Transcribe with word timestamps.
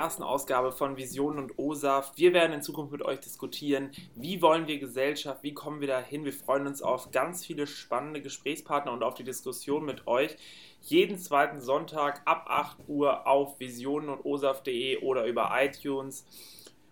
ersten 0.00 0.22
Ausgabe 0.22 0.72
von 0.72 0.96
Visionen 0.96 1.38
und 1.38 1.58
OSAF. 1.58 2.12
Wir 2.16 2.32
werden 2.32 2.54
in 2.54 2.62
Zukunft 2.62 2.90
mit 2.90 3.02
euch 3.02 3.20
diskutieren, 3.20 3.90
wie 4.14 4.40
wollen 4.40 4.66
wir 4.66 4.78
Gesellschaft, 4.78 5.42
wie 5.42 5.52
kommen 5.52 5.82
wir 5.82 5.88
dahin. 5.88 6.24
Wir 6.24 6.32
freuen 6.32 6.66
uns 6.66 6.80
auf 6.80 7.10
ganz 7.10 7.44
viele 7.44 7.66
spannende 7.66 8.22
Gesprächspartner 8.22 8.92
und 8.92 9.02
auf 9.02 9.12
die 9.12 9.24
Diskussion 9.24 9.84
mit 9.84 10.06
euch. 10.06 10.38
Jeden 10.80 11.18
zweiten 11.18 11.60
Sonntag 11.60 12.22
ab 12.24 12.46
8 12.48 12.88
Uhr 12.88 13.26
auf 13.26 13.60
visionen 13.60 14.08
und 14.08 14.24
osaf.de 14.24 15.02
oder 15.02 15.26
über 15.26 15.50
iTunes. 15.52 16.24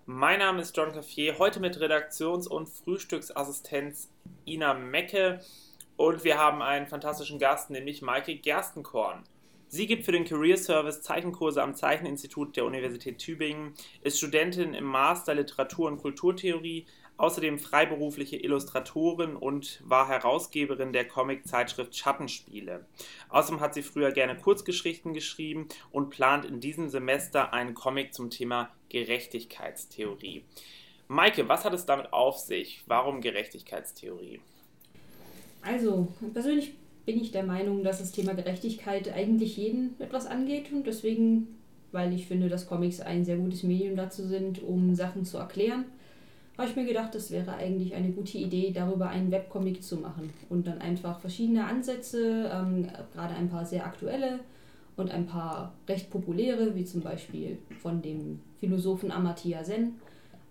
Mein 0.05 0.41
Name 0.41 0.61
ist 0.61 0.77
John 0.77 0.93
Caffier, 0.93 1.39
heute 1.39 1.61
mit 1.61 1.81
Redaktions- 1.81 2.47
und 2.47 2.69
Frühstücksassistenz 2.69 4.11
Ina 4.47 4.75
Mecke 4.75 5.41
und 5.97 6.25
wir 6.25 6.37
haben 6.37 6.61
einen 6.61 6.87
fantastischen 6.87 7.39
Gast, 7.39 7.71
nämlich 7.71 8.03
Maike 8.03 8.37
Gerstenkorn. 8.37 9.25
Sie 9.71 9.87
gibt 9.87 10.07
für 10.07 10.13
den 10.13 10.25
Career 10.25 10.57
Service 10.57 11.03
Zeichenkurse 11.03 11.63
am 11.63 11.75
Zeicheninstitut 11.75 12.57
der 12.57 12.65
Universität 12.65 13.19
Tübingen, 13.19 13.75
ist 14.01 14.17
Studentin 14.17 14.73
im 14.73 14.87
Master 14.87 15.35
Literatur 15.35 15.89
und 15.89 15.99
Kulturtheorie, 15.99 16.87
außerdem 17.19 17.59
freiberufliche 17.59 18.37
Illustratorin 18.37 19.37
und 19.37 19.83
war 19.85 20.09
Herausgeberin 20.09 20.95
der 20.95 21.07
Comic-Zeitschrift 21.07 21.95
Schattenspiele. 21.95 22.87
Außerdem 23.29 23.61
hat 23.61 23.75
sie 23.75 23.83
früher 23.83 24.11
gerne 24.11 24.39
Kurzgeschichten 24.39 25.13
geschrieben 25.13 25.69
und 25.91 26.09
plant 26.09 26.47
in 26.47 26.61
diesem 26.61 26.89
Semester 26.89 27.53
einen 27.53 27.75
Comic 27.75 28.15
zum 28.15 28.31
Thema 28.31 28.71
Gerechtigkeitstheorie. 28.89 30.45
Maike, 31.09 31.47
was 31.47 31.67
hat 31.67 31.75
es 31.75 31.85
damit 31.85 32.15
auf 32.15 32.39
sich? 32.39 32.85
Warum 32.87 33.21
Gerechtigkeitstheorie? 33.21 34.41
Also, 35.61 36.09
persönlich 36.33 36.73
bin 37.09 37.23
ich 37.23 37.33
der 37.33 37.43
Meinung, 37.43 37.85
dass 37.85 38.01
das 38.01 38.13
Thema 38.13 38.35
Gerechtigkeit 38.35 39.11
eigentlich 39.11 39.57
jeden 39.57 39.99
etwas 39.99 40.27
angeht 40.27 40.71
und 40.71 40.87
deswegen, 40.87 41.49
weil 41.91 42.13
ich 42.13 42.27
finde, 42.27 42.51
dass 42.51 42.67
Comics 42.67 43.01
ein 43.01 43.25
sehr 43.25 43.39
gutes 43.39 43.63
Medium 43.63 43.97
dazu 43.97 44.27
sind, 44.27 44.63
um 44.63 44.95
Sachen 44.95 45.25
zu 45.25 45.39
erklären, 45.39 45.87
habe 46.59 46.69
ich 46.69 46.77
mir 46.77 46.85
gedacht, 46.85 47.15
das 47.15 47.31
wäre 47.31 47.55
eigentlich 47.55 47.95
eine 47.95 48.11
gute 48.11 48.37
Idee, 48.37 48.73
darüber 48.75 49.09
einen 49.09 49.31
Webcomic 49.31 49.83
zu 49.83 49.97
machen 49.97 50.29
und 50.51 50.67
dann 50.67 50.83
einfach 50.83 51.19
verschiedene 51.19 51.65
Ansätze, 51.65 52.51
ähm, 52.53 52.89
gerade 53.15 53.33
ein 53.37 53.49
paar 53.49 53.65
sehr 53.65 53.87
aktuelle 53.87 54.41
und 54.99 55.11
ein 55.11 55.25
paar 55.25 55.73
recht 55.89 56.11
populäre, 56.11 56.75
wie 56.75 56.85
zum 56.85 57.01
Beispiel 57.01 57.57
von 57.81 58.03
dem 58.03 58.41
Philosophen 58.61 59.11
Amartya 59.11 59.65
Sen 59.65 59.95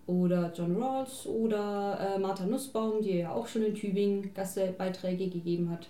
oder 0.08 0.52
John 0.52 0.74
Rawls 0.74 1.24
oder 1.24 2.16
äh, 2.16 2.18
Martha 2.18 2.46
Nussbaum, 2.46 3.00
die 3.00 3.18
ja 3.18 3.30
auch 3.30 3.46
schon 3.46 3.62
in 3.62 3.76
Tübingen 3.76 4.34
Gastbeiträge 4.34 5.28
gegeben 5.28 5.70
hat, 5.70 5.86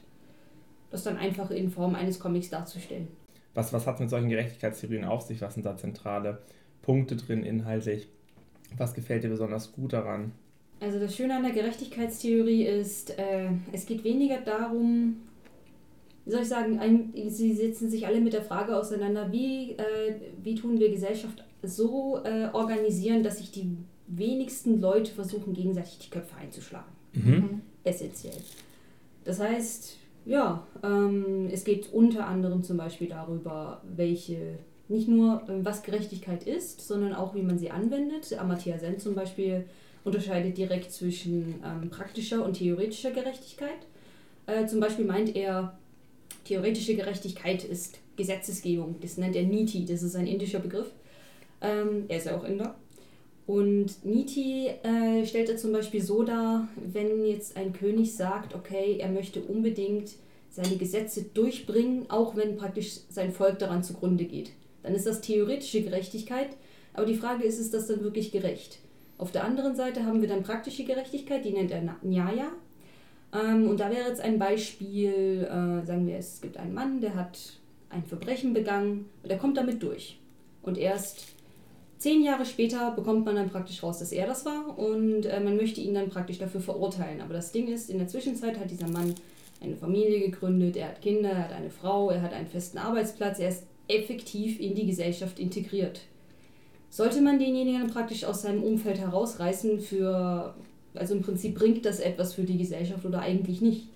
das 0.90 1.02
dann 1.02 1.16
einfach 1.16 1.50
in 1.50 1.70
Form 1.70 1.94
eines 1.94 2.18
Comics 2.18 2.50
darzustellen. 2.50 3.08
Was, 3.54 3.72
was 3.72 3.86
hat 3.86 3.94
es 3.96 4.00
mit 4.00 4.10
solchen 4.10 4.28
Gerechtigkeitstheorien 4.28 5.04
auf 5.04 5.22
sich? 5.22 5.40
Was 5.40 5.54
sind 5.54 5.66
da 5.66 5.76
zentrale 5.76 6.38
Punkte 6.82 7.16
drin 7.16 7.42
inhaltlich? 7.42 8.08
Was 8.76 8.94
gefällt 8.94 9.24
dir 9.24 9.30
besonders 9.30 9.72
gut 9.72 9.92
daran? 9.92 10.32
Also 10.80 11.00
das 11.00 11.16
Schöne 11.16 11.34
an 11.34 11.42
der 11.42 11.52
Gerechtigkeitstheorie 11.52 12.64
ist, 12.64 13.18
äh, 13.18 13.48
es 13.72 13.86
geht 13.86 14.04
weniger 14.04 14.38
darum, 14.38 15.16
wie 16.24 16.30
soll 16.30 16.42
ich 16.42 16.48
sagen, 16.48 16.78
ein, 16.78 17.12
sie 17.28 17.54
setzen 17.54 17.90
sich 17.90 18.06
alle 18.06 18.20
mit 18.20 18.32
der 18.32 18.42
Frage 18.42 18.76
auseinander, 18.76 19.32
wie, 19.32 19.72
äh, 19.72 20.14
wie 20.42 20.54
tun 20.54 20.78
wir 20.78 20.90
Gesellschaft 20.90 21.42
so 21.62 22.22
äh, 22.22 22.48
organisieren, 22.52 23.22
dass 23.22 23.38
sich 23.38 23.50
die 23.50 23.76
wenigsten 24.06 24.80
Leute 24.80 25.12
versuchen, 25.12 25.52
gegenseitig 25.52 25.98
die 25.98 26.10
Köpfe 26.10 26.36
einzuschlagen. 26.36 26.92
Mhm. 27.14 27.62
Essentiell. 27.82 28.36
Das 29.24 29.40
heißt, 29.40 29.96
ja, 30.28 30.66
ähm, 30.82 31.48
es 31.50 31.64
geht 31.64 31.90
unter 31.90 32.26
anderem 32.26 32.62
zum 32.62 32.76
Beispiel 32.76 33.08
darüber, 33.08 33.80
welche, 33.96 34.58
nicht 34.88 35.08
nur 35.08 35.42
ähm, 35.48 35.64
was 35.64 35.82
Gerechtigkeit 35.82 36.46
ist, 36.46 36.86
sondern 36.86 37.14
auch 37.14 37.34
wie 37.34 37.40
man 37.40 37.58
sie 37.58 37.70
anwendet. 37.70 38.38
Amartya 38.38 38.78
Sen 38.78 38.98
zum 38.98 39.14
Beispiel 39.14 39.64
unterscheidet 40.04 40.58
direkt 40.58 40.92
zwischen 40.92 41.62
ähm, 41.64 41.88
praktischer 41.88 42.44
und 42.44 42.58
theoretischer 42.58 43.10
Gerechtigkeit. 43.10 43.86
Äh, 44.46 44.66
zum 44.66 44.80
Beispiel 44.80 45.06
meint 45.06 45.34
er, 45.34 45.78
theoretische 46.44 46.94
Gerechtigkeit 46.94 47.64
ist 47.64 47.98
Gesetzesgebung. 48.16 48.96
Das 49.00 49.16
nennt 49.16 49.34
er 49.34 49.44
Niti, 49.44 49.86
das 49.86 50.02
ist 50.02 50.14
ein 50.14 50.26
indischer 50.26 50.58
Begriff. 50.58 50.90
Ähm, 51.62 52.04
er 52.08 52.18
ist 52.18 52.26
ja 52.26 52.36
auch 52.36 52.44
Inder. 52.44 52.74
Und 53.48 54.04
Niti 54.04 54.66
äh, 54.66 55.24
stellt 55.24 55.48
er 55.48 55.56
zum 55.56 55.72
Beispiel 55.72 56.02
so 56.02 56.22
dar, 56.22 56.68
wenn 56.76 57.24
jetzt 57.24 57.56
ein 57.56 57.72
König 57.72 58.14
sagt, 58.14 58.54
okay, 58.54 58.98
er 59.00 59.08
möchte 59.08 59.40
unbedingt 59.40 60.10
seine 60.50 60.76
Gesetze 60.76 61.22
durchbringen, 61.32 62.10
auch 62.10 62.36
wenn 62.36 62.58
praktisch 62.58 62.98
sein 63.08 63.32
Volk 63.32 63.58
daran 63.58 63.82
zugrunde 63.82 64.26
geht. 64.26 64.50
Dann 64.82 64.94
ist 64.94 65.06
das 65.06 65.22
theoretische 65.22 65.80
Gerechtigkeit, 65.80 66.48
aber 66.92 67.06
die 67.06 67.14
Frage 67.14 67.44
ist, 67.44 67.58
ist 67.58 67.72
das 67.72 67.86
dann 67.86 68.02
wirklich 68.02 68.32
gerecht? 68.32 68.80
Auf 69.16 69.32
der 69.32 69.44
anderen 69.44 69.74
Seite 69.74 70.04
haben 70.04 70.20
wir 70.20 70.28
dann 70.28 70.42
praktische 70.42 70.84
Gerechtigkeit, 70.84 71.42
die 71.42 71.52
nennt 71.52 71.70
er 71.70 71.96
Nyaya. 72.02 72.52
Ähm, 73.32 73.66
und 73.70 73.80
da 73.80 73.90
wäre 73.90 74.10
jetzt 74.10 74.20
ein 74.20 74.38
Beispiel, 74.38 75.44
äh, 75.44 75.86
sagen 75.86 76.06
wir, 76.06 76.18
es 76.18 76.42
gibt 76.42 76.58
einen 76.58 76.74
Mann, 76.74 77.00
der 77.00 77.14
hat 77.14 77.38
ein 77.88 78.04
Verbrechen 78.04 78.52
begangen 78.52 79.06
und 79.22 79.30
er 79.30 79.38
kommt 79.38 79.56
damit 79.56 79.82
durch. 79.82 80.18
Und 80.60 80.76
erst 80.76 81.37
Zehn 81.98 82.22
Jahre 82.22 82.46
später 82.46 82.92
bekommt 82.92 83.26
man 83.26 83.34
dann 83.34 83.50
praktisch 83.50 83.82
raus, 83.82 83.98
dass 83.98 84.12
er 84.12 84.26
das 84.26 84.44
war 84.44 84.78
und 84.78 85.26
äh, 85.26 85.40
man 85.40 85.56
möchte 85.56 85.80
ihn 85.80 85.94
dann 85.94 86.10
praktisch 86.10 86.38
dafür 86.38 86.60
verurteilen. 86.60 87.20
Aber 87.20 87.34
das 87.34 87.50
Ding 87.50 87.66
ist, 87.66 87.90
in 87.90 87.98
der 87.98 88.06
Zwischenzeit 88.06 88.58
hat 88.58 88.70
dieser 88.70 88.88
Mann 88.88 89.14
eine 89.60 89.76
Familie 89.76 90.20
gegründet, 90.20 90.76
er 90.76 90.88
hat 90.88 91.02
Kinder, 91.02 91.30
er 91.30 91.44
hat 91.44 91.52
eine 91.52 91.70
Frau, 91.70 92.10
er 92.10 92.22
hat 92.22 92.32
einen 92.32 92.46
festen 92.46 92.78
Arbeitsplatz, 92.78 93.40
er 93.40 93.48
ist 93.48 93.64
effektiv 93.88 94.60
in 94.60 94.76
die 94.76 94.86
Gesellschaft 94.86 95.40
integriert. 95.40 96.02
Sollte 96.88 97.20
man 97.20 97.40
denjenigen 97.40 97.80
dann 97.80 97.90
praktisch 97.90 98.24
aus 98.24 98.42
seinem 98.42 98.62
Umfeld 98.62 98.98
herausreißen 98.98 99.80
für, 99.80 100.54
also 100.94 101.14
im 101.14 101.22
Prinzip 101.22 101.56
bringt 101.56 101.84
das 101.84 101.98
etwas 101.98 102.34
für 102.34 102.44
die 102.44 102.58
Gesellschaft 102.58 103.04
oder 103.04 103.20
eigentlich 103.20 103.60
nicht? 103.60 103.88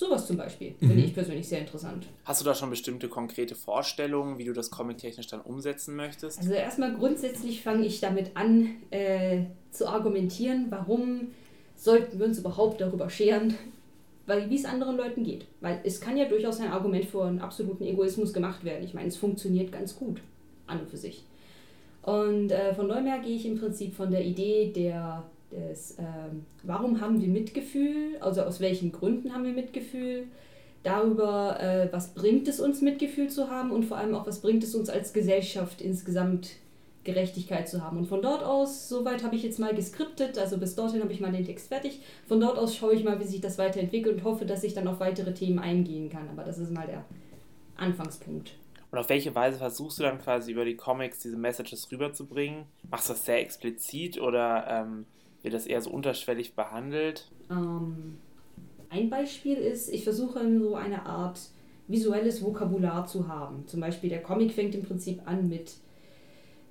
Sowas 0.00 0.26
zum 0.26 0.38
Beispiel 0.38 0.70
mhm. 0.80 0.88
finde 0.88 1.04
ich 1.04 1.12
persönlich 1.12 1.46
sehr 1.46 1.58
interessant. 1.58 2.06
Hast 2.24 2.40
du 2.40 2.46
da 2.46 2.54
schon 2.54 2.70
bestimmte 2.70 3.06
konkrete 3.08 3.54
Vorstellungen, 3.54 4.38
wie 4.38 4.46
du 4.46 4.54
das 4.54 4.70
comic-technisch 4.70 5.26
dann 5.26 5.42
umsetzen 5.42 5.94
möchtest? 5.94 6.38
Also 6.38 6.52
erstmal 6.52 6.94
grundsätzlich 6.94 7.62
fange 7.62 7.84
ich 7.84 8.00
damit 8.00 8.30
an 8.32 8.76
äh, 8.88 9.42
zu 9.70 9.86
argumentieren, 9.86 10.68
warum 10.70 11.32
sollten 11.76 12.18
wir 12.18 12.24
uns 12.24 12.38
überhaupt 12.38 12.80
darüber 12.80 13.10
scheren, 13.10 13.52
weil 14.24 14.48
wie 14.48 14.56
es 14.56 14.64
anderen 14.64 14.96
Leuten 14.96 15.22
geht. 15.22 15.44
Weil 15.60 15.80
es 15.84 16.00
kann 16.00 16.16
ja 16.16 16.24
durchaus 16.24 16.60
ein 16.60 16.72
Argument 16.72 17.04
für 17.04 17.24
einen 17.24 17.40
absoluten 17.40 17.84
Egoismus 17.84 18.32
gemacht 18.32 18.64
werden. 18.64 18.82
Ich 18.82 18.94
meine, 18.94 19.08
es 19.08 19.18
funktioniert 19.18 19.70
ganz 19.70 19.94
gut 19.96 20.22
an 20.66 20.80
und 20.80 20.88
für 20.88 20.96
sich. 20.96 21.24
Und 22.00 22.52
äh, 22.52 22.72
von 22.72 22.90
her 22.90 23.18
gehe 23.22 23.36
ich 23.36 23.44
im 23.44 23.58
Prinzip 23.60 23.94
von 23.94 24.10
der 24.10 24.24
Idee 24.24 24.72
der 24.74 25.24
des, 25.50 25.92
äh, 25.92 26.04
warum 26.62 27.00
haben 27.00 27.20
wir 27.20 27.28
Mitgefühl, 27.28 28.16
also 28.20 28.42
aus 28.42 28.60
welchen 28.60 28.92
Gründen 28.92 29.32
haben 29.32 29.44
wir 29.44 29.52
Mitgefühl, 29.52 30.26
darüber, 30.82 31.60
äh, 31.60 31.88
was 31.92 32.14
bringt 32.14 32.48
es 32.48 32.60
uns, 32.60 32.80
Mitgefühl 32.80 33.28
zu 33.28 33.50
haben 33.50 33.70
und 33.70 33.84
vor 33.84 33.96
allem 33.96 34.14
auch, 34.14 34.26
was 34.26 34.40
bringt 34.40 34.64
es 34.64 34.74
uns 34.74 34.88
als 34.88 35.12
Gesellschaft 35.12 35.80
insgesamt 35.80 36.56
Gerechtigkeit 37.04 37.68
zu 37.68 37.82
haben. 37.82 37.98
Und 37.98 38.06
von 38.06 38.20
dort 38.20 38.42
aus, 38.42 38.88
soweit 38.88 39.24
habe 39.24 39.34
ich 39.34 39.42
jetzt 39.42 39.58
mal 39.58 39.74
geskriptet, 39.74 40.38
also 40.38 40.58
bis 40.58 40.74
dorthin 40.74 41.02
habe 41.02 41.12
ich 41.12 41.20
mal 41.20 41.32
den 41.32 41.46
Text 41.46 41.68
fertig. 41.68 42.00
Von 42.26 42.40
dort 42.40 42.58
aus 42.58 42.76
schaue 42.76 42.94
ich 42.94 43.04
mal, 43.04 43.18
wie 43.20 43.24
sich 43.24 43.40
das 43.40 43.58
weiterentwickelt 43.58 44.16
und 44.16 44.24
hoffe, 44.24 44.44
dass 44.44 44.64
ich 44.64 44.74
dann 44.74 44.86
auf 44.86 45.00
weitere 45.00 45.32
Themen 45.32 45.58
eingehen 45.58 46.10
kann. 46.10 46.28
Aber 46.28 46.44
das 46.44 46.58
ist 46.58 46.70
mal 46.70 46.86
der 46.86 47.04
Anfangspunkt. 47.76 48.54
Und 48.90 48.98
auf 48.98 49.08
welche 49.08 49.34
Weise 49.34 49.58
versuchst 49.58 49.98
du 49.98 50.02
dann 50.02 50.18
quasi 50.18 50.52
über 50.52 50.64
die 50.64 50.76
Comics 50.76 51.20
diese 51.20 51.36
Messages 51.36 51.90
rüberzubringen? 51.90 52.64
Machst 52.90 53.08
du 53.08 53.12
das 53.12 53.24
sehr 53.24 53.40
explizit 53.40 54.20
oder 54.20 54.66
ähm, 54.68 55.06
wird 55.42 55.54
das 55.54 55.66
eher 55.66 55.80
so 55.80 55.90
unterschwellig 55.90 56.54
behandelt? 56.54 57.30
Ähm, 57.50 58.18
ein 58.88 59.08
Beispiel 59.10 59.56
ist, 59.56 59.88
ich 59.88 60.04
versuche 60.04 60.40
so 60.58 60.74
eine 60.74 61.06
Art 61.06 61.40
visuelles 61.88 62.42
Vokabular 62.42 63.06
zu 63.06 63.28
haben. 63.28 63.66
Zum 63.66 63.80
Beispiel 63.80 64.10
der 64.10 64.22
Comic 64.22 64.52
fängt 64.52 64.74
im 64.74 64.82
Prinzip 64.82 65.20
an 65.26 65.48
mit 65.48 65.74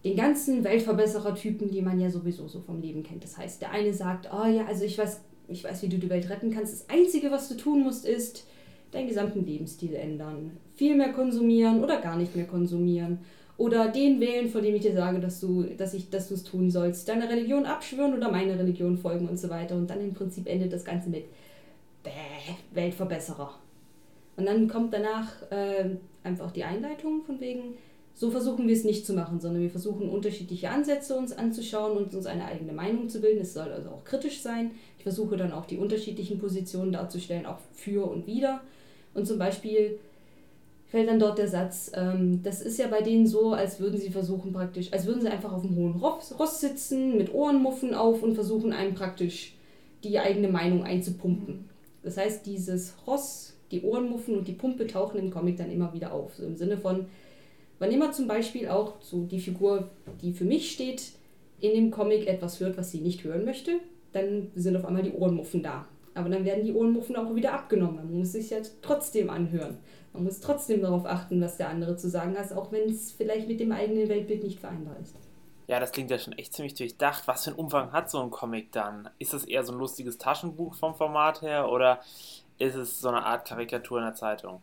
den 0.04 0.16
ganzen 0.16 0.64
Weltverbesserer-Typen, 0.64 1.70
die 1.70 1.82
man 1.82 2.00
ja 2.00 2.10
sowieso 2.10 2.48
so 2.48 2.62
vom 2.62 2.82
Leben 2.82 3.04
kennt. 3.04 3.24
Das 3.24 3.38
heißt, 3.38 3.62
der 3.62 3.72
eine 3.72 3.94
sagt, 3.94 4.30
oh 4.34 4.46
ja, 4.46 4.66
also 4.66 4.86
ich 4.86 4.98
weiß, 4.98 5.22
ich 5.50 5.64
weiß, 5.64 5.84
wie 5.84 5.90
du 5.90 5.98
die 5.98 6.10
Welt 6.10 6.30
retten 6.30 6.52
kannst. 6.52 6.74
Das 6.74 6.90
Einzige, 6.90 7.32
was 7.32 7.50
du 7.50 7.56
tun 7.56 7.84
musst, 7.84 8.06
ist 8.06 8.46
deinen 8.92 9.08
gesamten 9.08 9.46
Lebensstil 9.46 9.94
ändern. 9.94 10.58
Viel 10.76 10.96
mehr 10.96 11.12
konsumieren 11.12 11.84
oder 11.84 12.00
gar 12.00 12.16
nicht 12.16 12.36
mehr 12.36 12.48
konsumieren. 12.48 13.20
Oder 13.60 13.90
den 13.90 14.22
wählen, 14.22 14.48
von 14.48 14.64
dem 14.64 14.74
ich 14.74 14.84
dir 14.84 14.94
sage, 14.94 15.20
dass 15.20 15.42
du, 15.42 15.64
dass 15.64 15.94
ich, 15.94 16.10
dass 16.10 16.30
du 16.30 16.36
es 16.36 16.46
tun 16.46 16.72
sollst. 16.72 17.10
Deine 17.10 17.30
Religion 17.30 17.66
abschwören 17.66 18.14
oder 18.14 18.32
meine 18.32 18.58
Religion 18.58 18.98
folgen 18.98 19.28
und 19.28 19.38
so 19.38 19.50
weiter. 19.50 19.76
Und 19.76 19.90
dann 19.90 20.00
im 20.00 20.14
Prinzip 20.14 20.48
endet 20.48 20.72
das 20.72 20.86
Ganze 20.86 21.10
mit 21.10 21.26
Bäh, 22.02 22.10
Weltverbesserer. 22.74 23.54
Und 24.38 24.46
dann 24.46 24.70
kommt 24.70 24.94
danach 24.94 25.28
äh, 25.52 25.90
einfach 26.24 26.52
die 26.52 26.64
Einleitung 26.64 27.22
von 27.24 27.42
wegen, 27.42 27.74
so 28.14 28.32
versuchen 28.32 28.66
wir 28.66 28.74
es 28.74 28.86
nicht 28.86 29.06
zu 29.06 29.12
machen, 29.12 29.42
sondern 29.42 29.62
wir 29.62 29.70
versuchen 29.70 30.10
unterschiedliche 30.10 30.70
Ansätze 30.70 31.18
uns 31.18 31.34
anzuschauen 31.34 31.98
und 31.98 32.16
uns 32.16 32.28
eine 32.28 32.46
eigene 32.46 32.72
Meinung 32.72 33.10
zu 33.10 33.20
bilden. 33.20 33.42
Es 33.42 33.54
soll 33.54 33.74
also 33.74 33.90
auch 33.90 34.06
kritisch 34.06 34.42
sein. 34.42 34.72
Ich 34.98 35.04
versuche 35.04 35.36
dann 35.36 35.52
auch 35.52 35.66
die 35.66 35.78
unterschiedlichen 35.78 36.40
Positionen 36.40 36.94
darzustellen, 36.94 37.46
auch 37.46 37.60
für 37.74 38.10
und 38.10 38.26
wider. 38.26 38.62
Und 39.14 39.28
zum 39.28 39.38
Beispiel 39.38 40.00
fällt 40.90 41.08
dann 41.08 41.20
dort 41.20 41.38
der 41.38 41.48
Satz, 41.48 41.92
ähm, 41.96 42.42
das 42.44 42.62
ist 42.62 42.80
ja 42.80 42.88
bei 42.88 43.02
denen 43.02 43.28
so, 43.28 43.54
als 43.54 43.80
würden 43.80 44.00
sie 44.00 44.10
versuchen 44.10 44.52
praktisch, 44.52 44.92
als 44.92 45.06
würden 45.06 45.22
sie 45.22 45.30
einfach 45.30 45.54
auf 45.54 45.62
dem 45.62 45.76
hohen 45.76 45.96
Ross, 45.96 46.60
sitzen, 46.60 47.16
mit 47.16 47.34
Ohrenmuffen 47.34 47.94
auf 47.94 48.24
und 48.24 48.34
versuchen 48.34 48.74
einem 48.74 48.96
praktisch 48.96 49.56
die 50.04 50.20
eigene 50.20 50.48
Meinung 50.48 50.84
einzupumpen. 50.84 51.70
Das 52.02 52.18
heißt, 52.18 52.46
dieses 52.46 52.96
Ross, 53.06 53.54
die 53.72 53.84
Ohrenmuffen 53.84 54.36
und 54.36 54.48
die 54.48 54.54
Pumpe 54.54 54.88
tauchen 54.88 55.20
im 55.20 55.32
Comic 55.32 55.58
dann 55.58 55.72
immer 55.72 55.94
wieder 55.94 56.12
auf. 56.12 56.34
So 56.36 56.44
im 56.44 56.56
Sinne 56.56 56.78
von, 56.78 57.06
wann 57.78 57.92
immer 57.92 58.12
zum 58.12 58.28
Beispiel 58.28 58.68
auch 58.68 58.96
so 59.00 59.26
die 59.26 59.40
Figur, 59.40 59.90
die 60.22 60.34
für 60.34 60.46
mich 60.46 60.72
steht, 60.72 61.12
in 61.60 61.74
dem 61.74 61.92
Comic 61.92 62.26
etwas 62.28 62.60
hört, 62.60 62.78
was 62.78 62.90
sie 62.90 63.02
nicht 63.02 63.24
hören 63.24 63.46
möchte, 63.46 63.74
dann 64.12 64.48
sind 64.56 64.76
auf 64.76 64.86
einmal 64.86 65.04
die 65.04 65.12
Ohrenmuffen 65.12 65.62
da. 65.62 65.86
Aber 66.16 66.30
dann 66.30 66.46
werden 66.46 66.66
die 66.66 66.74
Ohrenmuffen 66.74 67.16
auch 67.16 67.36
wieder 67.36 67.54
abgenommen. 67.54 67.98
Man 67.98 68.20
muss 68.20 68.32
sich 68.32 68.50
ja 68.50 68.58
trotzdem 68.82 69.30
anhören. 69.30 69.78
Man 70.14 70.24
muss 70.24 70.40
trotzdem 70.40 70.82
darauf 70.82 71.06
achten, 71.06 71.42
was 71.42 71.58
der 71.58 71.70
andere 71.70 71.96
zu 71.96 72.10
sagen 72.10 72.38
hat, 72.38 72.52
auch 72.54 72.72
wenn 72.72 72.90
es 72.90 73.12
vielleicht 73.12 73.48
mit 73.48 73.60
dem 73.60 73.72
eigenen 73.72 74.10
Weltbild 74.10 74.44
nicht 74.44 74.60
vereinbar 74.60 74.98
ist. 75.00 75.16
Ja, 75.68 75.80
das 75.80 75.92
klingt 75.92 76.10
ja 76.10 76.18
schon 76.18 76.34
echt 76.34 76.54
ziemlich 76.54 76.74
durchdacht. 76.74 77.28
Was 77.28 77.44
für 77.44 77.52
einen 77.52 77.60
Umfang 77.60 77.92
hat 77.92 78.10
so 78.10 78.20
ein 78.20 78.32
Comic 78.32 78.72
dann? 78.72 79.08
Ist 79.20 79.34
das 79.34 79.44
eher 79.44 79.64
so 79.64 79.72
ein 79.72 79.78
lustiges 79.78 80.18
Taschenbuch 80.18 80.74
vom 80.74 80.96
Format 80.96 81.44
her 81.44 81.70
oder 81.72 82.00
ist 82.58 82.76
es 82.76 83.00
so 83.00 83.10
eine 83.10 83.24
Art 83.24 83.48
Karikatur 83.48 84.00
in 84.00 84.06
der 84.06 84.16
Zeitung? 84.16 84.62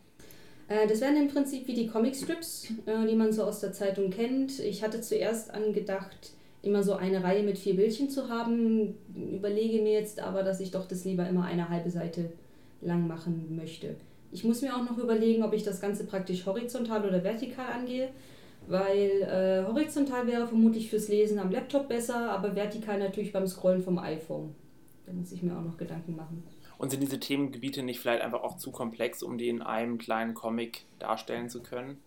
Äh, 0.67 0.85
das 0.87 0.99
wären 1.01 1.15
im 1.15 1.29
Prinzip 1.29 1.65
wie 1.67 1.73
die 1.73 1.87
Comicstrips, 1.87 2.71
äh, 2.85 3.07
die 3.07 3.15
man 3.15 3.31
so 3.31 3.43
aus 3.43 3.61
der 3.61 3.71
Zeitung 3.71 4.09
kennt. 4.09 4.59
Ich 4.59 4.83
hatte 4.83 4.99
zuerst 4.99 5.53
angedacht, 5.53 6.33
immer 6.61 6.83
so 6.83 6.93
eine 6.93 7.23
Reihe 7.23 7.43
mit 7.43 7.57
vier 7.57 7.75
Bildchen 7.75 8.09
zu 8.09 8.29
haben, 8.29 8.95
überlege 9.15 9.81
mir 9.81 9.93
jetzt 9.93 10.19
aber, 10.19 10.43
dass 10.43 10.59
ich 10.59 10.71
doch 10.71 10.87
das 10.87 11.05
lieber 11.05 11.27
immer 11.27 11.45
eine 11.45 11.69
halbe 11.69 11.89
Seite 11.89 12.33
lang 12.81 13.07
machen 13.07 13.55
möchte. 13.55 13.95
Ich 14.37 14.43
muss 14.43 14.61
mir 14.61 14.75
auch 14.75 14.83
noch 14.83 14.99
überlegen, 14.99 15.41
ob 15.41 15.53
ich 15.53 15.63
das 15.63 15.81
Ganze 15.81 16.05
praktisch 16.05 16.45
horizontal 16.45 17.03
oder 17.03 17.23
vertikal 17.23 17.71
angehe, 17.73 18.09
weil 18.67 19.23
äh, 19.23 19.67
horizontal 19.67 20.27
wäre 20.27 20.45
vermutlich 20.45 20.91
fürs 20.91 21.07
Lesen 21.07 21.39
am 21.39 21.49
Laptop 21.49 21.87
besser, 21.87 22.29
aber 22.29 22.55
vertikal 22.55 22.99
natürlich 22.99 23.33
beim 23.33 23.47
Scrollen 23.47 23.81
vom 23.81 23.97
iPhone. 23.97 24.53
Da 25.07 25.13
muss 25.13 25.31
ich 25.31 25.41
mir 25.41 25.57
auch 25.57 25.63
noch 25.63 25.75
Gedanken 25.75 26.15
machen. 26.15 26.43
Und 26.77 26.91
sind 26.91 27.01
diese 27.01 27.19
Themengebiete 27.19 27.81
nicht 27.81 27.99
vielleicht 27.99 28.21
einfach 28.21 28.43
auch 28.43 28.57
zu 28.57 28.69
komplex, 28.69 29.23
um 29.23 29.39
die 29.39 29.49
in 29.49 29.63
einem 29.63 29.97
kleinen 29.97 30.35
Comic 30.35 30.83
darstellen 30.99 31.49
zu 31.49 31.63
können? 31.63 31.97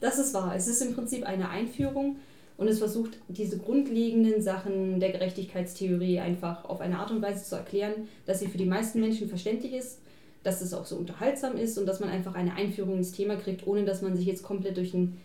Das 0.00 0.18
ist 0.18 0.32
wahr. 0.32 0.54
Es 0.56 0.68
ist 0.68 0.80
im 0.80 0.94
Prinzip 0.94 1.26
eine 1.26 1.50
Einführung 1.50 2.16
und 2.56 2.66
es 2.66 2.78
versucht, 2.78 3.18
diese 3.28 3.58
grundlegenden 3.58 4.40
Sachen 4.40 5.00
der 5.00 5.12
Gerechtigkeitstheorie 5.12 6.20
einfach 6.20 6.64
auf 6.64 6.80
eine 6.80 6.98
Art 6.98 7.10
und 7.10 7.20
Weise 7.20 7.44
zu 7.44 7.56
erklären, 7.56 8.08
dass 8.24 8.40
sie 8.40 8.48
für 8.48 8.56
die 8.56 8.64
meisten 8.64 9.00
Menschen 9.00 9.28
verständlich 9.28 9.74
ist, 9.74 10.00
dass 10.44 10.60
es 10.60 10.72
auch 10.72 10.84
so 10.84 10.96
unterhaltsam 10.96 11.56
ist 11.56 11.76
und 11.78 11.86
dass 11.86 12.00
man 12.00 12.10
einfach 12.10 12.34
eine 12.34 12.54
Einführung 12.54 12.98
ins 12.98 13.12
Thema 13.12 13.36
kriegt, 13.36 13.66
ohne 13.66 13.84
dass 13.84 14.02
man 14.02 14.16
sich 14.16 14.26
jetzt 14.26 14.44
komplett 14.44 14.76
durch 14.76 14.94
ein 14.94 15.16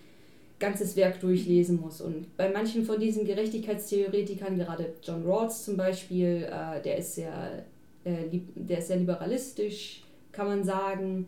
ganzes 0.60 0.96
Werk 0.96 1.20
durchlesen 1.20 1.80
muss. 1.80 2.02
Und 2.02 2.36
bei 2.38 2.50
manchen 2.50 2.86
von 2.86 3.00
diesen 3.00 3.26
Gerechtigkeitstheoretikern, 3.26 4.58
gerade 4.58 4.94
John 5.04 5.26
Rawls 5.26 5.66
zum 5.66 5.78
Beispiel, 5.78 6.48
äh, 6.50 6.82
der, 6.82 6.98
ist 6.98 7.16
sehr, 7.16 7.64
äh, 8.04 8.40
der 8.56 8.80
ist 8.80 8.88
sehr 8.88 8.98
liberalistisch, 8.98 10.04
kann 10.32 10.48
man 10.48 10.64
sagen. 10.64 11.28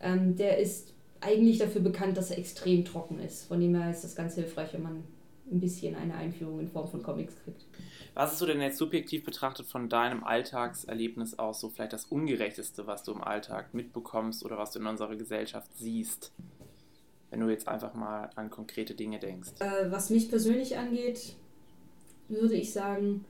Ähm, 0.00 0.36
der 0.36 0.58
ist 0.58 0.92
eigentlich 1.20 1.58
dafür 1.58 1.80
bekannt, 1.80 2.16
dass 2.16 2.30
er 2.30 2.38
extrem 2.38 2.84
trocken 2.84 3.18
ist. 3.20 3.46
Von 3.46 3.60
dem 3.60 3.74
her 3.74 3.90
ist 3.90 4.04
das 4.04 4.14
ganz 4.14 4.34
hilfreich, 4.34 4.72
wenn 4.72 4.82
man 4.82 5.04
ein 5.50 5.60
bisschen 5.60 5.94
eine 5.94 6.14
Einführung 6.14 6.60
in 6.60 6.68
Form 6.68 6.88
von 6.88 7.02
Comics 7.02 7.34
kriegt. 7.44 7.64
Was 8.14 8.32
ist 8.32 8.38
so 8.38 8.46
denn 8.46 8.60
jetzt 8.60 8.78
subjektiv 8.78 9.24
betrachtet 9.24 9.66
von 9.66 9.88
deinem 9.88 10.24
Alltagserlebnis 10.24 11.38
aus 11.38 11.60
so 11.60 11.68
vielleicht 11.68 11.92
das 11.92 12.06
Ungerechteste, 12.06 12.86
was 12.86 13.02
du 13.02 13.12
im 13.12 13.22
Alltag 13.22 13.74
mitbekommst 13.74 14.44
oder 14.44 14.58
was 14.58 14.72
du 14.72 14.80
in 14.80 14.86
unserer 14.86 15.16
Gesellschaft 15.16 15.70
siehst? 15.76 16.32
Wenn 17.30 17.40
du 17.40 17.48
jetzt 17.48 17.68
einfach 17.68 17.94
mal 17.94 18.30
an 18.36 18.50
konkrete 18.50 18.94
Dinge 18.94 19.18
denkst. 19.18 19.50
Äh, 19.60 19.90
was 19.90 20.10
mich 20.10 20.30
persönlich 20.30 20.78
angeht, 20.78 21.36
würde 22.28 22.54
ich 22.54 22.72
sagen, 22.72 23.24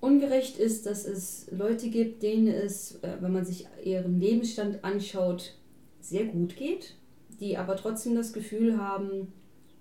ungerecht 0.00 0.58
ist, 0.58 0.86
dass 0.86 1.04
es 1.04 1.48
Leute 1.50 1.88
gibt, 1.88 2.22
denen 2.22 2.48
es, 2.48 2.96
äh, 3.02 3.16
wenn 3.20 3.32
man 3.32 3.44
sich 3.44 3.66
ihren 3.84 4.20
Lebensstand 4.20 4.84
anschaut, 4.84 5.54
sehr 6.00 6.24
gut 6.24 6.56
geht, 6.56 6.94
die 7.40 7.56
aber 7.56 7.76
trotzdem 7.76 8.14
das 8.14 8.32
Gefühl 8.32 8.78
haben, 8.78 9.32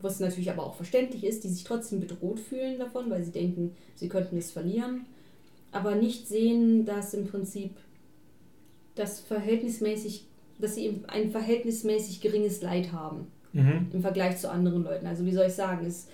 was 0.01 0.19
natürlich 0.19 0.51
aber 0.51 0.63
auch 0.63 0.75
verständlich 0.75 1.23
ist, 1.23 1.43
die 1.43 1.49
sich 1.49 1.63
trotzdem 1.63 1.99
bedroht 1.99 2.39
fühlen 2.39 2.77
davon, 2.77 3.09
weil 3.09 3.23
sie 3.23 3.31
denken, 3.31 3.75
sie 3.95 4.09
könnten 4.09 4.37
es 4.37 4.51
verlieren, 4.51 5.05
aber 5.71 5.95
nicht 5.95 6.27
sehen, 6.27 6.85
dass 6.85 7.13
im 7.13 7.27
Prinzip 7.27 7.71
das 8.95 9.19
verhältnismäßig, 9.19 10.25
dass 10.59 10.75
sie 10.75 11.03
ein 11.07 11.31
verhältnismäßig 11.31 12.21
geringes 12.21 12.61
Leid 12.61 12.91
haben 12.91 13.27
mhm. 13.53 13.87
im 13.91 14.01
Vergleich 14.01 14.37
zu 14.37 14.49
anderen 14.49 14.83
Leuten. 14.83 15.07
Also 15.07 15.25
wie 15.25 15.33
soll 15.33 15.47
ich 15.47 15.53
sagen, 15.53 15.85
es 15.85 16.07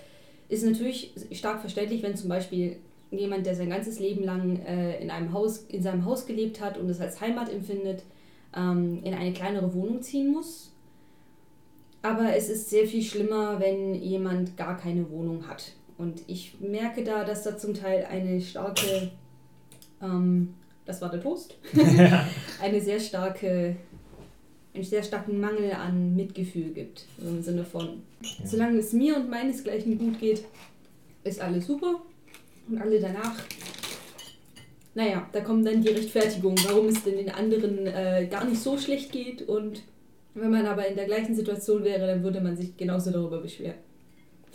ist 0.49 0.65
natürlich 0.65 1.13
stark 1.31 1.61
verständlich, 1.61 2.01
wenn 2.03 2.15
zum 2.15 2.29
Beispiel 2.29 2.77
jemand, 3.11 3.45
der 3.45 3.55
sein 3.55 3.69
ganzes 3.69 3.99
Leben 3.99 4.23
lang 4.23 4.57
äh, 4.65 5.01
in 5.01 5.11
einem 5.11 5.33
Haus, 5.33 5.65
in 5.67 5.83
seinem 5.83 6.05
Haus 6.05 6.25
gelebt 6.25 6.61
hat 6.61 6.77
und 6.77 6.89
es 6.89 7.01
als 7.01 7.19
Heimat 7.19 7.51
empfindet, 7.51 8.03
ähm, 8.55 9.01
in 9.03 9.13
eine 9.13 9.33
kleinere 9.33 9.73
Wohnung 9.73 10.01
ziehen 10.01 10.31
muss 10.31 10.71
aber 12.01 12.35
es 12.35 12.49
ist 12.49 12.69
sehr 12.69 12.87
viel 12.87 13.03
schlimmer, 13.03 13.59
wenn 13.59 13.95
jemand 13.95 14.57
gar 14.57 14.77
keine 14.77 15.09
Wohnung 15.09 15.47
hat. 15.47 15.73
Und 15.97 16.21
ich 16.27 16.59
merke 16.59 17.03
da, 17.03 17.23
dass 17.23 17.43
da 17.43 17.57
zum 17.57 17.75
Teil 17.75 18.05
eine 18.09 18.41
starke, 18.41 19.11
ähm, 20.01 20.55
das 20.85 20.99
war 21.01 21.11
der 21.11 21.21
Toast, 21.21 21.55
eine 22.61 22.81
sehr 22.81 22.99
starke, 22.99 23.75
einen 24.73 24.83
sehr 24.83 25.03
starken 25.03 25.39
Mangel 25.39 25.71
an 25.73 26.15
Mitgefühl 26.15 26.73
gibt. 26.73 27.05
Im 27.19 27.43
Sinne 27.43 27.63
von, 27.63 28.01
solange 28.43 28.79
es 28.79 28.93
mir 28.93 29.15
und 29.15 29.29
meinesgleichen 29.29 29.99
gut 29.99 30.19
geht, 30.19 30.43
ist 31.23 31.39
alles 31.39 31.67
super. 31.67 32.01
Und 32.67 32.81
alle 32.81 32.99
danach, 32.99 33.35
naja, 34.95 35.29
da 35.31 35.41
kommt 35.41 35.67
dann 35.67 35.83
die 35.83 35.89
Rechtfertigung, 35.89 36.55
warum 36.63 36.87
es 36.87 37.03
denn 37.03 37.17
den 37.17 37.29
anderen 37.29 37.85
äh, 37.85 38.27
gar 38.29 38.45
nicht 38.45 38.61
so 38.61 38.77
schlecht 38.77 39.11
geht 39.11 39.43
und 39.43 39.83
wenn 40.33 40.51
man 40.51 40.65
aber 40.65 40.87
in 40.87 40.95
der 40.95 41.05
gleichen 41.05 41.35
Situation 41.35 41.83
wäre, 41.83 42.07
dann 42.07 42.23
würde 42.23 42.41
man 42.41 42.55
sich 42.55 42.77
genauso 42.77 43.11
darüber 43.11 43.41
beschweren. 43.41 43.75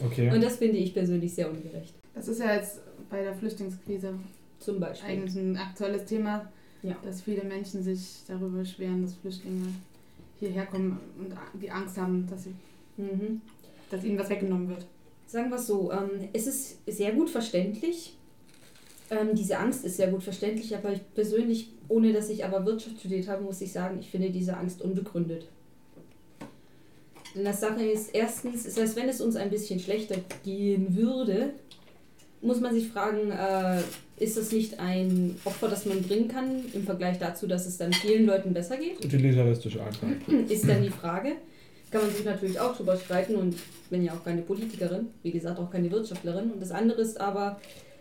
Okay. 0.05 0.31
Und 0.31 0.43
das 0.43 0.57
finde 0.57 0.79
ich 0.79 0.95
persönlich 0.95 1.35
sehr 1.35 1.51
ungerecht. 1.51 1.95
Das 2.15 2.29
ist 2.29 2.41
ja 2.41 2.55
jetzt 2.55 2.81
bei 3.11 3.23
der 3.23 3.35
Flüchtlingskrise 3.35 4.15
zum 4.59 4.81
Beispiel 4.81 5.11
eigentlich 5.11 5.37
ein 5.37 5.57
aktuelles 5.57 6.05
Thema, 6.07 6.51
ja. 6.83 6.97
dass 7.05 7.23
viele 7.23 7.45
Menschen 7.45 7.83
sich 7.83 8.23
darüber 8.27 8.59
beschweren, 8.59 9.03
dass 9.03 9.15
Flüchtlinge 9.15 9.69
hierher 10.39 10.67
kommen 10.67 10.99
und 11.19 11.35
die 11.61 11.71
Angst 11.71 11.97
haben, 11.99 12.27
dass, 12.29 12.45
sie, 12.45 12.55
mhm. 12.97 13.41
dass 13.91 14.05
ihnen 14.05 14.19
was 14.19 14.31
weggenommen 14.31 14.69
wird. 14.69 14.87
Sagen 15.27 15.51
wir 15.51 15.57
es 15.57 15.67
so, 15.67 15.91
ähm, 15.93 16.29
es 16.33 16.47
ist 16.47 16.79
sehr 16.87 17.13
gut 17.13 17.31
verständlich. 17.31 18.17
Ähm, 19.11 19.35
diese 19.35 19.59
Angst 19.59 19.85
ist 19.85 19.97
sehr 19.97 20.09
gut 20.09 20.23
verständlich, 20.23 20.77
aber 20.77 20.93
ich 20.93 21.01
persönlich, 21.15 21.71
ohne 21.89 22.13
dass 22.13 22.29
ich 22.29 22.45
aber 22.45 22.65
Wirtschaft 22.67 22.99
studiert 22.99 23.29
habe, 23.29 23.45
muss 23.45 23.61
ich 23.61 23.73
sagen, 23.73 23.99
ich 23.99 24.11
finde 24.11 24.31
diese 24.31 24.57
Angst 24.57 24.83
unbegründet. 24.83 25.49
Denn 27.37 27.45
das 27.45 27.61
Sache 27.61 27.85
ist, 27.85 28.15
erstens, 28.15 28.65
ist, 28.65 28.79
als 28.79 28.97
wenn 28.97 29.11
es 29.11 29.21
uns 29.21 29.37
ein 29.37 29.51
bisschen 29.51 29.79
schlechter 29.79 30.17
gehen 30.43 30.97
würde, 30.97 31.51
muss 32.41 32.61
man 32.61 32.75
sich 32.75 32.89
fragen, 32.89 33.31
äh, 33.31 33.83
ist 34.19 34.39
das 34.39 34.53
nicht 34.53 34.81
ein 34.81 35.37
Opfer, 35.45 35.69
das 35.69 35.85
man 35.85 36.03
bringen 36.03 36.29
kann, 36.29 36.65
im 36.73 36.85
Vergleich 36.85 37.19
dazu, 37.19 37.47
dass 37.47 37.67
es 37.67 37.77
dann 37.77 37.93
vielen 37.93 38.25
Leuten 38.25 38.55
besser 38.55 38.79
geht? 38.79 39.05
Utilitaristisch 39.05 39.79
einfach. 39.79 40.09
Ist 40.49 40.67
dann 40.67 40.83
die 40.83 40.91
Frage. 40.91 41.33
Kann 41.91 42.03
man 42.03 42.11
sich 42.11 42.25
natürlich 42.25 42.59
auch 42.59 42.75
drüber 42.75 42.97
streiten 42.97 43.37
und 43.37 43.57
bin 43.91 44.03
ja 44.03 44.15
auch 44.15 44.25
keine 44.25 44.43
Politikerin, 44.43 45.09
wie 45.23 45.31
gesagt 45.31 45.59
auch 45.59 45.71
keine 45.71 45.91
Wirtschaftlerin. 45.91 46.51
Und 46.51 46.61
das 46.61 46.71
andere 46.71 47.03
ist 47.03 47.21
aber, 47.21 47.61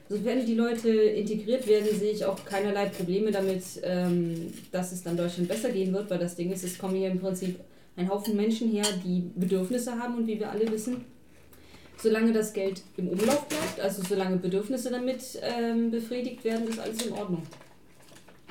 sofern 0.10 0.46
die 0.46 0.56
Leute 0.56 0.90
integriert 0.90 1.68
werden, 1.68 1.88
sehe 1.98 2.12
ich 2.12 2.26
auch 2.26 2.44
keinerlei 2.46 2.86
Probleme 2.86 3.32
damit, 3.32 3.64
ähm, 3.84 4.54
dass 4.72 4.92
es 4.92 5.04
dann 5.04 5.18
Deutschland 5.18 5.50
besser 5.50 5.70
gehen 5.70 5.94
wird, 5.94 6.10
weil 6.10 6.20
das 6.20 6.36
Ding 6.36 6.52
ist, 6.52 6.64
es 6.64 6.78
kommen 6.78 6.96
hier 6.96 7.12
im 7.12 7.20
Prinzip 7.20 7.60
ein 7.98 8.10
Haufen 8.10 8.36
Menschen 8.36 8.70
her, 8.72 8.86
die 9.04 9.32
Bedürfnisse 9.36 9.98
haben 9.98 10.18
und 10.18 10.28
wie 10.28 10.40
wir 10.40 10.52
alle 10.52 10.70
wissen, 10.72 11.06
solange 11.98 12.34
das 12.34 12.54
Geld 12.54 12.84
im 12.98 13.08
Umlauf 13.08 13.48
bleibt, 13.48 13.80
also 13.80 14.04
solange 14.04 14.38
Bedürfnisse 14.38 14.92
damit 14.92 15.40
ähm, 15.42 15.92
befriedigt 15.92 16.44
werden, 16.44 16.68
ist 16.68 16.80
alles 16.80 17.06
in 17.06 17.14
Ordnung. 17.14 17.44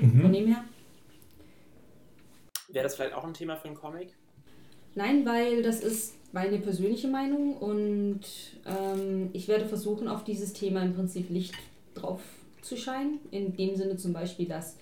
Mhm. 0.00 0.20
Von 0.22 0.32
dem 0.32 0.46
her. 0.46 0.64
Wäre 2.68 2.84
das 2.84 2.96
vielleicht 2.96 3.14
auch 3.14 3.24
ein 3.24 3.34
Thema 3.34 3.56
für 3.56 3.68
einen 3.68 3.76
Comic? 3.76 4.08
Nein, 4.94 5.26
weil 5.26 5.62
das 5.62 5.80
ist 5.80 6.14
meine 6.32 6.58
persönliche 6.58 7.08
Meinung 7.08 7.56
und 7.56 8.20
ähm, 8.66 9.30
ich 9.32 9.46
werde 9.48 9.66
versuchen, 9.66 10.08
auf 10.08 10.24
dieses 10.24 10.52
Thema 10.52 10.82
im 10.82 10.94
Prinzip 10.94 11.30
Licht 11.30 11.54
drauf 11.94 12.20
zu 12.62 12.76
scheinen. 12.76 13.20
In 13.30 13.56
dem 13.56 13.76
Sinne 13.76 13.96
zum 13.96 14.12
Beispiel, 14.12 14.46
dass 14.46 14.76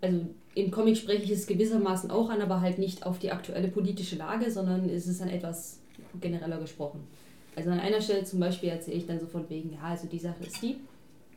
also 0.00 0.26
im 0.56 0.70
Comic 0.70 0.96
spreche 0.96 1.22
ich 1.22 1.30
es 1.30 1.46
gewissermaßen 1.46 2.10
auch 2.10 2.30
an, 2.30 2.40
aber 2.40 2.62
halt 2.62 2.78
nicht 2.78 3.04
auf 3.04 3.18
die 3.18 3.30
aktuelle 3.30 3.68
politische 3.68 4.16
Lage, 4.16 4.50
sondern 4.50 4.88
es 4.88 5.06
ist 5.06 5.20
dann 5.20 5.28
etwas 5.28 5.80
genereller 6.18 6.58
gesprochen. 6.58 7.06
Also 7.54 7.70
an 7.70 7.78
einer 7.78 8.00
Stelle 8.00 8.24
zum 8.24 8.40
Beispiel 8.40 8.70
erzähle 8.70 8.96
ich 8.96 9.06
dann 9.06 9.20
so 9.20 9.26
von 9.26 9.48
wegen, 9.50 9.74
ja, 9.74 9.82
also 9.82 10.08
die 10.08 10.18
Sache 10.18 10.44
ist 10.46 10.62
die, 10.62 10.76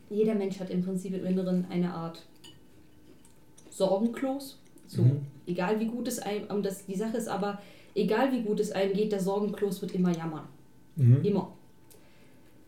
jeder 0.08 0.34
Mensch 0.34 0.58
hat 0.58 0.70
im 0.70 0.82
Prinzip 0.82 1.12
im 1.14 1.26
Inneren 1.26 1.66
eine 1.70 1.92
Art 1.92 2.22
Sorgenklos. 3.68 4.58
So, 4.86 5.02
mhm. 5.02 5.20
Egal 5.46 5.78
wie 5.80 5.86
gut 5.86 6.08
es 6.08 6.18
einem, 6.18 6.46
und 6.46 6.64
das, 6.64 6.86
die 6.86 6.96
Sache 6.96 7.18
ist 7.18 7.28
aber, 7.28 7.60
egal 7.94 8.32
wie 8.32 8.40
gut 8.40 8.58
es 8.58 8.72
einem 8.72 8.94
geht, 8.94 9.12
der 9.12 9.20
Sorgenklos 9.20 9.82
wird 9.82 9.92
immer 9.92 10.16
jammern. 10.16 10.48
Mhm. 10.96 11.22
Immer. 11.22 11.52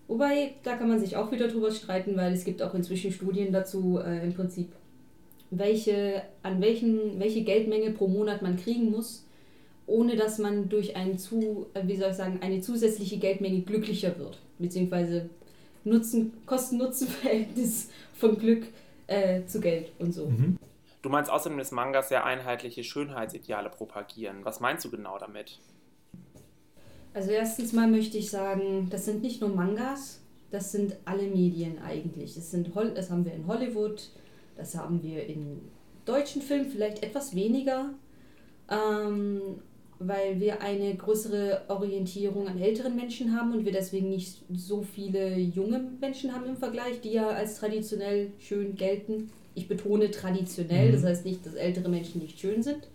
Wobei, 0.06 0.52
da 0.62 0.76
kann 0.76 0.88
man 0.88 1.00
sich 1.00 1.16
auch 1.16 1.32
wieder 1.32 1.48
drüber 1.48 1.70
streiten, 1.70 2.14
weil 2.14 2.34
es 2.34 2.44
gibt 2.44 2.62
auch 2.62 2.74
inzwischen 2.74 3.10
Studien 3.10 3.52
dazu, 3.52 3.98
äh, 3.98 4.22
im 4.22 4.34
Prinzip, 4.34 4.70
welche, 5.52 6.22
an 6.42 6.60
welchen, 6.60 7.20
welche 7.20 7.44
Geldmenge 7.44 7.90
pro 7.90 8.08
Monat 8.08 8.40
man 8.42 8.56
kriegen 8.56 8.90
muss, 8.90 9.24
ohne 9.86 10.16
dass 10.16 10.38
man 10.38 10.68
durch 10.70 10.96
ein 10.96 11.18
zu, 11.18 11.66
äh, 11.74 11.86
wie 11.86 11.96
soll 11.96 12.10
ich 12.10 12.16
sagen, 12.16 12.40
eine 12.42 12.60
zusätzliche 12.60 13.18
Geldmenge 13.18 13.60
glücklicher 13.60 14.18
wird. 14.18 14.38
Beziehungsweise 14.58 15.28
Nutzen, 15.84 16.32
Kosten-Nutzen-Verhältnis 16.46 17.90
von 18.14 18.38
Glück 18.38 18.66
äh, 19.06 19.44
zu 19.44 19.60
Geld 19.60 19.92
und 19.98 20.12
so. 20.12 20.26
Mhm. 20.26 20.58
Du 21.02 21.08
meinst 21.10 21.30
außerdem, 21.30 21.58
dass 21.58 21.70
Mangas 21.70 22.08
sehr 22.08 22.24
einheitliche 22.24 22.82
Schönheitsideale 22.82 23.68
propagieren. 23.68 24.44
Was 24.44 24.60
meinst 24.60 24.84
du 24.84 24.90
genau 24.90 25.18
damit? 25.18 25.58
Also 27.12 27.30
erstens 27.30 27.74
mal 27.74 27.88
möchte 27.88 28.16
ich 28.16 28.30
sagen, 28.30 28.88
das 28.88 29.04
sind 29.04 29.20
nicht 29.20 29.40
nur 29.42 29.50
Mangas, 29.50 30.20
das 30.50 30.72
sind 30.72 30.96
alle 31.04 31.24
Medien 31.24 31.78
eigentlich. 31.82 32.34
Das, 32.34 32.50
sind, 32.50 32.70
das 32.94 33.10
haben 33.10 33.24
wir 33.26 33.34
in 33.34 33.46
Hollywood, 33.46 34.08
das 34.62 34.76
haben 34.76 35.02
wir 35.02 35.26
in 35.26 35.60
deutschen 36.04 36.40
Filmen 36.40 36.70
vielleicht 36.70 37.02
etwas 37.02 37.34
weniger, 37.34 37.90
ähm, 38.70 39.40
weil 39.98 40.40
wir 40.40 40.62
eine 40.62 40.94
größere 40.94 41.62
Orientierung 41.68 42.46
an 42.46 42.60
älteren 42.60 42.94
Menschen 42.94 43.36
haben 43.36 43.52
und 43.52 43.64
wir 43.64 43.72
deswegen 43.72 44.10
nicht 44.10 44.42
so 44.54 44.82
viele 44.82 45.36
junge 45.36 45.84
Menschen 46.00 46.32
haben 46.32 46.46
im 46.46 46.56
Vergleich, 46.56 47.00
die 47.00 47.12
ja 47.12 47.28
als 47.28 47.56
traditionell 47.56 48.30
schön 48.38 48.76
gelten. 48.76 49.30
Ich 49.54 49.68
betone 49.68 50.10
traditionell, 50.10 50.88
mhm. 50.88 50.92
das 50.92 51.04
heißt 51.04 51.24
nicht, 51.24 51.44
dass 51.44 51.54
ältere 51.54 51.88
Menschen 51.88 52.20
nicht 52.20 52.38
schön 52.38 52.62
sind. 52.62 52.88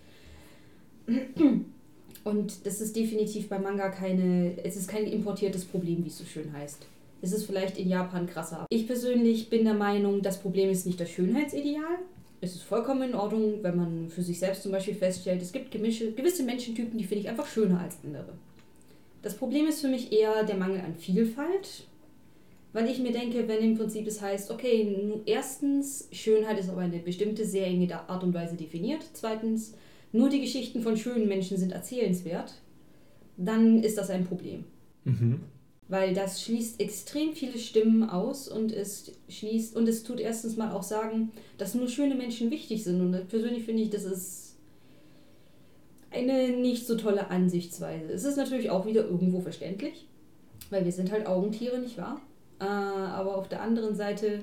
Und 2.24 2.66
das 2.66 2.82
ist 2.82 2.96
definitiv 2.96 3.48
bei 3.50 3.60
Manga 3.60 3.90
keine, 3.90 4.54
es 4.64 4.76
ist 4.76 4.90
kein 4.90 5.06
importiertes 5.06 5.66
Problem, 5.66 6.04
wie 6.04 6.10
es 6.10 6.18
so 6.18 6.26
schön 6.26 6.52
heißt. 6.52 6.86
Es 7.22 7.32
ist 7.32 7.46
vielleicht 7.46 7.78
in 7.78 7.90
Japan 7.90 8.28
krasser. 8.28 8.66
Ich 8.70 8.88
persönlich 8.88 9.50
bin 9.50 9.66
der 9.66 9.74
Meinung, 9.74 10.22
das 10.22 10.40
Problem 10.40 10.70
ist 10.70 10.86
nicht 10.86 11.00
das 11.00 11.10
Schönheitsideal. 11.10 12.00
Es 12.40 12.54
ist 12.54 12.64
vollkommen 12.64 13.10
in 13.10 13.16
Ordnung, 13.16 13.64
wenn 13.64 13.76
man 13.76 14.10
für 14.10 14.22
sich 14.22 14.40
selbst 14.40 14.64
zum 14.64 14.72
Beispiel 14.72 14.94
feststellt, 14.94 15.42
es 15.42 15.52
gibt 15.52 15.72
gemische, 15.72 16.12
gewisse 16.12 16.44
Menschentypen, 16.44 16.98
die 16.98 17.06
finde 17.06 17.24
ich 17.24 17.30
einfach 17.30 17.48
schöner 17.48 17.80
als 17.80 17.98
andere. 18.04 18.34
Das 19.24 19.36
Problem 19.36 19.66
ist 19.68 19.82
für 19.82 19.88
mich 19.88 20.12
eher 20.12 20.44
der 20.44 20.58
Mangel 20.58 20.82
an 20.82 20.94
Vielfalt 20.96 21.88
weil 22.78 22.92
ich 22.92 23.00
mir 23.00 23.12
denke, 23.12 23.48
wenn 23.48 23.64
im 23.64 23.76
Prinzip 23.76 24.06
es 24.06 24.22
heißt, 24.22 24.52
okay, 24.52 25.14
erstens, 25.26 26.08
Schönheit 26.12 26.60
ist 26.60 26.70
auf 26.70 26.78
eine 26.78 27.00
bestimmte, 27.00 27.44
sehr 27.44 27.66
enge 27.66 27.92
Art 28.08 28.24
und 28.24 28.36
Weise 28.36 28.56
definiert. 28.56 29.02
Zweitens, 29.14 29.74
nur 30.12 30.30
die 30.30 30.42
Geschichten 30.42 30.82
von 30.82 30.96
schönen 30.96 31.28
Menschen 31.28 31.58
sind 31.58 31.72
erzählenswert, 31.72 32.54
dann 33.36 33.82
ist 33.82 33.98
das 33.98 34.12
ein 34.12 34.26
Problem. 34.26 34.66
Mhm. 35.06 35.40
Weil 35.90 36.14
das 36.14 36.42
schließt 36.42 36.82
extrem 36.82 37.34
viele 37.34 37.58
Stimmen 37.58 38.10
aus 38.10 38.50
und 38.50 38.74
es 38.74 39.12
schließt 39.30 39.76
und 39.76 39.88
es 39.88 40.04
tut 40.04 40.20
erstens 40.20 40.58
mal 40.58 40.72
auch 40.72 40.84
sagen, 40.84 41.32
dass 41.58 41.76
nur 41.76 41.88
schöne 41.88 42.16
Menschen 42.16 42.52
wichtig 42.52 42.84
sind. 42.84 43.00
Und 43.00 43.28
persönlich 43.30 43.64
finde 43.64 43.84
ich, 43.84 43.90
das 43.90 44.04
ist 44.04 44.48
eine 46.12 46.50
nicht 46.50 46.86
so 46.86 46.96
tolle 46.96 47.30
Ansichtsweise. 47.30 48.12
Es 48.12 48.26
ist 48.26 48.38
natürlich 48.38 48.70
auch 48.70 48.86
wieder 48.86 49.06
irgendwo 49.06 49.40
verständlich, 49.40 50.08
weil 50.70 50.84
wir 50.84 50.92
sind 50.92 51.12
halt 51.12 51.26
Augentiere, 51.26 51.80
nicht 51.80 51.98
wahr? 51.98 52.22
Äh, 52.60 52.66
aber 52.66 53.38
auf 53.38 53.48
der 53.48 53.62
anderen 53.62 53.96
Seite, 53.96 54.42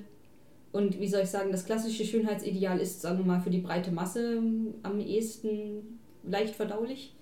und 0.72 1.00
wie 1.00 1.08
soll 1.08 1.22
ich 1.22 1.30
sagen, 1.30 1.52
das 1.52 1.66
klassische 1.66 2.04
Schönheitsideal 2.04 2.80
ist, 2.80 3.00
sagen 3.00 3.18
wir 3.18 3.24
mal, 3.26 3.40
für 3.40 3.50
die 3.50 3.60
breite 3.60 3.92
Masse 3.92 4.42
am 4.82 5.00
ehesten 5.00 5.98
leicht 6.22 6.54
verdaulich. 6.54 7.14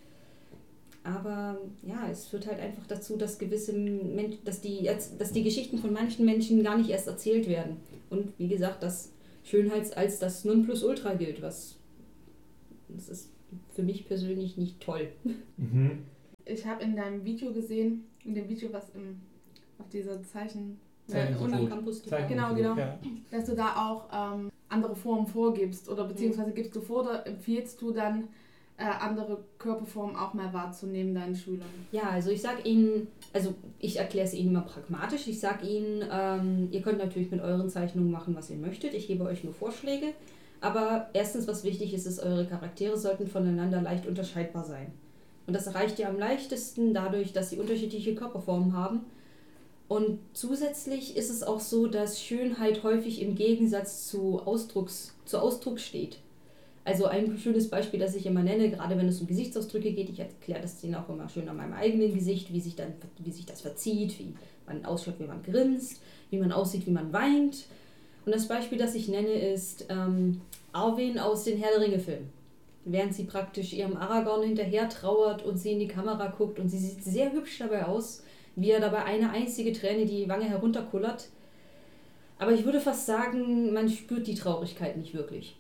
Aber 1.05 1.59
ja, 1.83 2.09
es 2.11 2.27
führt 2.27 2.47
halt 2.47 2.61
einfach 2.61 2.87
dazu, 2.87 3.17
dass 3.17 3.39
gewisse 3.39 3.73
Men 3.73 4.39
dass 4.45 4.61
die, 4.61 4.89
dass 5.19 5.33
die 5.33 5.43
Geschichten 5.43 5.79
von 5.79 5.93
manchen 5.93 6.25
Menschen 6.25 6.63
gar 6.63 6.79
nicht 6.79 6.91
erst 6.91 7.09
erzählt 7.09 7.49
werden. 7.49 7.79
Und 8.09 8.33
wie 8.39 8.49
gesagt, 8.49 8.83
dass 8.83 9.13
Schönheit 9.43 9.97
als 9.97 10.21
das 10.21 10.45
Nonplusultra 10.45 11.15
gilt, 11.15 11.43
was 11.43 11.77
das 12.89 13.09
ist 13.09 13.31
für 13.75 13.83
mich 13.83 14.07
persönlich 14.07 14.57
nicht 14.57 14.81
toll. 14.81 15.09
Mhm. 15.57 16.05
Ich 16.45 16.67
habe 16.67 16.83
in 16.83 16.97
deinem 16.97 17.25
Video 17.25 17.53
gesehen, 17.53 18.05
in 18.25 18.35
dem 18.35 18.49
Video, 18.49 18.73
was 18.73 18.91
im 18.91 19.21
auf 19.83 19.89
dieser 19.89 20.23
Zeichen. 20.23 20.79
Äh, 21.11 21.35
und 21.35 21.69
Campus 21.69 22.03
genau, 22.03 22.55
genau. 22.55 22.77
Ja. 22.77 22.99
Dass 23.31 23.47
du 23.47 23.55
da 23.55 23.75
auch 23.89 24.35
ähm, 24.35 24.51
andere 24.69 24.95
Formen 24.95 25.27
vorgibst 25.27 25.89
oder 25.89 26.05
beziehungsweise 26.05 26.53
gibst 26.53 26.75
du 26.77 26.81
vor 26.81 27.03
oder 27.03 27.27
empfiehlst 27.27 27.83
du 27.83 27.91
dann 27.91 28.29
äh, 28.83 29.05
andere 29.05 29.45
Körperformen 29.59 30.17
auch 30.17 30.35
mal 30.35 30.53
wahrzunehmen 30.53 31.15
deinen 31.15 31.35
Schülern? 31.35 31.69
Ja, 31.93 32.11
also 32.11 32.31
ich 32.31 32.43
sage 32.43 32.62
ihnen, 32.62 33.09
also 33.33 33.55
ich 33.79 33.97
erkläre 33.97 34.27
es 34.27 34.35
ihnen 34.35 34.51
immer 34.51 34.62
pragmatisch. 34.62 35.29
Ich 35.29 35.41
sage 35.41 35.67
ihnen, 35.67 36.05
ähm, 36.11 36.69
ihr 36.71 36.83
könnt 36.83 36.99
natürlich 36.99 37.31
mit 37.31 37.41
euren 37.41 37.71
Zeichnungen 37.71 38.11
machen, 38.11 38.35
was 38.35 38.51
ihr 38.51 38.57
möchtet. 38.57 38.95
Ich 38.95 39.07
gebe 39.07 39.25
euch 39.25 39.45
nur 39.45 39.55
Vorschläge. 39.55 40.07
Aber 40.61 41.09
erstens, 41.12 41.49
was 41.49 41.65
wichtig 41.65 41.93
ist, 41.95 42.07
ist, 42.07 42.21
eure 42.21 42.47
Charaktere 42.47 42.97
sollten 42.97 43.27
voneinander 43.27 43.81
leicht 43.81 44.07
unterscheidbar 44.07 44.65
sein. 44.65 44.93
Und 45.47 45.55
das 45.55 45.67
erreicht 45.67 45.99
ihr 45.99 46.09
am 46.09 46.19
leichtesten 46.19 46.95
dadurch, 46.95 47.33
dass 47.33 47.51
sie 47.51 47.59
unterschiedliche 47.59 48.15
Körperformen 48.15 48.77
haben 48.77 49.01
und 49.93 50.21
zusätzlich 50.33 51.19
ist 51.19 51.29
es 51.29 51.43
auch 51.43 51.61
so, 51.61 51.87
dass 51.87 52.19
Schönheit 52.19 52.83
häufig 52.83 53.21
im 53.21 53.35
Gegensatz 53.35 54.09
zu, 54.09 54.41
Ausdrucks, 54.41 55.15
zu 55.27 55.39
Ausdruck 55.39 55.81
steht. 55.81 56.17
Also 56.85 57.07
ein 57.07 57.39
schönes 57.39 57.71
Beispiel, 57.71 58.01
das 58.01 58.17
ich 58.17 58.27
immer 58.27 58.43
nenne, 58.43 58.71
gerade 58.71 58.97
wenn 58.97 59.07
es 59.07 59.21
um 59.21 59.29
Gesichtsausdrücke 59.29 59.93
geht, 59.93 60.11
ich 60.11 60.19
erkläre 60.19 60.61
das 60.61 60.81
denen 60.81 60.97
auch 60.97 61.09
immer 61.09 61.29
schön 61.29 61.49
an 61.49 61.57
meinem 61.57 61.75
eigenen 61.75 62.12
Gesicht, 62.12 62.53
wie 62.53 62.61
sich, 62.61 62.75
dann, 62.75 62.95
wie 63.19 63.31
sich 63.31 63.47
das 63.47 63.61
verzieht, 63.61 64.19
wie 64.19 64.35
man 64.67 64.85
ausschaut, 64.85 65.21
wie 65.21 65.27
man 65.27 65.43
grinst, 65.45 66.03
wie 66.31 66.39
man 66.39 66.51
aussieht, 66.51 66.87
wie 66.87 66.91
man 66.91 67.12
weint. 67.12 67.67
Und 68.27 68.35
das 68.35 68.49
Beispiel, 68.49 68.79
das 68.79 68.97
ich 68.97 69.09
nenne, 69.09 69.33
ist 69.33 69.87
ähm, 69.91 70.41
Arwen 70.73 71.19
aus 71.19 71.45
den 71.45 71.59
Herr 71.59 71.71
der 71.71 71.87
Ringe-Filmen. 71.87 72.31
Während 72.85 73.15
sie 73.15 73.25
praktisch 73.25 73.73
ihrem 73.73 73.97
Aragorn 73.97 74.43
hinterher 74.43 74.89
trauert 74.89 75.45
und 75.45 75.59
sie 75.59 75.73
in 75.73 75.79
die 75.79 75.89
Kamera 75.89 76.29
guckt 76.37 76.59
und 76.59 76.69
sie 76.69 76.79
sieht 76.79 77.05
sehr 77.05 77.33
hübsch 77.33 77.59
dabei 77.59 77.87
aus, 77.87 78.25
wie 78.57 78.71
er 78.71 78.81
dabei 78.81 79.05
eine 79.05 79.31
einzige 79.31 79.73
Träne 79.73 80.05
die 80.05 80.29
Wange 80.29 80.47
herunterkullert. 80.47 81.29
Aber 82.41 82.51
ich 82.51 82.65
würde 82.65 82.81
fast 82.81 83.07
sagen, 83.07 83.73
man 83.73 83.89
spürt 83.89 84.27
die 84.27 84.35
Traurigkeit 84.35 84.97
nicht 84.97 85.15
wirklich. 85.15 85.55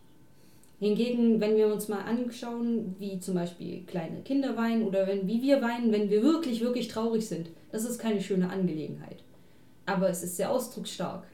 Hingegen, 0.82 1.40
wenn 1.40 1.56
wir 1.56 1.72
uns 1.72 1.88
mal 1.88 2.00
anschauen, 2.00 2.96
wie 2.98 3.20
zum 3.20 3.34
Beispiel 3.34 3.84
kleine 3.86 4.20
Kinder 4.22 4.56
weinen 4.56 4.82
oder 4.82 5.06
wenn, 5.06 5.26
wie 5.28 5.40
wir 5.40 5.62
weinen, 5.62 5.92
wenn 5.92 6.10
wir 6.10 6.22
wirklich, 6.22 6.60
wirklich 6.60 6.88
traurig 6.88 7.26
sind, 7.26 7.50
das 7.70 7.84
ist 7.84 7.98
keine 7.98 8.20
schöne 8.20 8.50
Angelegenheit. 8.50 9.18
Aber 9.86 10.10
es 10.10 10.22
ist 10.22 10.36
sehr 10.36 10.50
ausdrucksstark. 10.50 11.24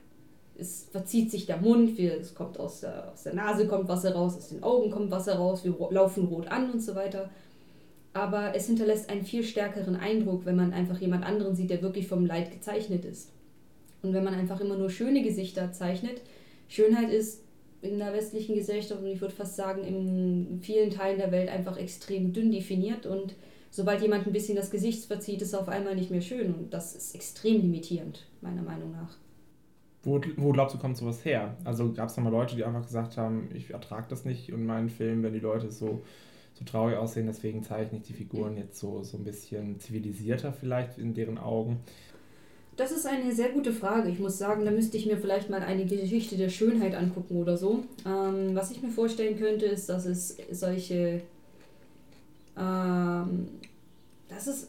Es 0.56 0.88
verzieht 0.90 1.30
sich 1.30 1.46
der 1.46 1.58
Mund, 1.58 1.96
wir, 1.96 2.18
es 2.20 2.34
kommt 2.34 2.58
aus 2.58 2.80
der, 2.80 3.12
aus 3.12 3.22
der 3.22 3.34
Nase 3.34 3.66
kommt 3.66 3.88
Wasser 3.88 4.14
raus, 4.14 4.36
aus 4.36 4.48
den 4.48 4.62
Augen 4.62 4.90
kommt 4.90 5.10
Wasser 5.10 5.36
raus, 5.36 5.64
wir 5.64 5.74
laufen 5.90 6.26
rot 6.26 6.48
an 6.48 6.70
und 6.70 6.80
so 6.80 6.94
weiter 6.94 7.30
aber 8.18 8.54
es 8.54 8.66
hinterlässt 8.66 9.10
einen 9.10 9.24
viel 9.24 9.44
stärkeren 9.44 9.96
Eindruck, 9.96 10.44
wenn 10.44 10.56
man 10.56 10.72
einfach 10.72 11.00
jemand 11.00 11.24
anderen 11.24 11.54
sieht, 11.54 11.70
der 11.70 11.82
wirklich 11.82 12.08
vom 12.08 12.26
Leid 12.26 12.50
gezeichnet 12.50 13.04
ist. 13.04 13.30
Und 14.02 14.12
wenn 14.12 14.24
man 14.24 14.34
einfach 14.34 14.60
immer 14.60 14.76
nur 14.76 14.90
schöne 14.90 15.22
Gesichter 15.22 15.72
zeichnet, 15.72 16.20
Schönheit 16.68 17.10
ist 17.10 17.42
in 17.80 17.98
der 17.98 18.12
westlichen 18.12 18.54
Gesellschaft 18.54 19.00
und 19.00 19.06
ich 19.06 19.20
würde 19.20 19.34
fast 19.34 19.56
sagen 19.56 19.84
in 19.84 20.60
vielen 20.62 20.90
Teilen 20.90 21.18
der 21.18 21.30
Welt 21.30 21.48
einfach 21.48 21.76
extrem 21.76 22.32
dünn 22.32 22.50
definiert 22.50 23.06
und 23.06 23.34
sobald 23.70 24.02
jemand 24.02 24.26
ein 24.26 24.32
bisschen 24.32 24.56
das 24.56 24.70
Gesicht 24.70 25.04
verzieht, 25.04 25.42
ist 25.42 25.48
es 25.48 25.54
auf 25.54 25.68
einmal 25.68 25.94
nicht 25.94 26.10
mehr 26.10 26.20
schön 26.20 26.54
und 26.54 26.74
das 26.74 26.94
ist 26.94 27.14
extrem 27.14 27.60
limitierend, 27.60 28.26
meiner 28.40 28.62
Meinung 28.62 28.92
nach. 28.92 29.16
Wo, 30.02 30.20
wo 30.36 30.52
glaubst 30.52 30.74
du, 30.74 30.78
kommt 30.78 30.96
sowas 30.96 31.24
her? 31.24 31.56
Also 31.64 31.92
gab 31.92 32.08
es 32.08 32.14
da 32.14 32.20
mal 32.20 32.30
Leute, 32.30 32.56
die 32.56 32.64
einfach 32.64 32.84
gesagt 32.84 33.16
haben, 33.16 33.50
ich 33.54 33.70
ertrage 33.70 34.06
das 34.08 34.24
nicht 34.24 34.48
in 34.48 34.64
meinen 34.64 34.88
Filmen, 34.88 35.22
wenn 35.22 35.32
die 35.32 35.40
Leute 35.40 35.70
so 35.70 36.02
so 36.58 36.64
traurig 36.64 36.96
aussehen, 36.96 37.26
deswegen 37.26 37.62
zeichne 37.62 37.98
ich 37.98 38.04
die 38.04 38.12
Figuren 38.12 38.56
jetzt 38.56 38.78
so, 38.78 39.04
so 39.04 39.16
ein 39.16 39.24
bisschen 39.24 39.78
zivilisierter 39.78 40.52
vielleicht 40.52 40.98
in 40.98 41.14
deren 41.14 41.38
Augen. 41.38 41.80
Das 42.78 42.92
ist 42.92 43.06
eine 43.06 43.32
sehr 43.32 43.48
gute 43.48 43.72
Frage. 43.72 44.08
Ich 44.08 44.20
muss 44.20 44.38
sagen, 44.38 44.64
da 44.64 44.70
müsste 44.70 44.96
ich 44.96 45.04
mir 45.04 45.18
vielleicht 45.18 45.50
mal 45.50 45.62
eine 45.62 45.84
Geschichte 45.84 46.36
der 46.36 46.48
Schönheit 46.48 46.94
angucken 46.94 47.36
oder 47.36 47.56
so. 47.56 47.82
Ähm, 48.06 48.54
was 48.54 48.70
ich 48.70 48.80
mir 48.80 48.90
vorstellen 48.90 49.36
könnte, 49.36 49.66
ist, 49.66 49.88
dass 49.88 50.06
es 50.06 50.36
solche. 50.52 51.22
Ähm, 52.56 53.48
dass 54.28 54.46
es 54.46 54.68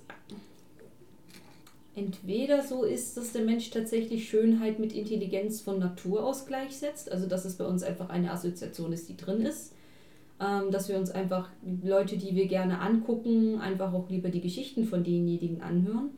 entweder 1.95 2.65
so 2.65 2.83
ist, 2.83 3.15
dass 3.15 3.31
der 3.31 3.43
Mensch 3.43 3.69
tatsächlich 3.69 4.27
Schönheit 4.27 4.79
mit 4.79 4.93
Intelligenz 4.93 5.61
von 5.61 5.77
Natur 5.77 6.25
aus 6.25 6.47
gleichsetzt, 6.47 7.11
also 7.11 7.27
dass 7.27 7.45
es 7.45 7.57
bei 7.57 7.65
uns 7.65 7.83
einfach 7.83 8.09
eine 8.09 8.31
Assoziation 8.31 8.91
ist, 8.91 9.07
die 9.09 9.17
drin 9.17 9.41
ist 9.41 9.73
ähm, 10.39 10.71
dass 10.71 10.89
wir 10.89 10.97
uns 10.97 11.11
einfach 11.11 11.49
Leute, 11.83 12.17
die 12.17 12.35
wir 12.35 12.47
gerne 12.47 12.79
angucken, 12.79 13.59
einfach 13.59 13.93
auch 13.93 14.09
lieber 14.09 14.29
die 14.29 14.41
Geschichten 14.41 14.85
von 14.85 15.03
denjenigen 15.03 15.61
anhören. 15.61 16.11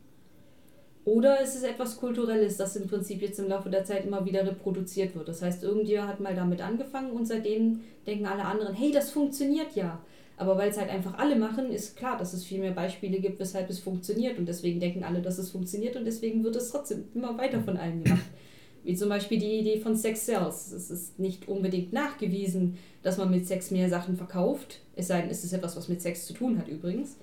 Oder 1.03 1.41
es 1.41 1.55
ist 1.55 1.63
etwas 1.63 1.97
Kulturelles, 1.97 2.57
das 2.57 2.75
im 2.75 2.87
Prinzip 2.87 3.21
jetzt 3.21 3.39
im 3.39 3.47
Laufe 3.47 3.69
der 3.69 3.83
Zeit 3.85 4.05
immer 4.05 4.23
wieder 4.25 4.45
reproduziert 4.45 5.15
wird. 5.15 5.27
Das 5.27 5.41
heißt, 5.41 5.63
irgendjemand 5.63 6.09
hat 6.09 6.19
mal 6.19 6.35
damit 6.35 6.61
angefangen 6.61 7.11
und 7.11 7.25
seitdem 7.25 7.79
denken 8.05 8.27
alle 8.27 8.45
anderen, 8.45 8.75
hey, 8.75 8.91
das 8.91 9.09
funktioniert 9.09 9.75
ja. 9.75 9.99
Aber 10.37 10.57
weil 10.57 10.69
es 10.69 10.77
halt 10.77 10.89
einfach 10.89 11.17
alle 11.17 11.35
machen, 11.35 11.71
ist 11.71 11.95
klar, 11.95 12.17
dass 12.17 12.33
es 12.33 12.43
viel 12.43 12.59
mehr 12.59 12.71
Beispiele 12.71 13.19
gibt, 13.19 13.39
weshalb 13.39 13.69
es 13.69 13.79
funktioniert. 13.79 14.37
Und 14.37 14.47
deswegen 14.47 14.79
denken 14.79 15.03
alle, 15.03 15.21
dass 15.21 15.37
es 15.37 15.51
funktioniert 15.51 15.95
und 15.95 16.05
deswegen 16.05 16.43
wird 16.43 16.55
es 16.55 16.71
trotzdem 16.71 17.05
immer 17.13 17.37
weiter 17.37 17.61
von 17.61 17.77
allen 17.77 18.03
gemacht. 18.03 18.25
Wie 18.83 18.95
zum 18.95 19.09
Beispiel 19.09 19.37
die 19.37 19.59
Idee 19.59 19.79
von 19.79 19.95
Sex 19.95 20.25
Cells. 20.25 20.71
Es 20.71 20.89
ist 20.89 21.19
nicht 21.19 21.47
unbedingt 21.47 21.93
nachgewiesen, 21.93 22.79
dass 23.03 23.17
man 23.17 23.29
mit 23.29 23.45
Sex 23.45 23.69
mehr 23.69 23.89
Sachen 23.89 24.17
verkauft. 24.17 24.79
Es 24.95 25.07
sei 25.07 25.21
denn, 25.21 25.29
es 25.29 25.43
ist 25.43 25.53
etwas, 25.53 25.77
was 25.77 25.89
mit 25.89 26.01
Sex 26.01 26.25
zu 26.25 26.33
tun 26.33 26.57
hat 26.57 26.67
übrigens. 26.67 27.17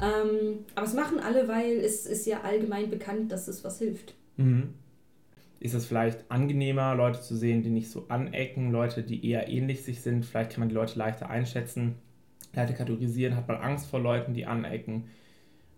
Ähm, 0.00 0.64
aber 0.74 0.86
es 0.86 0.94
machen 0.94 1.20
alle, 1.20 1.46
weil 1.48 1.78
es 1.78 2.06
ist 2.06 2.26
ja 2.26 2.40
allgemein 2.40 2.90
bekannt, 2.90 3.30
dass 3.30 3.48
es 3.48 3.64
was 3.64 3.78
hilft. 3.78 4.14
Mhm. 4.36 4.74
Ist 5.60 5.74
es 5.74 5.86
vielleicht 5.86 6.30
angenehmer, 6.30 6.94
Leute 6.94 7.20
zu 7.20 7.36
sehen, 7.36 7.62
die 7.62 7.70
nicht 7.70 7.90
so 7.90 8.06
anecken, 8.08 8.70
Leute, 8.70 9.02
die 9.02 9.26
eher 9.26 9.48
ähnlich 9.48 9.82
sich 9.82 10.02
sind? 10.02 10.26
Vielleicht 10.26 10.50
kann 10.50 10.60
man 10.60 10.68
die 10.68 10.74
Leute 10.74 10.98
leichter 10.98 11.30
einschätzen, 11.30 11.94
leichter 12.52 12.74
kategorisieren. 12.74 13.36
Hat 13.36 13.48
man 13.48 13.58
Angst 13.58 13.86
vor 13.86 14.00
Leuten, 14.00 14.34
die 14.34 14.46
anecken? 14.46 15.04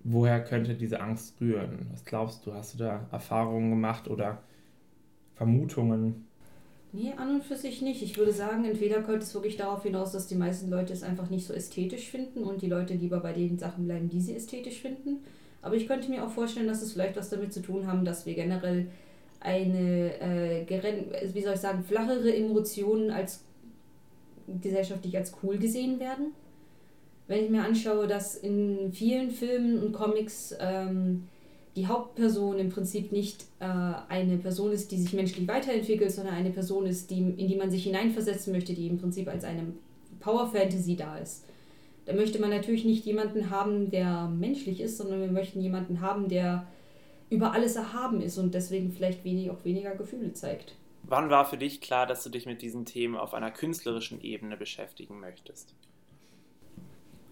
Woher 0.02 0.42
könnte 0.42 0.74
diese 0.74 1.00
Angst 1.00 1.40
rühren? 1.40 1.86
Was 1.92 2.04
glaubst 2.04 2.46
du? 2.46 2.54
Hast 2.54 2.74
du 2.74 2.78
da 2.78 3.06
Erfahrungen 3.12 3.70
gemacht 3.70 4.08
oder 4.08 4.42
Vermutungen? 5.34 6.25
Nee, 6.96 7.12
an 7.14 7.34
und 7.34 7.44
für 7.44 7.56
sich 7.56 7.82
nicht. 7.82 8.02
Ich 8.02 8.16
würde 8.16 8.32
sagen, 8.32 8.64
entweder 8.64 9.02
kommt 9.02 9.22
es 9.22 9.34
wirklich 9.34 9.58
darauf 9.58 9.82
hinaus, 9.82 10.12
dass 10.12 10.28
die 10.28 10.34
meisten 10.34 10.70
Leute 10.70 10.94
es 10.94 11.02
einfach 11.02 11.28
nicht 11.28 11.46
so 11.46 11.52
ästhetisch 11.52 12.08
finden 12.10 12.42
und 12.42 12.62
die 12.62 12.68
Leute 12.68 12.94
lieber 12.94 13.20
bei 13.20 13.34
den 13.34 13.58
Sachen 13.58 13.84
bleiben, 13.84 14.08
die 14.08 14.22
sie 14.22 14.34
ästhetisch 14.34 14.80
finden. 14.80 15.18
Aber 15.60 15.74
ich 15.74 15.86
könnte 15.86 16.08
mir 16.08 16.24
auch 16.24 16.30
vorstellen, 16.30 16.68
dass 16.68 16.80
es 16.80 16.94
vielleicht 16.94 17.18
was 17.18 17.28
damit 17.28 17.52
zu 17.52 17.60
tun 17.60 17.86
haben, 17.86 18.06
dass 18.06 18.24
wir 18.24 18.32
generell 18.32 18.86
eine, 19.40 20.18
äh, 20.22 21.34
wie 21.34 21.42
soll 21.42 21.52
ich 21.52 21.60
sagen, 21.60 21.84
flachere 21.84 22.34
Emotionen 22.34 23.10
als 23.10 23.44
gesellschaftlich 24.62 25.18
als 25.18 25.34
cool 25.42 25.58
gesehen 25.58 26.00
werden. 26.00 26.32
Wenn 27.26 27.44
ich 27.44 27.50
mir 27.50 27.62
anschaue, 27.62 28.06
dass 28.06 28.36
in 28.36 28.90
vielen 28.90 29.30
Filmen 29.30 29.82
und 29.82 29.92
Comics 29.92 30.56
ähm, 30.58 31.28
die 31.76 31.86
Hauptperson 31.86 32.58
im 32.58 32.70
Prinzip 32.70 33.12
nicht 33.12 33.44
äh, 33.60 33.66
eine 34.08 34.38
Person 34.38 34.72
ist, 34.72 34.90
die 34.90 34.96
sich 34.96 35.12
menschlich 35.12 35.46
weiterentwickelt, 35.46 36.10
sondern 36.10 36.34
eine 36.34 36.50
Person 36.50 36.86
ist, 36.86 37.10
die, 37.10 37.18
in 37.18 37.48
die 37.48 37.56
man 37.56 37.70
sich 37.70 37.84
hineinversetzen 37.84 38.52
möchte, 38.52 38.72
die 38.72 38.86
im 38.86 38.98
Prinzip 38.98 39.28
als 39.28 39.44
eine 39.44 39.74
Power 40.18 40.50
Fantasy 40.50 40.96
da 40.96 41.18
ist. 41.18 41.44
Da 42.06 42.14
möchte 42.14 42.40
man 42.40 42.48
natürlich 42.48 42.86
nicht 42.86 43.04
jemanden 43.04 43.50
haben, 43.50 43.90
der 43.90 44.26
menschlich 44.26 44.80
ist, 44.80 44.96
sondern 44.96 45.20
wir 45.20 45.30
möchten 45.30 45.60
jemanden 45.60 46.00
haben, 46.00 46.28
der 46.28 46.66
über 47.28 47.52
alles 47.52 47.76
erhaben 47.76 48.22
ist 48.22 48.38
und 48.38 48.54
deswegen 48.54 48.92
vielleicht 48.92 49.24
wenig, 49.24 49.50
auch 49.50 49.64
weniger 49.64 49.94
Gefühle 49.96 50.32
zeigt. 50.32 50.76
Wann 51.02 51.28
war 51.28 51.44
für 51.44 51.58
dich 51.58 51.80
klar, 51.82 52.06
dass 52.06 52.24
du 52.24 52.30
dich 52.30 52.46
mit 52.46 52.62
diesen 52.62 52.86
Themen 52.86 53.16
auf 53.16 53.34
einer 53.34 53.50
künstlerischen 53.50 54.22
Ebene 54.22 54.56
beschäftigen 54.56 55.20
möchtest? 55.20 55.74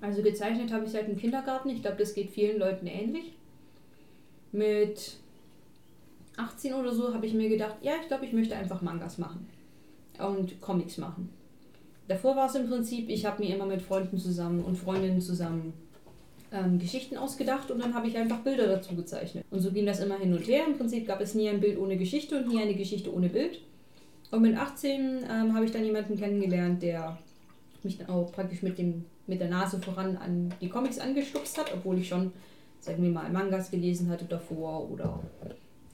Also 0.01 0.23
gezeichnet 0.23 0.71
habe 0.71 0.85
ich 0.85 0.91
seit 0.91 1.09
dem 1.09 1.17
Kindergarten. 1.17 1.71
Ich 1.71 1.81
glaube, 1.81 1.97
das 1.97 2.13
geht 2.13 2.31
vielen 2.31 2.59
Leuten 2.59 2.87
ähnlich 2.87 3.33
mit 4.55 5.17
18 6.37 6.75
oder 6.75 6.93
so 6.93 7.13
habe 7.13 7.27
ich 7.27 7.35
mir 7.35 7.49
gedacht, 7.49 7.77
ja, 7.83 7.93
ich 8.01 8.09
glaube, 8.09 8.25
ich 8.25 8.33
möchte 8.33 8.57
einfach 8.57 8.83
Mangas 8.83 9.19
machen 9.19 9.47
und 10.19 10.61
Comics 10.61 10.99
machen. 10.99 11.29
Davor 12.09 12.37
war 12.37 12.47
es 12.47 12.55
im 12.55 12.69
Prinzip, 12.69 13.09
ich 13.09 13.25
habe 13.25 13.43
mir 13.43 13.55
immer 13.55 13.67
mit 13.67 13.83
Freunden 13.83 14.19
zusammen 14.19 14.63
und 14.63 14.77
Freundinnen 14.77 15.21
zusammen 15.21 15.73
ähm, 16.53 16.79
Geschichten 16.79 17.17
ausgedacht 17.17 17.71
und 17.71 17.83
dann 17.83 17.95
habe 17.95 18.09
ich 18.09 18.17
einfach 18.17 18.41
Bilder 18.41 18.67
dazu 18.67 18.95
gezeichnet. 18.95 19.45
Und 19.51 19.61
so 19.61 19.73
ging 19.73 19.87
das 19.87 20.01
immer 20.01 20.19
hin 20.19 20.33
und 20.33 20.47
her. 20.47 20.65
Im 20.67 20.77
Prinzip 20.77 21.07
gab 21.07 21.21
es 21.21 21.35
nie 21.35 21.49
ein 21.49 21.61
Bild 21.61 21.79
ohne 21.79 21.97
Geschichte 21.97 22.37
und 22.37 22.49
nie 22.49 22.61
eine 22.61 22.75
Geschichte 22.75 23.13
ohne 23.13 23.29
Bild. 23.29 23.61
Und 24.31 24.43
mit 24.43 24.57
18 24.57 25.25
ähm, 25.31 25.55
habe 25.55 25.65
ich 25.65 25.73
dann 25.73 25.85
jemanden 25.85 26.17
kennengelernt, 26.17 26.83
der 26.83 27.19
mich 27.83 27.99
dann 27.99 28.09
auch 28.09 28.33
praktisch 28.33 28.63
mit, 28.63 28.79
dem, 28.79 29.05
mit 29.27 29.41
der 29.41 29.49
Nase 29.49 29.81
voran 29.81 30.17
an 30.17 30.53
die 30.61 30.69
Comics 30.69 30.99
angestupst 30.99 31.59
hat, 31.59 31.73
obwohl 31.75 31.99
ich 31.99 32.09
schon 32.09 32.33
sagen 32.85 33.03
wir 33.03 33.11
mal, 33.11 33.31
Mangas 33.31 33.71
gelesen 33.71 34.11
hatte 34.11 34.27
davor 34.27 34.91
oder 34.91 35.21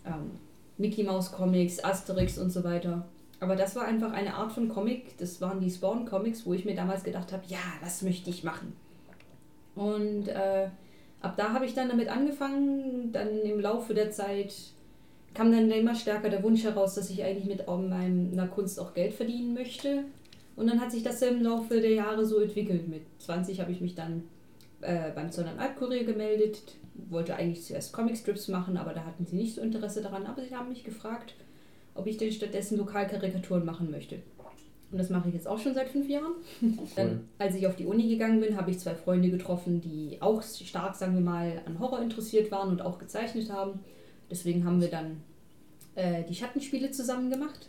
ähm, 0.05 0.33
Mickey 0.79 1.05
Mouse 1.05 1.33
Comics, 1.33 1.83
Asterix 1.83 2.39
und 2.39 2.51
so 2.51 2.65
weiter. 2.65 3.07
Aber 3.39 3.57
das 3.57 3.75
war 3.75 3.85
einfach 3.85 4.13
eine 4.13 4.35
Art 4.35 4.53
von 4.53 4.69
Comic, 4.69 5.17
das 5.19 5.41
waren 5.41 5.61
die 5.61 5.71
Spawn 5.71 6.05
Comics, 6.05 6.45
wo 6.45 6.53
ich 6.53 6.65
mir 6.65 6.75
damals 6.75 7.05
gedacht 7.05 7.33
habe, 7.33 7.43
ja, 7.49 7.59
das 7.83 8.03
möchte 8.03 8.29
ich 8.29 8.45
machen. 8.45 8.75
Und 9.75 10.29
äh, 10.29 10.69
ab 11.23 11.35
da 11.37 11.53
habe 11.53 11.65
ich 11.65 11.75
dann 11.75 11.89
damit 11.89 12.09
angefangen, 12.09 13.13
dann 13.13 13.41
im 13.41 13.61
Laufe 13.61 13.95
der 13.95 14.11
Zeit 14.11 14.53
kam 15.33 15.53
dann 15.53 15.71
immer 15.71 15.95
stärker 15.95 16.29
der 16.29 16.43
Wunsch 16.43 16.65
heraus, 16.65 16.97
dass 16.97 17.09
ich 17.09 17.23
eigentlich 17.23 17.47
mit 17.47 17.67
meiner 17.67 18.49
Kunst 18.49 18.81
auch 18.81 18.95
Geld 18.95 19.15
verdienen 19.15 19.55
möchte. 19.55 20.05
Und 20.57 20.67
dann 20.67 20.81
hat 20.81 20.91
sich 20.91 21.03
das 21.03 21.23
im 21.23 21.43
Laufe 21.43 21.81
der 21.81 21.93
Jahre 21.93 22.27
so 22.27 22.41
entwickelt. 22.41 22.89
Mit 22.89 23.03
20 23.21 23.61
habe 23.61 23.73
ich 23.73 23.81
mich 23.81 23.95
dann 23.95 24.25
äh, 24.81 25.13
beim 25.15 25.31
Zollern 25.31 25.59
Albkurier 25.59 26.05
gemeldet, 26.05 26.77
wollte 27.09 27.37
eigentlich 27.37 27.65
zuerst 27.65 27.93
Comicstrips 27.93 28.49
machen, 28.49 28.77
aber 28.77 28.93
da 28.93 29.05
hatten 29.05 29.27
sie 29.27 29.37
nicht 29.37 29.55
so 29.55 29.63
Interesse 29.63 30.03
daran. 30.03 30.27
Aber 30.27 30.43
sie 30.43 30.55
haben 30.55 30.69
mich 30.69 30.85
gefragt, 30.85 31.35
ob 31.95 32.07
ich 32.07 32.17
denn 32.17 32.33
stattdessen 32.33 32.79
Lokalkarikaturen 32.79 33.65
machen 33.65 33.91
möchte. 33.91 34.17
Und 34.91 34.99
das 34.99 35.09
mache 35.09 35.29
ich 35.29 35.35
jetzt 35.35 35.47
auch 35.47 35.59
schon 35.59 35.75
seit 35.75 35.89
fünf 35.89 36.09
Jahren. 36.09 36.33
Dann, 36.97 37.29
als 37.39 37.55
ich 37.55 37.67
auf 37.67 37.77
die 37.77 37.87
Uni 37.87 38.09
gegangen 38.09 38.41
bin, 38.41 38.57
habe 38.57 38.71
ich 38.71 38.79
zwei 38.81 38.95
Freunde 38.95 39.31
getroffen, 39.31 39.81
die 39.81 40.17
auch 40.21 40.43
stark, 40.43 40.97
sagen 40.97 41.15
wir 41.15 41.21
mal, 41.21 41.63
an 41.65 41.79
Horror 41.79 42.03
interessiert 42.03 42.51
waren 42.51 42.71
und 42.71 42.83
auch 42.83 42.99
gezeichnet 42.99 43.53
haben. 43.53 43.81
Deswegen 44.31 44.65
haben 44.65 44.81
wir 44.81 44.89
dann 44.89 45.23
äh, 45.95 46.25
die 46.25 46.35
Schattenspiele 46.35 46.91
zusammen 46.91 47.31
gemacht. 47.31 47.69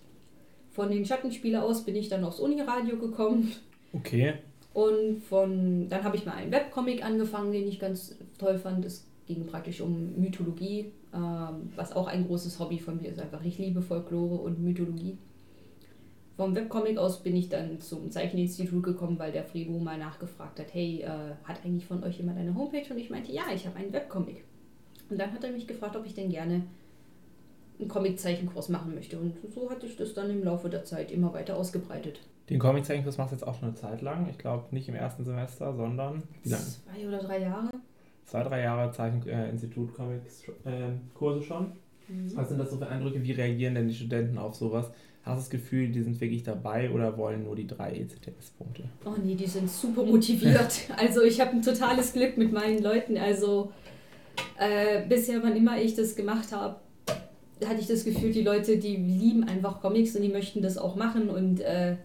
Von 0.71 0.89
den 0.89 1.05
Schattenspielen 1.05 1.61
aus 1.61 1.85
bin 1.85 1.95
ich 1.95 2.09
dann 2.09 2.23
aufs 2.23 2.39
Uniradio 2.39 2.97
gekommen. 2.97 3.51
Okay. 3.93 4.35
Und 4.73 5.21
von 5.23 5.89
dann 5.89 6.03
habe 6.03 6.15
ich 6.15 6.25
mal 6.25 6.35
einen 6.35 6.51
Webcomic 6.51 7.03
angefangen, 7.03 7.51
den 7.51 7.67
ich 7.67 7.79
ganz 7.79 8.15
toll 8.37 8.57
fand. 8.57 8.85
Es 8.85 9.05
ging 9.33 9.45
praktisch 9.45 9.81
um 9.81 10.19
Mythologie, 10.19 10.91
ähm, 11.13 11.71
was 11.75 11.93
auch 11.93 12.07
ein 12.07 12.27
großes 12.27 12.59
Hobby 12.59 12.79
von 12.79 13.01
mir 13.01 13.09
ist. 13.09 13.19
Einfach, 13.19 13.43
ich 13.43 13.57
liebe 13.57 13.81
Folklore 13.81 14.35
und 14.35 14.59
Mythologie. 14.59 15.17
Vom 16.37 16.55
Webcomic 16.55 16.97
aus 16.97 17.21
bin 17.21 17.35
ich 17.35 17.49
dann 17.49 17.79
zum 17.79 18.09
Zeicheninstitut 18.09 18.83
gekommen, 18.83 19.19
weil 19.19 19.31
der 19.31 19.43
Fribo 19.43 19.77
mal 19.79 19.97
nachgefragt 19.97 20.59
hat, 20.59 20.73
hey, 20.73 21.01
äh, 21.01 21.07
hat 21.43 21.63
eigentlich 21.63 21.85
von 21.85 22.03
euch 22.03 22.17
jemand 22.17 22.39
eine 22.39 22.55
Homepage? 22.55 22.85
Und 22.89 22.97
ich 22.97 23.09
meinte, 23.09 23.31
ja, 23.31 23.43
ich 23.53 23.67
habe 23.67 23.77
einen 23.77 23.93
Webcomic. 23.93 24.43
Und 25.09 25.19
dann 25.19 25.31
hat 25.31 25.43
er 25.43 25.51
mich 25.51 25.67
gefragt, 25.67 25.95
ob 25.95 26.05
ich 26.05 26.13
denn 26.13 26.29
gerne 26.29 26.63
einen 27.79 27.87
Comiczeichenkurs 27.87 28.69
machen 28.69 28.95
möchte. 28.95 29.19
Und 29.19 29.35
so 29.53 29.69
hat 29.69 29.81
sich 29.81 29.95
das 29.97 30.13
dann 30.13 30.29
im 30.29 30.43
Laufe 30.43 30.69
der 30.69 30.83
Zeit 30.83 31.11
immer 31.11 31.33
weiter 31.33 31.57
ausgebreitet. 31.57 32.21
Den 32.49 32.59
Comiczeichenkurs 32.59 33.17
machst 33.17 33.33
du 33.33 33.35
jetzt 33.35 33.47
auch 33.47 33.55
schon 33.55 33.69
eine 33.69 33.75
Zeit 33.75 34.01
lang. 34.01 34.27
Ich 34.29 34.37
glaube 34.37 34.65
nicht 34.71 34.87
im 34.89 34.95
ersten 34.95 35.23
Semester, 35.25 35.73
sondern 35.73 36.23
wie 36.43 36.49
lange? 36.49 36.63
Zwei 36.63 37.07
oder 37.07 37.19
drei 37.19 37.39
Jahre 37.41 37.71
zwei, 38.31 38.43
drei 38.43 38.61
Jahre 38.61 38.91
Zeicheninstitut 38.91 39.89
äh, 39.89 39.93
Comics 39.93 40.43
äh, 40.63 40.93
Kurse 41.13 41.43
schon. 41.43 41.73
Mhm. 42.07 42.31
Was 42.33 42.47
sind 42.47 42.59
das 42.59 42.71
so 42.71 42.77
für 42.77 42.87
Eindrücke? 42.87 43.21
Wie 43.21 43.33
reagieren 43.33 43.75
denn 43.75 43.89
die 43.89 43.93
Studenten 43.93 44.37
auf 44.37 44.55
sowas? 44.55 44.89
Hast 45.23 45.35
du 45.35 45.41
das 45.41 45.49
Gefühl, 45.49 45.89
die 45.89 46.01
sind 46.01 46.19
wirklich 46.19 46.41
dabei 46.41 46.89
oder 46.89 47.17
wollen 47.17 47.43
nur 47.43 47.55
die 47.55 47.67
drei 47.67 47.91
ECTS-Punkte? 47.91 48.85
Oh 49.05 49.15
nee, 49.21 49.35
die 49.35 49.45
sind 49.45 49.69
super 49.69 50.03
motiviert. 50.03 50.73
also 50.97 51.21
ich 51.21 51.41
habe 51.41 51.51
ein 51.51 51.61
totales 51.61 52.13
Glück 52.13 52.37
mit 52.37 52.53
meinen 52.53 52.81
Leuten. 52.81 53.17
Also 53.17 53.73
äh, 54.57 55.05
bisher, 55.07 55.43
wann 55.43 55.55
immer 55.55 55.79
ich 55.79 55.95
das 55.95 56.15
gemacht 56.15 56.53
habe, 56.53 56.77
hatte 57.65 57.81
ich 57.81 57.87
das 57.87 58.05
Gefühl, 58.05 58.31
die 58.31 58.43
Leute, 58.43 58.77
die 58.77 58.95
lieben 58.95 59.43
einfach 59.43 59.81
Comics 59.81 60.15
und 60.15 60.21
die 60.21 60.29
möchten 60.29 60.61
das 60.61 60.77
auch 60.77 60.95
machen 60.95 61.29
und 61.29 61.59
äh, 61.59 61.97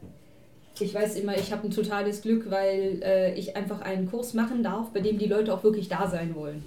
ich 0.80 0.94
weiß 0.94 1.16
immer, 1.16 1.36
ich 1.36 1.52
habe 1.52 1.66
ein 1.66 1.70
totales 1.70 2.22
Glück, 2.22 2.50
weil 2.50 3.00
äh, 3.02 3.34
ich 3.34 3.56
einfach 3.56 3.80
einen 3.80 4.10
Kurs 4.10 4.34
machen 4.34 4.62
darf, 4.62 4.90
bei 4.90 5.00
dem 5.00 5.18
die 5.18 5.26
Leute 5.26 5.54
auch 5.54 5.64
wirklich 5.64 5.88
da 5.88 6.08
sein 6.08 6.34
wollen. 6.34 6.62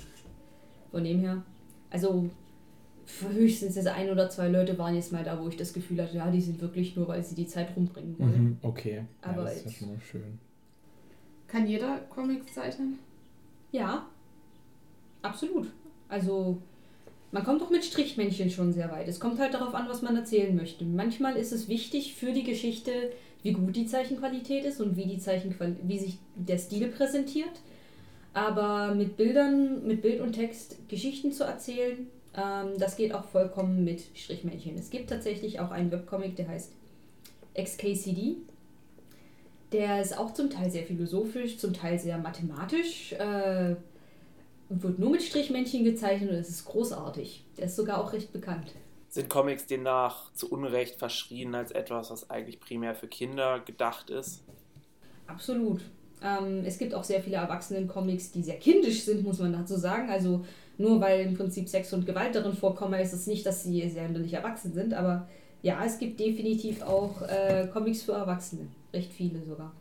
Von 0.91 1.03
dem 1.03 1.19
her. 1.19 1.43
Also 1.89 2.29
höchstens 3.33 3.75
jetzt 3.75 3.87
ein 3.87 4.09
oder 4.09 4.29
zwei 4.29 4.47
Leute 4.47 4.77
waren 4.77 4.95
jetzt 4.95 5.11
mal 5.11 5.23
da, 5.23 5.41
wo 5.41 5.47
ich 5.47 5.57
das 5.57 5.73
Gefühl 5.73 6.01
hatte, 6.01 6.15
ja, 6.15 6.29
die 6.29 6.41
sind 6.41 6.61
wirklich 6.61 6.95
nur, 6.95 7.07
weil 7.07 7.23
sie 7.23 7.35
die 7.35 7.47
Zeit 7.47 7.75
rumbringen 7.75 8.17
wollen. 8.19 8.43
Mhm, 8.43 8.57
okay. 8.61 9.03
Aber 9.21 9.43
ja, 9.43 9.43
das 9.45 9.57
ist 9.57 9.65
ja 9.65 9.71
schon 9.71 9.87
mal 9.89 9.99
schön. 9.99 10.39
Kann 11.47 11.67
jeder 11.67 11.97
Comics 12.09 12.53
zeichnen? 12.53 12.99
Ja, 13.71 14.07
absolut. 15.23 15.67
Also 16.07 16.61
man 17.31 17.43
kommt 17.43 17.61
auch 17.61 17.69
mit 17.69 17.83
Strichmännchen 17.83 18.49
schon 18.49 18.73
sehr 18.73 18.91
weit. 18.91 19.07
Es 19.07 19.19
kommt 19.19 19.39
halt 19.39 19.53
darauf 19.53 19.73
an, 19.73 19.87
was 19.89 20.01
man 20.01 20.15
erzählen 20.15 20.55
möchte. 20.55 20.85
Manchmal 20.85 21.35
ist 21.35 21.51
es 21.51 21.67
wichtig 21.67 22.15
für 22.15 22.31
die 22.31 22.43
Geschichte, 22.43 23.11
wie 23.43 23.53
gut 23.53 23.75
die 23.75 23.85
Zeichenqualität 23.85 24.65
ist 24.65 24.81
und 24.81 24.97
wie, 24.97 25.05
die 25.05 25.21
wie 25.83 25.99
sich 25.99 26.17
der 26.35 26.57
Stil 26.57 26.89
präsentiert. 26.89 27.61
Aber 28.33 28.93
mit 28.93 29.17
Bildern, 29.17 29.85
mit 29.87 30.01
Bild 30.01 30.21
und 30.21 30.33
Text 30.33 30.77
Geschichten 30.87 31.31
zu 31.31 31.43
erzählen, 31.43 32.07
ähm, 32.35 32.77
das 32.77 32.95
geht 32.95 33.13
auch 33.13 33.25
vollkommen 33.25 33.83
mit 33.83 34.01
Strichmännchen. 34.15 34.77
Es 34.77 34.89
gibt 34.89 35.09
tatsächlich 35.09 35.59
auch 35.59 35.71
einen 35.71 35.91
Webcomic, 35.91 36.35
der 36.35 36.47
heißt 36.47 36.71
XKCD. 37.59 38.35
Der 39.71 40.01
ist 40.01 40.17
auch 40.17 40.33
zum 40.33 40.49
Teil 40.49 40.69
sehr 40.69 40.83
philosophisch, 40.83 41.57
zum 41.57 41.73
Teil 41.73 41.99
sehr 41.99 42.17
mathematisch 42.17 43.13
äh, 43.13 43.75
wird 44.69 44.99
nur 44.99 45.09
mit 45.09 45.23
Strichmännchen 45.23 45.83
gezeichnet 45.83 46.29
und 46.29 46.35
es 46.35 46.49
ist 46.49 46.65
großartig. 46.65 47.43
Der 47.57 47.65
ist 47.65 47.75
sogar 47.75 48.03
auch 48.03 48.13
recht 48.13 48.31
bekannt 48.31 48.71
sind 49.09 49.29
Comics 49.29 49.65
demnach 49.65 50.31
zu 50.33 50.51
Unrecht 50.51 50.95
verschrien 50.95 51.55
als 51.55 51.71
etwas, 51.71 52.11
was 52.11 52.29
eigentlich 52.29 52.59
primär 52.59 52.95
für 52.95 53.07
Kinder 53.07 53.59
gedacht 53.59 54.09
ist? 54.09 54.43
Absolut. 55.27 55.81
Ähm, 56.21 56.63
es 56.65 56.77
gibt 56.77 56.93
auch 56.93 57.03
sehr 57.03 57.21
viele 57.21 57.37
Erwachsenen-Comics, 57.37 58.31
die 58.31 58.43
sehr 58.43 58.57
kindisch 58.57 59.03
sind, 59.03 59.23
muss 59.23 59.39
man 59.39 59.53
dazu 59.53 59.77
sagen. 59.77 60.09
Also 60.09 60.45
nur 60.77 61.01
weil 61.01 61.21
im 61.21 61.35
Prinzip 61.35 61.67
Sex 61.67 61.91
und 61.93 62.05
Gewalt 62.05 62.35
darin 62.35 62.53
vorkommen, 62.53 62.95
heißt 62.95 63.13
es 63.13 63.27
nicht, 63.27 63.45
dass 63.45 63.63
sie 63.63 63.89
sehr 63.89 64.09
nicht 64.09 64.33
erwachsen 64.33 64.73
sind. 64.73 64.93
Aber 64.93 65.27
ja, 65.61 65.83
es 65.83 65.97
gibt 65.97 66.19
definitiv 66.19 66.81
auch 66.83 67.21
äh, 67.23 67.67
Comics 67.71 68.03
für 68.03 68.13
Erwachsene. 68.13 68.67
Recht 68.93 69.11
viele 69.11 69.43
sogar. 69.43 69.71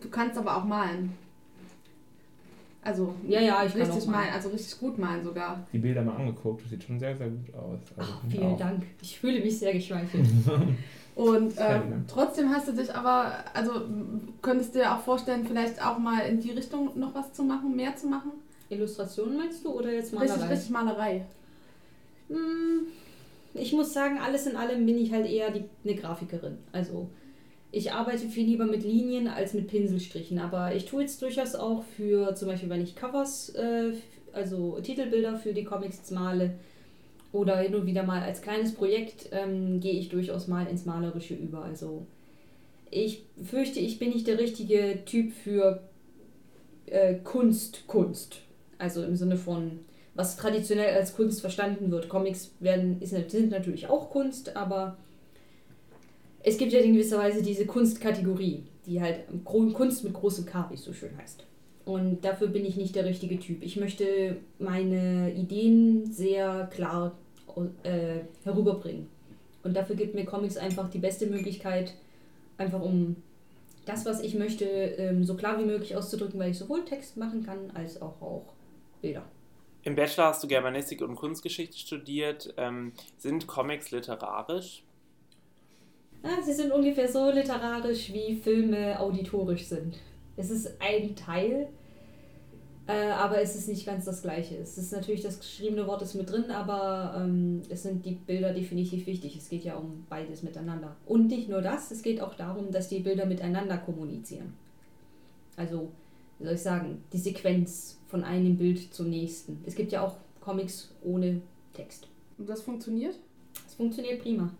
Du 0.00 0.08
kannst 0.08 0.36
aber 0.38 0.56
auch 0.56 0.64
malen. 0.64 1.12
Also 2.82 3.14
ja, 3.28 3.40
ja, 3.40 3.64
ich 3.64 3.74
richtig 3.74 4.06
malen. 4.06 4.10
malen, 4.10 4.34
also 4.34 4.48
richtig 4.48 4.78
gut 4.78 4.98
malen 4.98 5.22
sogar. 5.22 5.66
Die 5.72 5.78
Bilder 5.78 6.02
mal 6.02 6.16
angeguckt, 6.16 6.62
das 6.62 6.70
sieht 6.70 6.82
schon 6.82 6.98
sehr, 6.98 7.14
sehr 7.14 7.28
gut 7.28 7.54
aus. 7.54 7.78
Also 7.96 8.12
Ach, 8.12 8.30
vielen 8.30 8.56
Dank. 8.56 8.84
Ich 9.02 9.18
fühle 9.20 9.40
mich 9.40 9.58
sehr 9.58 9.72
geschmeichelt. 9.72 10.26
Und 11.14 11.58
äh, 11.58 11.80
trotzdem 12.08 12.48
hast 12.48 12.68
du 12.68 12.72
dich 12.72 12.94
aber, 12.94 13.44
also 13.52 13.82
könntest 14.40 14.74
du 14.74 14.78
dir 14.78 14.94
auch 14.94 15.00
vorstellen, 15.00 15.44
vielleicht 15.44 15.84
auch 15.84 15.98
mal 15.98 16.20
in 16.20 16.40
die 16.40 16.52
Richtung 16.52 16.98
noch 16.98 17.14
was 17.14 17.32
zu 17.34 17.42
machen, 17.42 17.76
mehr 17.76 17.94
zu 17.96 18.06
machen? 18.06 18.30
Illustrationen 18.70 19.36
meinst 19.36 19.64
du 19.64 19.70
oder 19.70 19.92
jetzt 19.92 20.14
Malerei? 20.14 20.32
Richtig, 20.32 20.50
richtig 20.50 20.70
Malerei. 20.70 21.26
Hm, 22.28 22.86
ich 23.52 23.72
muss 23.72 23.92
sagen, 23.92 24.18
alles 24.18 24.46
in 24.46 24.56
allem 24.56 24.86
bin 24.86 24.96
ich 24.96 25.12
halt 25.12 25.28
eher 25.28 25.50
die, 25.50 25.64
eine 25.84 25.94
Grafikerin. 25.96 26.56
Also 26.72 27.10
ich 27.72 27.92
arbeite 27.92 28.28
viel 28.28 28.46
lieber 28.46 28.64
mit 28.64 28.82
Linien 28.82 29.28
als 29.28 29.54
mit 29.54 29.68
Pinselstrichen, 29.68 30.38
aber 30.38 30.74
ich 30.74 30.86
tue 30.86 31.02
jetzt 31.02 31.22
durchaus 31.22 31.54
auch 31.54 31.84
für, 31.96 32.34
zum 32.34 32.48
Beispiel, 32.48 32.68
wenn 32.68 32.82
ich 32.82 32.96
Covers, 32.96 33.50
äh, 33.50 33.92
also 34.32 34.78
Titelbilder 34.80 35.36
für 35.36 35.52
die 35.52 35.64
Comics 35.64 36.10
male 36.10 36.52
oder 37.32 37.58
hin 37.58 37.74
und 37.74 37.86
wieder 37.86 38.02
mal 38.02 38.22
als 38.22 38.42
kleines 38.42 38.74
Projekt, 38.74 39.28
ähm, 39.32 39.80
gehe 39.80 39.92
ich 39.92 40.08
durchaus 40.08 40.48
mal 40.48 40.66
ins 40.66 40.84
Malerische 40.84 41.34
über. 41.34 41.62
Also 41.62 42.06
ich 42.90 43.22
fürchte, 43.44 43.78
ich 43.78 43.98
bin 43.98 44.10
nicht 44.10 44.26
der 44.26 44.38
richtige 44.38 45.04
Typ 45.04 45.32
für 45.32 45.80
äh, 46.86 47.14
Kunst, 47.22 47.86
Kunst. 47.86 48.42
Also 48.78 49.04
im 49.04 49.14
Sinne 49.14 49.36
von, 49.36 49.80
was 50.14 50.36
traditionell 50.36 50.96
als 50.96 51.14
Kunst 51.14 51.40
verstanden 51.40 51.92
wird. 51.92 52.08
Comics 52.08 52.52
werden, 52.58 53.00
ist, 53.00 53.14
sind 53.30 53.50
natürlich 53.50 53.88
auch 53.88 54.10
Kunst, 54.10 54.56
aber 54.56 54.96
es 56.42 56.58
gibt 56.58 56.72
ja 56.72 56.80
in 56.80 56.94
gewisser 56.94 57.18
Weise 57.18 57.42
diese 57.42 57.66
Kunstkategorie, 57.66 58.64
die 58.86 59.00
halt 59.00 59.24
Kunst 59.44 60.04
mit 60.04 60.14
großem 60.14 60.46
K, 60.46 60.66
wie 60.70 60.74
es 60.74 60.84
so 60.84 60.92
schön 60.92 61.16
heißt. 61.16 61.44
Und 61.84 62.24
dafür 62.24 62.48
bin 62.48 62.64
ich 62.64 62.76
nicht 62.76 62.94
der 62.94 63.04
richtige 63.04 63.38
Typ. 63.38 63.62
Ich 63.62 63.76
möchte 63.76 64.36
meine 64.58 65.32
Ideen 65.32 66.12
sehr 66.12 66.68
klar 66.72 67.18
äh, 67.82 68.20
herüberbringen. 68.44 69.08
Und 69.62 69.76
dafür 69.76 69.96
gibt 69.96 70.14
mir 70.14 70.24
Comics 70.24 70.56
einfach 70.56 70.88
die 70.88 70.98
beste 70.98 71.26
Möglichkeit, 71.26 71.94
einfach 72.56 72.80
um 72.80 73.16
das, 73.84 74.06
was 74.06 74.20
ich 74.20 74.34
möchte, 74.34 74.64
ähm, 74.64 75.24
so 75.24 75.34
klar 75.34 75.58
wie 75.58 75.64
möglich 75.64 75.96
auszudrücken, 75.96 76.38
weil 76.38 76.52
ich 76.52 76.58
sowohl 76.58 76.84
Text 76.84 77.16
machen 77.16 77.44
kann 77.44 77.70
als 77.74 78.00
auch, 78.00 78.20
auch 78.22 78.44
Bilder. 79.02 79.24
Im 79.82 79.96
Bachelor 79.96 80.26
hast 80.26 80.42
du 80.42 80.48
Germanistik 80.48 81.00
und 81.00 81.16
Kunstgeschichte 81.16 81.78
studiert. 81.78 82.52
Ähm, 82.56 82.92
sind 83.16 83.46
Comics 83.46 83.90
literarisch? 83.90 84.84
Ja, 86.22 86.42
sie 86.44 86.52
sind 86.52 86.70
ungefähr 86.70 87.08
so 87.08 87.30
literarisch, 87.30 88.12
wie 88.12 88.36
Filme 88.36 89.00
auditorisch 89.00 89.66
sind. 89.66 89.96
Es 90.36 90.50
ist 90.50 90.74
ein 90.80 91.16
Teil, 91.16 91.68
äh, 92.86 93.10
aber 93.10 93.40
es 93.40 93.56
ist 93.56 93.68
nicht 93.68 93.86
ganz 93.86 94.04
das 94.04 94.22
Gleiche. 94.22 94.56
Es 94.56 94.76
ist 94.76 94.92
natürlich 94.92 95.22
das 95.22 95.38
geschriebene 95.38 95.86
Wort 95.86 96.02
ist 96.02 96.14
mit 96.14 96.30
drin, 96.30 96.50
aber 96.50 97.14
ähm, 97.16 97.62
es 97.68 97.84
sind 97.84 98.04
die 98.04 98.12
Bilder 98.12 98.52
definitiv 98.52 99.06
wichtig. 99.06 99.36
Es 99.36 99.48
geht 99.48 99.64
ja 99.64 99.76
um 99.76 100.04
beides 100.10 100.42
miteinander. 100.42 100.96
Und 101.06 101.28
nicht 101.28 101.48
nur 101.48 101.62
das, 101.62 101.90
es 101.90 102.02
geht 102.02 102.20
auch 102.20 102.34
darum, 102.34 102.70
dass 102.70 102.88
die 102.88 103.00
Bilder 103.00 103.26
miteinander 103.26 103.78
kommunizieren. 103.78 104.54
Also, 105.56 105.90
wie 106.38 106.44
soll 106.44 106.54
ich 106.54 106.62
sagen, 106.62 107.04
die 107.12 107.18
Sequenz 107.18 107.98
von 108.08 108.24
einem 108.24 108.56
Bild 108.56 108.92
zum 108.92 109.08
nächsten. 109.08 109.62
Es 109.66 109.74
gibt 109.74 109.92
ja 109.92 110.02
auch 110.02 110.16
Comics 110.40 110.90
ohne 111.02 111.40
Text. 111.72 112.08
Und 112.38 112.48
das 112.48 112.62
funktioniert? 112.62 113.16
Es 113.66 113.74
funktioniert 113.74 114.20
prima. 114.20 114.50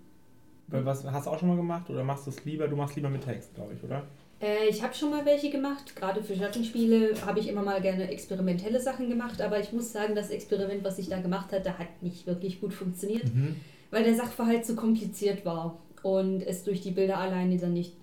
Was 0.70 1.04
hast 1.04 1.26
du 1.26 1.30
auch 1.30 1.38
schon 1.38 1.48
mal 1.48 1.56
gemacht 1.56 1.90
oder 1.90 2.04
machst 2.04 2.26
du 2.26 2.30
es 2.30 2.44
lieber? 2.44 2.68
Du 2.68 2.76
machst 2.76 2.96
lieber 2.96 3.08
mit 3.08 3.24
Text, 3.24 3.54
glaube 3.54 3.74
ich, 3.74 3.82
oder? 3.82 4.04
Äh, 4.40 4.68
ich 4.68 4.82
habe 4.82 4.94
schon 4.94 5.10
mal 5.10 5.24
welche 5.24 5.50
gemacht. 5.50 5.94
Gerade 5.96 6.22
für 6.22 6.36
Schattenspiele 6.36 7.14
habe 7.26 7.40
ich 7.40 7.48
immer 7.48 7.62
mal 7.62 7.80
gerne 7.80 8.08
experimentelle 8.10 8.80
Sachen 8.80 9.08
gemacht. 9.08 9.40
Aber 9.42 9.60
ich 9.60 9.72
muss 9.72 9.92
sagen, 9.92 10.14
das 10.14 10.30
Experiment, 10.30 10.84
was 10.84 10.98
ich 10.98 11.08
da 11.08 11.20
gemacht 11.20 11.52
hatte, 11.52 11.78
hat 11.78 12.02
nicht 12.02 12.26
wirklich 12.26 12.60
gut 12.60 12.72
funktioniert, 12.72 13.24
mhm. 13.24 13.56
weil 13.90 14.04
der 14.04 14.14
Sachverhalt 14.14 14.64
zu 14.64 14.76
kompliziert 14.76 15.44
war 15.44 15.78
und 16.02 16.42
es 16.42 16.64
durch 16.64 16.80
die 16.80 16.92
Bilder 16.92 17.18
alleine 17.18 17.58
dann 17.58 17.74
nicht 17.74 17.94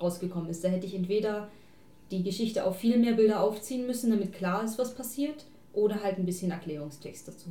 rausgekommen 0.00 0.50
ist. 0.50 0.64
Da 0.64 0.68
hätte 0.68 0.86
ich 0.86 0.94
entweder 0.94 1.48
die 2.10 2.22
Geschichte 2.22 2.64
auf 2.64 2.78
viel 2.78 2.98
mehr 2.98 3.14
Bilder 3.14 3.40
aufziehen 3.40 3.86
müssen, 3.86 4.10
damit 4.10 4.32
klar 4.32 4.64
ist, 4.64 4.78
was 4.78 4.94
passiert, 4.94 5.44
oder 5.72 6.02
halt 6.02 6.18
ein 6.18 6.26
bisschen 6.26 6.50
Erklärungstext 6.50 7.28
dazu. 7.28 7.50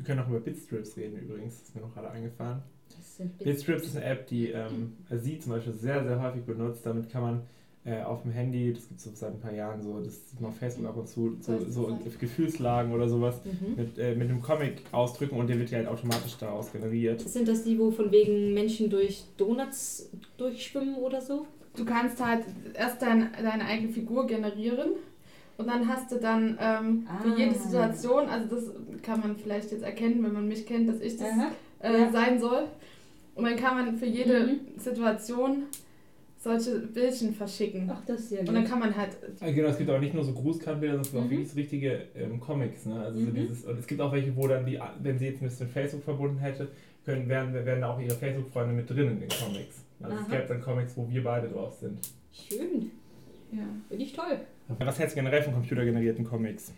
Wir 0.00 0.06
können 0.06 0.20
auch 0.20 0.28
über 0.28 0.40
Bitstrips 0.40 0.96
reden 0.96 1.18
übrigens, 1.18 1.58
das 1.58 1.68
ist 1.68 1.74
mir 1.74 1.82
noch 1.82 1.92
gerade 1.92 2.10
eingefallen. 2.10 2.62
Bitstrips 3.44 3.88
ist 3.88 3.96
eine 3.96 4.06
App, 4.06 4.26
die 4.28 4.48
ähm, 4.48 4.94
sie 5.10 5.38
zum 5.38 5.52
Beispiel 5.52 5.74
sehr, 5.74 6.02
sehr 6.04 6.22
häufig 6.22 6.42
benutzt. 6.44 6.86
Damit 6.86 7.10
kann 7.10 7.20
man 7.20 7.42
äh, 7.84 8.00
auf 8.00 8.22
dem 8.22 8.30
Handy, 8.30 8.72
das 8.72 8.88
gibt 8.88 8.98
es 8.98 9.04
so 9.04 9.10
seit 9.12 9.34
ein 9.34 9.40
paar 9.40 9.52
Jahren 9.52 9.82
so, 9.82 10.00
das 10.00 10.30
sieht 10.30 10.40
man 10.40 10.52
auf 10.52 10.56
Facebook 10.56 10.86
ab 10.86 10.96
und 10.96 11.06
zu, 11.06 11.36
so, 11.42 11.58
so 11.68 11.98
Gefühlslagen 12.18 12.94
oder 12.94 13.10
sowas, 13.10 13.42
mhm. 13.44 13.76
mit, 13.76 13.98
äh, 13.98 14.14
mit 14.14 14.30
einem 14.30 14.40
Comic 14.40 14.80
ausdrücken 14.90 15.38
und 15.38 15.48
der 15.48 15.58
wird 15.58 15.70
ja 15.70 15.78
halt 15.78 15.88
automatisch 15.88 16.38
daraus 16.38 16.72
generiert. 16.72 17.20
Sind 17.20 17.46
das 17.46 17.62
die, 17.64 17.78
wo 17.78 17.90
von 17.90 18.10
wegen 18.10 18.54
Menschen 18.54 18.88
durch 18.88 19.24
Donuts 19.36 20.08
durchschwimmen 20.38 20.94
oder 20.94 21.20
so? 21.20 21.46
Du 21.76 21.84
kannst 21.84 22.24
halt 22.24 22.46
erst 22.72 23.02
dein, 23.02 23.32
deine 23.32 23.66
eigene 23.66 23.92
Figur 23.92 24.26
generieren 24.26 24.92
und 25.60 25.66
dann 25.66 25.86
hast 25.86 26.10
du 26.10 26.16
dann 26.16 26.58
ähm, 26.58 27.06
ah. 27.06 27.22
für 27.22 27.36
jede 27.36 27.54
Situation, 27.54 28.28
also 28.28 28.56
das 28.56 28.72
kann 29.02 29.20
man 29.20 29.36
vielleicht 29.36 29.70
jetzt 29.70 29.82
erkennen, 29.82 30.22
wenn 30.24 30.32
man 30.32 30.48
mich 30.48 30.66
kennt, 30.66 30.88
dass 30.88 31.00
ich 31.00 31.18
das 31.18 31.28
äh, 31.80 32.00
ja. 32.00 32.10
sein 32.10 32.40
soll. 32.40 32.64
Und 33.34 33.44
dann 33.44 33.56
kann 33.56 33.76
man 33.76 33.96
für 33.96 34.06
jede 34.06 34.46
mhm. 34.46 34.60
Situation 34.78 35.64
solche 36.38 36.78
Bildchen 36.78 37.34
verschicken. 37.34 37.90
Ach, 37.92 38.02
das 38.06 38.20
ist 38.20 38.32
ja 38.32 38.40
Und 38.40 38.54
dann 38.54 38.64
kann 38.64 38.78
man 38.78 38.96
halt. 38.96 39.18
Ja, 39.40 39.52
genau, 39.52 39.68
es 39.68 39.76
gibt 39.76 39.90
auch 39.90 40.00
nicht 40.00 40.14
nur 40.14 40.24
so 40.24 40.32
Grußkartenbilder, 40.32 41.04
sondern 41.04 41.04
es 41.04 41.10
gibt 41.10 41.20
mhm. 41.20 41.26
auch 41.26 41.30
wirklich 41.30 41.50
so 41.50 41.56
richtige 41.56 42.02
ähm, 42.16 42.40
Comics. 42.40 42.86
Ne? 42.86 42.98
Also 42.98 43.20
mhm. 43.20 43.26
so 43.26 43.30
dieses, 43.32 43.64
und 43.66 43.78
es 43.78 43.86
gibt 43.86 44.00
auch 44.00 44.12
welche, 44.12 44.34
wo 44.34 44.48
dann 44.48 44.64
die, 44.64 44.80
wenn 45.02 45.18
sie 45.18 45.26
jetzt 45.26 45.42
mit 45.42 45.52
Facebook 45.52 46.02
verbunden 46.02 46.38
hätte, 46.38 46.68
können, 47.04 47.28
wären, 47.28 47.52
wären 47.52 47.84
auch 47.84 48.00
ihre 48.00 48.14
Facebook-Freunde 48.14 48.72
mit 48.74 48.88
drin 48.88 49.10
in 49.10 49.20
den 49.20 49.28
Comics. 49.28 49.84
Also 50.00 50.16
Aha. 50.16 50.22
es 50.22 50.30
gäbe 50.30 50.44
dann 50.48 50.62
Comics, 50.62 50.96
wo 50.96 51.06
wir 51.08 51.22
beide 51.22 51.48
drauf 51.48 51.74
sind. 51.74 51.98
Schön. 52.32 52.90
Ja. 53.52 53.64
Finde 53.88 54.04
ich 54.04 54.12
toll. 54.14 54.40
Was 54.78 54.98
hältst 54.98 55.16
du 55.16 55.20
generell 55.20 55.42
von 55.42 55.54
computergenerierten 55.54 56.24
Comics? 56.24 56.72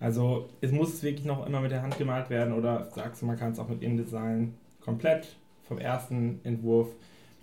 Also 0.00 0.48
es 0.60 0.70
muss 0.70 0.94
es 0.94 1.02
wirklich 1.02 1.24
noch 1.24 1.46
immer 1.46 1.60
mit 1.60 1.70
der 1.70 1.82
Hand 1.82 1.96
gemalt 1.98 2.30
werden 2.30 2.52
oder 2.52 2.90
sagst 2.94 3.22
du, 3.22 3.26
man 3.26 3.38
kann 3.38 3.52
es 3.52 3.58
auch 3.58 3.68
mit 3.68 3.82
InDesign 3.82 4.54
komplett 4.80 5.28
vom 5.66 5.78
ersten 5.78 6.40
Entwurf 6.44 6.88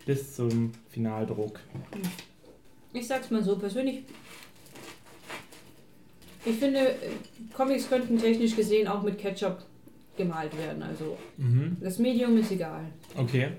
bis 0.06 0.36
zum 0.36 0.72
Finaldruck? 0.90 1.60
Ich 2.94 3.08
sag's 3.08 3.32
mal 3.32 3.44
so, 3.44 3.58
persönlich. 3.58 4.04
Ich 6.46 6.58
finde, 6.58 6.96
Comics 7.54 7.88
könnten 7.88 8.18
technisch 8.18 8.56
gesehen 8.56 8.88
auch 8.88 9.04
mit 9.04 9.18
Ketchup 9.18 9.64
gemalt 10.18 10.58
werden. 10.58 10.84
Also 10.84 11.18
mhm. 11.38 11.78
das 11.80 12.00
Medium 12.00 12.38
ist 12.38 12.52
egal. 12.52 12.86
Okay. 13.16 13.50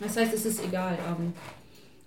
Das 0.00 0.16
heißt, 0.16 0.34
es 0.34 0.46
ist 0.46 0.64
egal. 0.64 0.98
Ähm, 1.06 1.32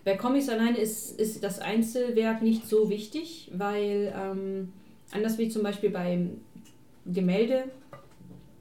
bei 0.06 0.16
Comics 0.16 0.50
alleine 0.50 0.78
ist, 0.78 1.20
ist 1.20 1.44
das 1.44 1.60
Einzelwerk 1.60 2.44
nicht 2.44 2.70
so 2.70 2.90
wichtig, 2.92 3.52
weil 3.54 4.14
ähm, 4.16 4.72
anders 5.12 5.40
wie 5.40 5.50
zum 5.50 5.64
Beispiel 5.64 5.90
beim 5.90 6.42
Gemälde, 7.08 7.66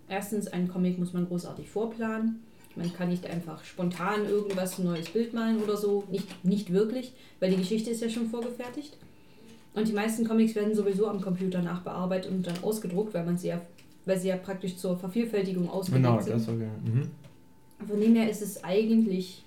erstens, 0.08 0.48
ein 0.48 0.68
Comic 0.68 0.98
muss 0.98 1.12
man 1.12 1.28
großartig 1.28 1.68
vorplanen. 1.68 2.42
Man 2.76 2.92
kann 2.94 3.10
nicht 3.10 3.26
einfach 3.26 3.62
spontan 3.62 4.24
irgendwas, 4.26 4.78
ein 4.78 4.86
neues 4.86 5.10
Bild 5.10 5.34
malen 5.34 5.62
oder 5.62 5.76
so. 5.76 6.04
Nicht, 6.10 6.44
nicht 6.44 6.72
wirklich, 6.72 7.12
weil 7.40 7.50
die 7.50 7.58
Geschichte 7.58 7.90
ist 7.90 8.00
ja 8.00 8.08
schon 8.08 8.30
vorgefertigt. 8.30 8.96
Und 9.74 9.86
die 9.86 9.92
meisten 9.92 10.26
Comics 10.26 10.54
werden 10.54 10.74
sowieso 10.74 11.08
am 11.08 11.20
Computer 11.20 11.60
nachbearbeitet 11.60 12.32
und 12.32 12.46
dann 12.46 12.62
ausgedruckt, 12.62 13.12
weil 13.12 13.24
man 13.24 13.36
sie 13.36 13.48
ja, 13.48 13.60
weil 14.06 14.18
sie 14.18 14.28
ja 14.28 14.36
praktisch 14.36 14.76
zur 14.76 14.96
Vervielfältigung 14.96 15.68
ausgelegt 15.68 16.04
genau, 16.04 16.20
sind. 16.20 16.26
Genau, 16.26 16.38
das 16.38 16.48
okay. 16.48 16.68
Mhm. 16.84 17.86
Von 17.86 18.00
dem 18.00 18.14
her 18.14 18.30
ist 18.30 18.40
es 18.40 18.64
eigentlich 18.64 19.44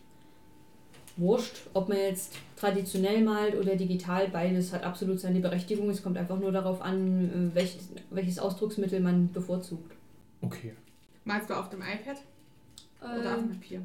wurscht, 1.17 1.67
ob 1.73 1.89
man 1.89 1.97
jetzt 1.97 2.33
traditionell 2.55 3.21
malt 3.21 3.55
oder 3.55 3.75
digital, 3.75 4.27
beides 4.29 4.73
hat 4.73 4.83
absolut 4.83 5.19
seine 5.19 5.39
Berechtigung. 5.39 5.89
Es 5.89 6.03
kommt 6.03 6.17
einfach 6.17 6.39
nur 6.39 6.51
darauf 6.51 6.81
an, 6.81 7.51
äh, 7.51 7.55
welches, 7.55 7.89
welches 8.09 8.39
Ausdrucksmittel 8.39 8.99
man 8.99 9.31
bevorzugt. 9.31 9.93
Okay. 10.41 10.73
Malst 11.25 11.49
du 11.49 11.53
auf 11.53 11.69
dem 11.69 11.81
iPad 11.81 12.17
oder 13.01 13.33
auf 13.33 13.39
dem 13.39 13.51
ähm, 13.51 13.59
Papier? 13.59 13.81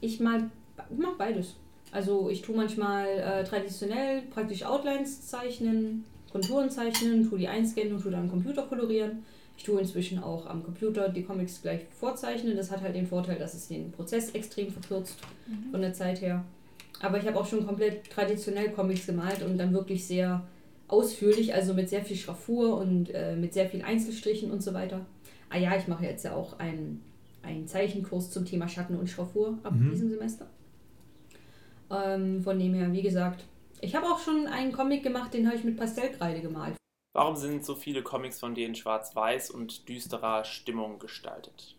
Ich 0.00 0.20
mal 0.20 0.50
mache 0.90 1.14
beides. 1.16 1.54
Also 1.92 2.28
ich 2.28 2.42
tue 2.42 2.56
manchmal 2.56 3.06
äh, 3.06 3.44
traditionell 3.44 4.22
praktisch 4.22 4.64
Outlines 4.64 5.28
zeichnen, 5.28 6.04
Konturen 6.32 6.68
zeichnen, 6.68 7.28
tue 7.28 7.38
die 7.38 7.48
einscannen 7.48 7.94
und 7.94 8.02
tue 8.02 8.10
dann 8.10 8.22
am 8.22 8.30
Computer 8.30 8.62
kolorieren. 8.62 9.22
Ich 9.56 9.64
tue 9.64 9.80
inzwischen 9.80 10.22
auch 10.22 10.46
am 10.46 10.64
Computer 10.64 11.08
die 11.08 11.22
Comics 11.22 11.62
gleich 11.62 11.86
vorzeichnen. 11.98 12.56
Das 12.56 12.70
hat 12.70 12.82
halt 12.82 12.94
den 12.94 13.06
Vorteil, 13.06 13.38
dass 13.38 13.54
es 13.54 13.68
den 13.68 13.92
Prozess 13.92 14.30
extrem 14.30 14.70
verkürzt 14.70 15.16
mhm. 15.46 15.70
von 15.70 15.80
der 15.80 15.92
Zeit 15.92 16.20
her. 16.20 16.44
Aber 17.00 17.18
ich 17.18 17.26
habe 17.26 17.38
auch 17.38 17.46
schon 17.46 17.66
komplett 17.66 18.10
traditionell 18.10 18.70
Comics 18.70 19.06
gemalt 19.06 19.42
und 19.42 19.58
dann 19.58 19.72
wirklich 19.72 20.06
sehr 20.06 20.44
ausführlich, 20.88 21.54
also 21.54 21.74
mit 21.74 21.88
sehr 21.88 22.04
viel 22.04 22.16
Schraffur 22.16 22.76
und 22.76 23.10
äh, 23.14 23.36
mit 23.36 23.54
sehr 23.54 23.68
vielen 23.68 23.84
Einzelstrichen 23.84 24.50
und 24.50 24.62
so 24.62 24.74
weiter. 24.74 25.06
Ah 25.50 25.58
ja, 25.58 25.76
ich 25.76 25.88
mache 25.88 26.04
jetzt 26.04 26.24
ja 26.24 26.34
auch 26.34 26.58
einen, 26.58 27.02
einen 27.42 27.66
Zeichenkurs 27.66 28.30
zum 28.30 28.44
Thema 28.44 28.68
Schatten 28.68 28.96
und 28.96 29.08
Schraffur 29.08 29.58
ab 29.62 29.74
mhm. 29.74 29.90
diesem 29.90 30.10
Semester. 30.10 30.46
Ähm, 31.90 32.42
von 32.42 32.58
dem 32.58 32.74
her, 32.74 32.92
wie 32.92 33.02
gesagt, 33.02 33.44
ich 33.80 33.94
habe 33.94 34.06
auch 34.06 34.18
schon 34.18 34.46
einen 34.46 34.72
Comic 34.72 35.02
gemacht, 35.02 35.34
den 35.34 35.46
habe 35.46 35.56
ich 35.56 35.64
mit 35.64 35.76
Pastellkreide 35.76 36.40
gemalt. 36.40 36.74
Warum 37.14 37.36
sind 37.36 37.64
so 37.64 37.76
viele 37.76 38.02
Comics 38.02 38.40
von 38.40 38.56
dir 38.56 38.66
in 38.66 38.74
schwarz-weiß 38.74 39.50
und 39.50 39.88
düsterer 39.88 40.44
Stimmung 40.44 40.98
gestaltet? 40.98 41.76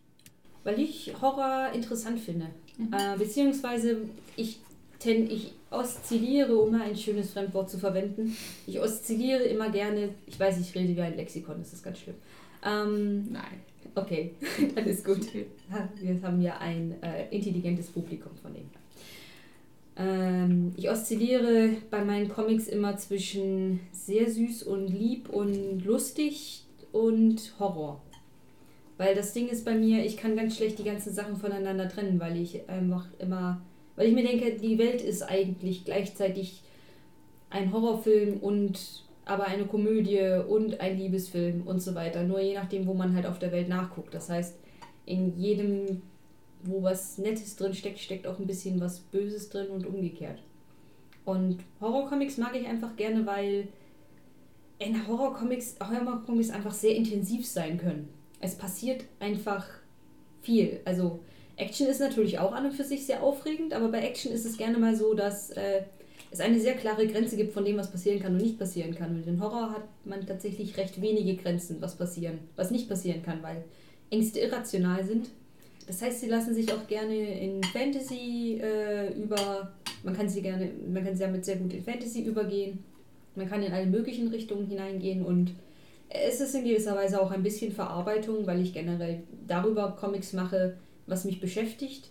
Weil 0.64 0.80
ich 0.80 1.14
Horror 1.22 1.74
interessant 1.74 2.22
finde. 2.22 2.48
Mhm. 2.78 2.94
Äh, 2.94 3.18
beziehungsweise 3.18 3.98
ich, 4.38 4.60
ten, 4.98 5.30
ich 5.30 5.52
oszilliere, 5.70 6.56
um 6.56 6.72
mal 6.72 6.84
ein 6.84 6.96
schönes 6.96 7.34
Fremdwort 7.34 7.70
zu 7.70 7.78
verwenden. 7.78 8.36
Ich 8.66 8.80
oszilliere 8.80 9.44
immer 9.44 9.70
gerne, 9.70 10.16
ich 10.26 10.40
weiß, 10.40 10.58
ich 10.58 10.74
rede 10.74 10.96
wie 10.96 11.02
ein 11.02 11.18
Lexikon, 11.18 11.60
das 11.60 11.74
ist 11.74 11.84
ganz 11.84 12.00
schlimm. 12.00 12.16
Ähm, 12.64 13.32
Nein. 13.34 13.62
Okay, 13.94 14.36
dann 14.76 14.86
ist 14.86 15.04
gut. 15.04 15.34
Wir 15.34 16.22
haben 16.24 16.42
ja 16.42 16.58
ein 16.60 16.96
äh, 17.04 17.28
intelligentes 17.30 17.88
Publikum 17.88 18.32
von 18.42 18.54
dem 18.54 18.64
her. 18.64 18.80
Ähm, 19.98 20.74
ich 20.76 20.90
oszilliere 20.90 21.70
bei 21.90 22.04
meinen 22.04 22.30
Comics 22.30 22.68
immer 22.68 22.98
zwischen 22.98 23.80
sehr 23.92 24.30
süß 24.30 24.64
und 24.64 24.88
lieb 24.88 25.30
und 25.30 25.84
lustig 25.86 26.66
und 26.92 27.54
Horror. 27.60 28.02
Weil 28.98 29.16
das 29.16 29.34
Ding 29.34 29.48
ist 29.48 29.66
bei 29.66 29.76
mir, 29.76 30.06
ich 30.06 30.18
kann 30.18 30.36
ganz 30.36 30.56
schlecht 30.56 30.80
die 30.80 30.84
ganzen 30.84 31.14
Sachen 31.14 31.36
voneinander 31.38 31.90
trennen, 31.90 32.20
weil 32.20 32.38
ich 32.38 32.70
einfach 32.70 33.08
immer, 33.20 33.62
weil 33.96 34.08
ich 34.08 34.14
mir 34.14 34.24
denke, 34.24 34.58
die 34.58 34.78
Welt 34.78 35.02
ist 35.02 35.22
eigentlich 35.22 35.84
gleichzeitig 35.86 36.62
ein 37.50 37.72
Horrorfilm 37.72 38.38
und 38.38 39.04
aber 39.26 39.46
eine 39.46 39.66
Komödie 39.66 40.42
und 40.48 40.80
ein 40.80 40.98
Liebesfilm 40.98 41.64
und 41.66 41.82
so 41.82 41.96
weiter. 41.96 42.24
Nur 42.24 42.40
je 42.40 42.54
nachdem, 42.54 42.86
wo 42.86 42.94
man 42.94 43.16
halt 43.16 43.26
auf 43.26 43.40
der 43.40 43.52
Welt 43.52 43.68
nachguckt. 43.70 44.14
Das 44.14 44.30
heißt, 44.30 44.56
in 45.06 45.36
jedem 45.38 46.04
wo 46.68 46.84
was 46.84 47.18
Nettes 47.18 47.56
drin 47.56 47.74
steckt, 47.74 48.00
steckt 48.00 48.28
auch 48.28 48.40
ein 48.40 48.48
bisschen 48.48 48.80
was 48.80 49.00
Böses 49.00 49.50
drin 49.50 49.68
und 49.68 49.86
umgekehrt. 49.86 50.40
Und 51.24 51.60
Horrorcomics 51.82 52.38
mag 52.38 52.56
ich 52.56 52.68
einfach 52.68 52.96
gerne, 52.96 53.26
weil 53.26 53.68
in 54.78 55.08
Horrorcomics, 55.08 55.76
Horrorcomics 55.82 56.50
einfach 56.50 56.74
sehr 56.74 56.96
intensiv 56.96 57.46
sein 57.46 57.78
können. 57.78 58.10
Es 58.40 58.56
passiert 58.56 59.06
einfach 59.20 59.66
viel. 60.42 60.82
Also 60.86 61.20
Action 61.56 61.88
ist 61.88 62.00
natürlich 62.00 62.38
auch 62.40 62.52
an 62.52 62.66
und 62.66 62.74
für 62.74 62.84
sich 62.84 63.06
sehr 63.06 63.24
aufregend, 63.24 63.74
aber 63.74 63.88
bei 63.90 64.02
Action 64.02 64.32
ist 64.32 64.46
es 64.46 64.58
gerne 64.58 64.78
mal 64.78 64.96
so, 64.96 65.14
dass 65.14 65.52
äh, 65.52 65.84
es 66.30 66.42
eine 66.42 66.60
sehr 66.60 66.74
klare 66.74 67.08
Grenze 67.08 67.38
gibt 67.38 67.54
von 67.54 67.66
dem, 67.66 67.78
was 67.78 67.92
passieren 67.92 68.20
kann 68.20 68.34
und 68.34 68.42
nicht 68.42 68.60
passieren 68.60 68.94
kann. 68.94 69.16
Und 69.16 69.26
in 69.26 69.42
Horror 69.42 69.72
hat 69.72 69.88
man 70.04 70.26
tatsächlich 70.26 70.78
recht 70.78 71.02
wenige 71.02 71.36
Grenzen, 71.38 71.78
was 71.80 71.96
passieren, 71.96 72.40
was 72.56 72.72
nicht 72.72 72.90
passieren 72.90 73.24
kann, 73.24 73.42
weil 73.42 73.64
Ängste 74.12 74.42
irrational 74.42 75.04
sind 75.06 75.30
das 75.88 76.02
heißt, 76.02 76.22
sie 76.22 76.28
lassen 76.28 76.56
sich 76.56 76.72
auch 76.74 76.88
gerne 76.88 77.40
in 77.40 77.64
Fantasy 77.64 78.60
äh, 78.62 79.14
über. 79.14 79.72
Man 80.04 80.16
kann 80.16 80.30
sie 80.30 80.42
gerne, 80.42 80.72
man 80.88 81.04
kann 81.04 81.16
sie 81.16 81.24
damit 81.24 81.46
sehr 81.46 81.58
gut 81.58 81.74
in 81.74 81.84
Fantasy 81.84 82.24
übergehen. 82.24 82.84
Man 83.36 83.50
kann 83.50 83.64
in 83.64 83.74
alle 83.74 83.86
möglichen 83.86 84.28
Richtungen 84.30 84.68
hineingehen 84.68 85.26
und 85.26 85.52
es 86.10 86.40
ist 86.40 86.56
in 86.56 86.64
gewisser 86.64 86.96
Weise 86.96 87.22
auch 87.22 87.32
ein 87.32 87.44
bisschen 87.44 87.72
Verarbeitung, 87.72 88.48
weil 88.48 88.62
ich 88.62 88.74
generell 88.74 89.24
darüber 89.48 89.92
Comics 90.00 90.34
mache, 90.34 90.78
was 91.08 91.26
mich 91.26 91.42
beschäftigt 91.42 92.10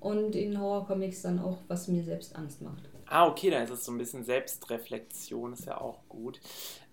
und 0.00 0.34
in 0.34 0.60
Horrorcomics 0.60 1.22
dann 1.22 1.38
auch, 1.38 1.58
was 1.68 1.88
mir 1.88 2.02
selbst 2.02 2.36
Angst 2.36 2.62
macht. 2.62 2.88
Ah, 3.06 3.26
okay, 3.26 3.50
dann 3.50 3.64
ist 3.64 3.70
es 3.70 3.84
so 3.84 3.92
ein 3.92 3.98
bisschen 3.98 4.24
Selbstreflexion, 4.24 5.54
ist 5.54 5.66
ja 5.66 5.80
auch 5.80 6.00
gut. 6.08 6.40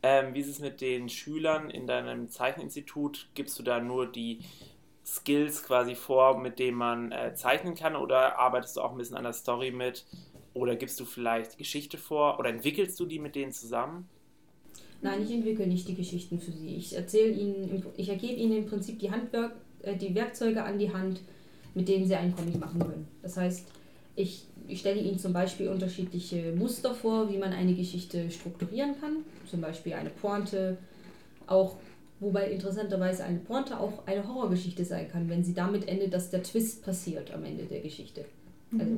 Ähm, 0.02 0.34
wie 0.34 0.40
ist 0.40 0.48
es 0.48 0.60
mit 0.60 0.80
den 0.80 1.10
Schülern 1.10 1.70
in 1.70 1.88
deinem 1.88 2.30
Zeicheninstitut? 2.30 3.30
Gibst 3.34 3.60
du 3.60 3.64
da 3.64 3.82
nur 3.82 4.10
die 4.10 4.40
Skills 5.06 5.64
quasi 5.64 5.96
vor, 5.96 6.38
mit 6.40 6.60
denen 6.60 6.78
man 6.78 7.12
äh, 7.12 7.34
zeichnen 7.36 7.76
kann? 7.76 7.96
Oder 7.96 8.40
arbeitest 8.40 8.78
du 8.78 8.82
auch 8.82 8.92
ein 8.92 8.98
bisschen 8.98 9.18
an 9.18 9.24
der 9.24 9.34
Story 9.34 9.72
mit? 9.72 10.06
Oder 10.54 10.76
gibst 10.76 11.00
du 11.00 11.06
vielleicht 11.06 11.58
Geschichte 11.58 11.98
vor? 11.98 12.40
Oder 12.40 12.50
entwickelst 12.50 13.00
du 13.00 13.06
die 13.06 13.20
mit 13.20 13.36
denen 13.36 13.52
zusammen? 13.52 14.10
Nein, 15.02 15.22
ich 15.22 15.32
entwickle 15.32 15.68
nicht 15.68 15.88
die 15.88 15.96
Geschichten 15.96 16.40
für 16.40 16.52
sie. 16.52 16.76
Ich 16.76 16.96
erzähle 16.96 17.32
ihnen, 17.32 17.84
ich 17.98 18.10
ergebe 18.10 18.34
ihnen 18.34 18.58
im 18.58 18.66
Prinzip 18.66 19.00
die 19.00 19.12
Handwerk, 19.12 19.54
äh, 19.84 19.96
die 19.96 20.16
Werkzeuge 20.16 20.64
an 20.64 20.80
die 20.80 20.92
Hand, 20.92 21.22
mit 21.76 21.88
denen 21.88 22.08
sie 22.08 22.16
einen 22.16 22.36
Comic 22.36 22.60
machen 22.60 22.80
können. 22.80 23.08
Das 23.22 23.38
heißt, 23.38 23.68
ich, 24.16 24.46
ich 24.68 24.80
stelle 24.80 25.00
ihnen 25.00 25.20
zum 25.20 25.34
Beispiel 25.34 25.68
unterschiedliche 25.68 26.54
Muster 26.54 26.96
vor, 26.96 27.30
wie 27.30 27.38
man 27.38 27.54
eine 27.54 27.76
Geschichte 27.76 28.32
strukturieren 28.32 29.00
kann. 29.00 29.18
Zum 29.50 29.62
Beispiel 29.62 29.94
eine 29.94 30.10
Pointe, 30.10 30.78
auch 31.48 31.76
Wobei 32.26 32.50
interessanterweise 32.50 33.24
eine 33.24 33.38
Pointe 33.38 33.80
auch 33.80 34.08
eine 34.08 34.28
Horrorgeschichte 34.28 34.84
sein 34.84 35.08
kann, 35.08 35.30
wenn 35.30 35.44
sie 35.44 35.54
damit 35.54 35.88
endet, 35.88 36.12
dass 36.12 36.32
der 36.32 36.42
Twist 36.42 36.84
passiert 36.84 37.32
am 37.32 37.44
Ende 37.46 37.66
der 37.66 37.82
Geschichte. 37.82 38.26
Mhm. 38.72 38.80
Also 38.80 38.98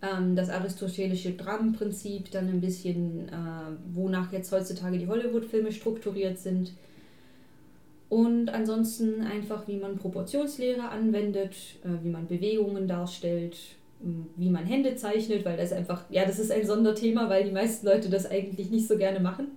ähm, 0.00 0.34
das 0.34 0.48
aristotelische 0.48 1.32
Dramenprinzip, 1.32 2.30
dann 2.30 2.48
ein 2.48 2.62
bisschen, 2.62 3.28
äh, 3.28 3.32
wonach 3.92 4.32
jetzt 4.32 4.50
heutzutage 4.50 4.96
die 4.96 5.08
Hollywood-Filme 5.08 5.72
strukturiert 5.72 6.38
sind. 6.38 6.72
Und 8.08 8.48
ansonsten 8.48 9.20
einfach, 9.20 9.68
wie 9.68 9.76
man 9.76 9.98
Proportionslehre 9.98 10.88
anwendet, 10.88 11.54
äh, 11.84 12.02
wie 12.02 12.08
man 12.08 12.28
Bewegungen 12.28 12.88
darstellt, 12.88 13.58
wie 14.36 14.48
man 14.48 14.64
Hände 14.64 14.96
zeichnet, 14.96 15.44
weil 15.44 15.58
das 15.58 15.74
einfach, 15.74 16.04
ja, 16.08 16.24
das 16.24 16.38
ist 16.38 16.50
ein 16.50 16.64
Sonderthema, 16.64 17.28
weil 17.28 17.44
die 17.44 17.52
meisten 17.52 17.86
Leute 17.86 18.08
das 18.08 18.24
eigentlich 18.24 18.70
nicht 18.70 18.88
so 18.88 18.96
gerne 18.96 19.20
machen. 19.20 19.48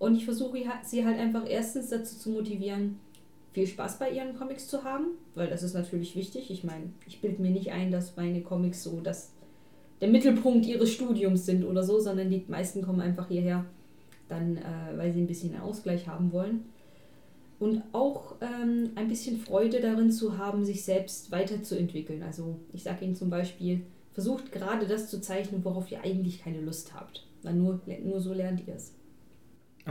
Und 0.00 0.16
ich 0.16 0.24
versuche 0.24 0.58
sie 0.82 1.04
halt 1.04 1.18
einfach 1.18 1.44
erstens 1.46 1.90
dazu 1.90 2.18
zu 2.18 2.30
motivieren, 2.30 2.98
viel 3.52 3.66
Spaß 3.66 3.98
bei 3.98 4.10
ihren 4.10 4.34
Comics 4.34 4.66
zu 4.66 4.82
haben, 4.82 5.08
weil 5.34 5.48
das 5.48 5.62
ist 5.62 5.74
natürlich 5.74 6.16
wichtig. 6.16 6.50
Ich 6.50 6.64
meine, 6.64 6.90
ich 7.06 7.20
bilde 7.20 7.42
mir 7.42 7.50
nicht 7.50 7.70
ein, 7.70 7.92
dass 7.92 8.16
meine 8.16 8.40
Comics 8.40 8.82
so 8.82 9.00
dass 9.00 9.30
der 10.00 10.08
Mittelpunkt 10.08 10.64
ihres 10.64 10.90
Studiums 10.90 11.44
sind 11.44 11.64
oder 11.64 11.82
so, 11.82 12.00
sondern 12.00 12.30
die 12.30 12.42
meisten 12.48 12.80
kommen 12.80 13.02
einfach 13.02 13.28
hierher, 13.28 13.66
dann, 14.28 14.56
äh, 14.56 14.96
weil 14.96 15.12
sie 15.12 15.20
ein 15.20 15.26
bisschen 15.26 15.52
einen 15.52 15.62
Ausgleich 15.62 16.08
haben 16.08 16.32
wollen. 16.32 16.64
Und 17.58 17.82
auch 17.92 18.36
ähm, 18.40 18.92
ein 18.94 19.08
bisschen 19.08 19.36
Freude 19.38 19.80
darin 19.80 20.10
zu 20.10 20.38
haben, 20.38 20.64
sich 20.64 20.82
selbst 20.82 21.30
weiterzuentwickeln. 21.30 22.22
Also 22.22 22.56
ich 22.72 22.84
sage 22.84 23.04
Ihnen 23.04 23.16
zum 23.16 23.28
Beispiel, 23.28 23.82
versucht 24.14 24.50
gerade 24.50 24.86
das 24.86 25.10
zu 25.10 25.20
zeichnen, 25.20 25.62
worauf 25.62 25.92
ihr 25.92 26.02
eigentlich 26.02 26.42
keine 26.42 26.62
Lust 26.62 26.94
habt. 26.94 27.26
Weil 27.42 27.54
nur, 27.54 27.80
nur 28.02 28.20
so 28.22 28.32
lernt 28.32 28.66
ihr 28.66 28.76
es. 28.76 28.94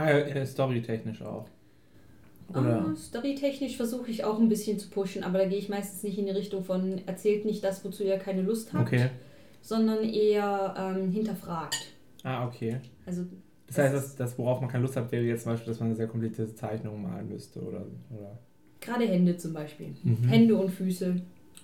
Ah, 0.00 0.16
ja, 0.18 0.46
storytechnisch 0.46 1.20
auch. 1.20 1.46
Oder? 2.48 2.86
Ah, 2.86 2.96
storytechnisch 2.96 3.76
versuche 3.76 4.10
ich 4.10 4.24
auch 4.24 4.38
ein 4.38 4.48
bisschen 4.48 4.78
zu 4.78 4.88
pushen, 4.88 5.22
aber 5.22 5.38
da 5.38 5.44
gehe 5.44 5.58
ich 5.58 5.68
meistens 5.68 6.02
nicht 6.02 6.18
in 6.18 6.24
die 6.24 6.32
Richtung 6.32 6.64
von 6.64 7.06
erzählt 7.06 7.44
nicht 7.44 7.62
das, 7.62 7.84
wozu 7.84 8.02
ihr 8.02 8.16
keine 8.16 8.40
Lust 8.40 8.72
habt, 8.72 8.88
okay. 8.88 9.10
sondern 9.60 10.02
eher 10.02 10.74
ähm, 10.78 11.10
hinterfragt. 11.10 11.76
Ah, 12.22 12.46
okay. 12.46 12.80
Also, 13.04 13.22
das, 13.66 13.76
das 13.76 13.78
heißt, 13.78 13.94
das, 13.94 14.16
das, 14.16 14.38
worauf 14.38 14.60
man 14.62 14.70
keine 14.70 14.82
Lust 14.82 14.96
hat, 14.96 15.12
wäre 15.12 15.22
jetzt 15.22 15.42
zum 15.42 15.52
Beispiel, 15.52 15.70
dass 15.70 15.80
man 15.80 15.90
eine 15.90 15.96
sehr 15.96 16.08
komplizierte 16.08 16.54
Zeichnung 16.54 17.02
malen 17.02 17.28
müsste, 17.28 17.60
oder? 17.60 17.84
oder? 18.10 18.38
Gerade 18.80 19.04
Hände 19.04 19.36
zum 19.36 19.52
Beispiel. 19.52 19.94
Mhm. 20.02 20.28
Hände 20.28 20.56
und 20.56 20.70
Füße, 20.70 21.14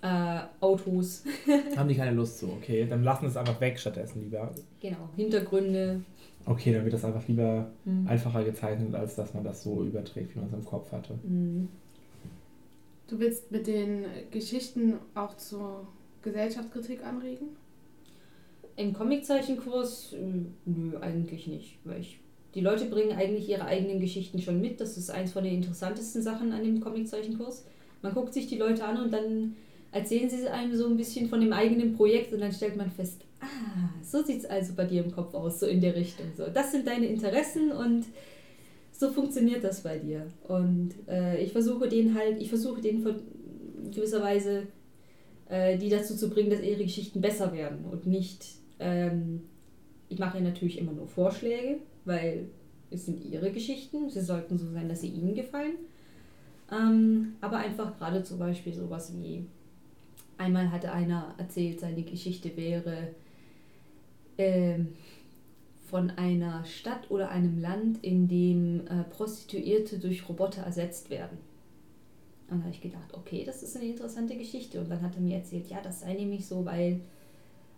äh, 0.02 0.40
Autos. 0.60 1.24
Haben 1.76 1.88
die 1.88 1.96
keine 1.96 2.14
Lust 2.14 2.38
so, 2.38 2.48
okay. 2.48 2.86
Dann 2.88 3.02
lassen 3.02 3.26
es 3.26 3.36
einfach 3.36 3.58
weg 3.62 3.78
stattdessen 3.78 4.20
lieber. 4.20 4.54
Genau, 4.80 5.08
Hintergründe, 5.16 6.02
Okay, 6.46 6.72
dann 6.72 6.84
wird 6.84 6.94
das 6.94 7.04
einfach 7.04 7.26
lieber 7.26 7.72
mhm. 7.84 8.06
einfacher 8.06 8.44
gezeichnet, 8.44 8.94
als 8.94 9.16
dass 9.16 9.34
man 9.34 9.42
das 9.42 9.64
so 9.64 9.82
überträgt, 9.82 10.34
wie 10.34 10.38
man 10.38 10.48
es 10.48 10.54
im 10.54 10.64
Kopf 10.64 10.92
hatte. 10.92 11.18
Mhm. 11.24 11.68
Du 13.08 13.18
willst 13.18 13.50
mit 13.50 13.66
den 13.66 14.04
Geschichten 14.30 14.94
auch 15.14 15.36
zur 15.36 15.86
Gesellschaftskritik 16.22 17.04
anregen? 17.04 17.48
Im 18.76 18.92
Comiczeichenkurs? 18.92 20.12
Äh, 20.12 20.46
nö, 20.64 20.96
eigentlich 21.00 21.46
nicht. 21.48 21.78
Weil 21.84 22.00
ich, 22.00 22.20
die 22.54 22.60
Leute 22.60 22.86
bringen 22.86 23.16
eigentlich 23.16 23.48
ihre 23.48 23.64
eigenen 23.64 24.00
Geschichten 24.00 24.40
schon 24.40 24.60
mit. 24.60 24.80
Das 24.80 24.96
ist 24.96 25.10
eins 25.10 25.32
von 25.32 25.44
den 25.44 25.54
interessantesten 25.54 26.22
Sachen 26.22 26.52
an 26.52 26.62
dem 26.62 26.80
Comiczeichenkurs. 26.80 27.64
Man 28.02 28.14
guckt 28.14 28.34
sich 28.34 28.46
die 28.46 28.58
Leute 28.58 28.84
an 28.84 29.02
und 29.02 29.12
dann 29.12 29.56
erzählen 29.90 30.30
sie 30.30 30.48
einem 30.48 30.76
so 30.76 30.86
ein 30.86 30.96
bisschen 30.96 31.28
von 31.28 31.40
dem 31.40 31.52
eigenen 31.52 31.94
Projekt 31.94 32.32
und 32.32 32.40
dann 32.40 32.52
stellt 32.52 32.76
man 32.76 32.90
fest, 32.90 33.25
ah, 33.46 33.90
so 34.02 34.22
sieht 34.22 34.40
es 34.40 34.46
also 34.46 34.74
bei 34.74 34.84
dir 34.84 35.04
im 35.04 35.12
Kopf 35.12 35.34
aus, 35.34 35.60
so 35.60 35.66
in 35.66 35.80
der 35.80 35.94
Richtung. 35.94 36.26
So, 36.36 36.46
das 36.52 36.72
sind 36.72 36.86
deine 36.86 37.06
Interessen 37.06 37.72
und 37.72 38.06
so 38.92 39.10
funktioniert 39.10 39.62
das 39.64 39.82
bei 39.82 39.98
dir. 39.98 40.26
Und 40.48 40.94
äh, 41.08 41.42
ich 41.42 41.52
versuche 41.52 41.88
den 41.88 42.14
halt, 42.14 42.40
ich 42.40 42.48
versuche 42.48 42.80
den 42.80 43.02
von 43.02 43.16
gewisser 43.90 44.22
Weise 44.22 44.64
äh, 45.48 45.78
die 45.78 45.88
dazu 45.88 46.16
zu 46.16 46.28
bringen, 46.28 46.50
dass 46.50 46.60
ihre 46.60 46.82
Geschichten 46.82 47.20
besser 47.20 47.52
werden 47.52 47.84
und 47.84 48.06
nicht, 48.06 48.44
ähm, 48.78 49.42
ich 50.08 50.18
mache 50.18 50.40
natürlich 50.40 50.78
immer 50.78 50.92
nur 50.92 51.06
Vorschläge, 51.06 51.78
weil 52.04 52.48
es 52.90 53.06
sind 53.06 53.24
ihre 53.24 53.52
Geschichten, 53.52 54.10
sie 54.10 54.20
sollten 54.20 54.58
so 54.58 54.70
sein, 54.70 54.88
dass 54.88 55.00
sie 55.00 55.08
ihnen 55.08 55.34
gefallen. 55.34 55.74
Ähm, 56.72 57.34
aber 57.40 57.58
einfach 57.58 57.96
gerade 57.96 58.24
zum 58.24 58.38
Beispiel 58.38 58.72
sowas 58.72 59.12
wie 59.14 59.46
Einmal 60.38 60.70
hatte 60.70 60.92
einer 60.92 61.34
erzählt, 61.38 61.80
seine 61.80 62.02
Geschichte 62.02 62.54
wäre, 62.56 63.08
äh, 64.36 64.78
von 65.88 66.10
einer 66.10 66.64
Stadt 66.64 67.10
oder 67.10 67.30
einem 67.30 67.60
Land, 67.60 68.02
in 68.02 68.28
dem 68.28 68.86
äh, 68.86 69.04
Prostituierte 69.04 69.98
durch 69.98 70.28
Roboter 70.28 70.62
ersetzt 70.62 71.10
werden. 71.10 71.38
Und 72.48 72.58
da 72.58 72.64
habe 72.64 72.74
ich 72.74 72.80
gedacht, 72.80 73.12
okay, 73.12 73.44
das 73.44 73.62
ist 73.62 73.76
eine 73.76 73.86
interessante 73.86 74.36
Geschichte. 74.36 74.80
Und 74.80 74.90
dann 74.90 75.02
hat 75.02 75.14
er 75.14 75.20
mir 75.20 75.36
erzählt, 75.36 75.68
ja, 75.68 75.80
das 75.80 76.00
sei 76.00 76.14
nämlich 76.14 76.46
so, 76.46 76.64
weil. 76.64 77.00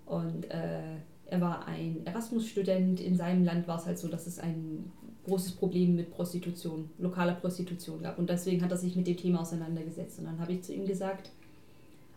Und 0.06 0.50
äh, 0.50 0.96
er 1.26 1.40
war 1.40 1.66
ein 1.66 2.00
Erasmus-Student. 2.06 3.00
In 3.00 3.16
seinem 3.16 3.44
Land 3.44 3.68
war 3.68 3.78
es 3.78 3.86
halt 3.86 3.98
so, 3.98 4.08
dass 4.08 4.26
es 4.26 4.38
ein 4.38 4.90
großes 5.26 5.52
Problem 5.52 5.96
mit 5.96 6.10
Prostitution, 6.10 6.88
lokaler 6.98 7.34
Prostitution 7.34 8.02
gab. 8.02 8.18
Und 8.18 8.30
deswegen 8.30 8.62
hat 8.62 8.70
er 8.70 8.78
sich 8.78 8.96
mit 8.96 9.06
dem 9.06 9.16
Thema 9.16 9.40
auseinandergesetzt. 9.40 10.18
Und 10.18 10.24
dann 10.24 10.38
habe 10.38 10.52
ich 10.54 10.62
zu 10.62 10.72
ihm 10.72 10.86
gesagt, 10.86 11.30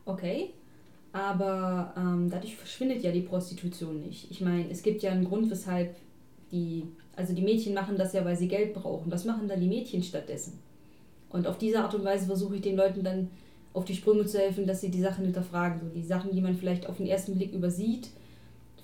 okay, 0.06 0.52
aber 1.14 1.94
ähm, 1.98 2.30
dadurch 2.30 2.56
verschwindet 2.56 3.04
ja 3.04 3.12
die 3.12 3.22
Prostitution 3.22 4.02
nicht. 4.02 4.32
Ich 4.32 4.42
meine, 4.42 4.70
es 4.70 4.82
gibt 4.82 5.02
ja 5.04 5.12
einen 5.12 5.26
Grund, 5.26 5.50
weshalb 5.50 5.96
die, 6.52 6.86
also 7.16 7.34
die 7.34 7.42
Mädchen 7.42 7.74
machen 7.74 7.98
das 7.98 8.14
ja, 8.14 8.24
weil 8.24 8.38
sie 8.38 8.48
Geld 8.48 8.74
brauchen. 8.74 9.12
Was 9.12 9.26
machen 9.26 9.48
dann 9.48 9.60
die 9.60 9.68
Mädchen 9.68 10.04
stattdessen? 10.04 10.60
Und 11.30 11.48
auf 11.48 11.58
diese 11.58 11.80
Art 11.80 11.94
und 11.96 12.04
Weise 12.04 12.26
versuche 12.26 12.56
ich 12.56 12.62
den 12.62 12.76
Leuten 12.76 13.04
dann 13.04 13.30
auf 13.74 13.86
die 13.86 13.96
Sprünge 13.96 14.26
zu 14.26 14.38
helfen, 14.38 14.68
dass 14.68 14.82
sie 14.82 14.92
die 14.92 15.02
Sachen 15.02 15.26
hinterfragen. 15.26 15.80
So 15.82 15.88
die 15.94 16.04
Sachen, 16.04 16.34
die 16.34 16.42
man 16.42 16.56
vielleicht 16.56 16.88
auf 16.88 16.98
den 16.98 17.08
ersten 17.08 17.36
Blick 17.36 17.54
übersieht, 17.54 18.10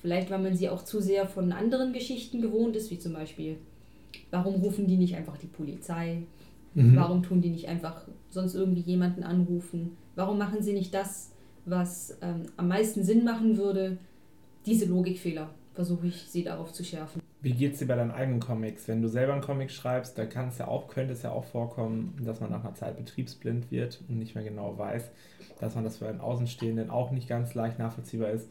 vielleicht 0.02 0.30
weil 0.30 0.40
man 0.40 0.56
sie 0.56 0.70
auch 0.70 0.84
zu 0.84 1.02
sehr 1.02 1.28
von 1.28 1.52
anderen 1.52 1.94
Geschichten 1.94 2.42
gewohnt 2.42 2.76
ist, 2.76 2.90
wie 2.92 3.00
zum 3.00 3.14
Beispiel, 3.14 3.58
warum 4.32 4.56
rufen 4.56 4.88
die 4.88 4.98
nicht 4.98 5.16
einfach 5.16 5.38
die 5.38 5.48
Polizei? 5.48 6.24
Mhm. 6.74 6.96
Warum 6.96 7.24
tun 7.24 7.42
die 7.42 7.50
nicht 7.50 7.68
einfach 7.68 8.04
sonst 8.30 8.56
irgendwie 8.56 8.82
jemanden 8.82 9.24
anrufen? 9.24 9.98
Warum 10.16 10.38
machen 10.38 10.62
sie 10.62 10.74
nicht 10.74 10.94
das, 10.94 11.32
was 11.70 12.18
ähm, 12.22 12.44
am 12.58 12.68
meisten 12.68 13.04
Sinn 13.04 13.24
machen 13.24 13.58
würde? 13.58 13.98
Diese 14.66 14.86
Logikfehler 14.86 15.50
versuche 15.74 16.08
ich 16.08 16.24
sie 16.24 16.44
darauf 16.44 16.74
zu 16.74 16.84
schärfen. 16.84 17.22
Wie 17.42 17.54
geht 17.54 17.74
es 17.74 17.80
dir 17.80 17.86
bei 17.86 17.96
deinen 17.96 18.12
eigenen 18.12 18.40
Comics? 18.40 18.88
Wenn 18.88 19.02
du 19.02 19.08
selber 19.08 19.34
einen 19.34 19.44
Comic 19.44 19.70
schreibst, 19.70 20.18
da 20.18 20.26
kann 20.26 20.48
es 20.48 20.58
ja 20.58 20.68
auch, 20.68 20.88
könnte 20.88 21.14
es 21.14 21.22
ja 21.22 21.32
auch 21.32 21.46
vorkommen, 21.46 22.18
dass 22.26 22.40
man 22.40 22.50
nach 22.50 22.64
einer 22.64 22.74
Zeit 22.74 22.98
betriebsblind 22.98 23.70
wird 23.70 24.02
und 24.10 24.18
nicht 24.18 24.34
mehr 24.34 24.44
genau 24.44 24.78
weiß, 24.78 25.12
dass 25.60 25.76
man 25.76 25.84
das 25.84 25.98
für 25.98 26.08
einen 26.08 26.20
Außenstehenden 26.20 26.90
auch 26.90 27.12
nicht 27.12 27.30
ganz 27.30 27.54
leicht 27.54 27.78
nachvollziehbar 27.78 28.32
ist. 28.32 28.50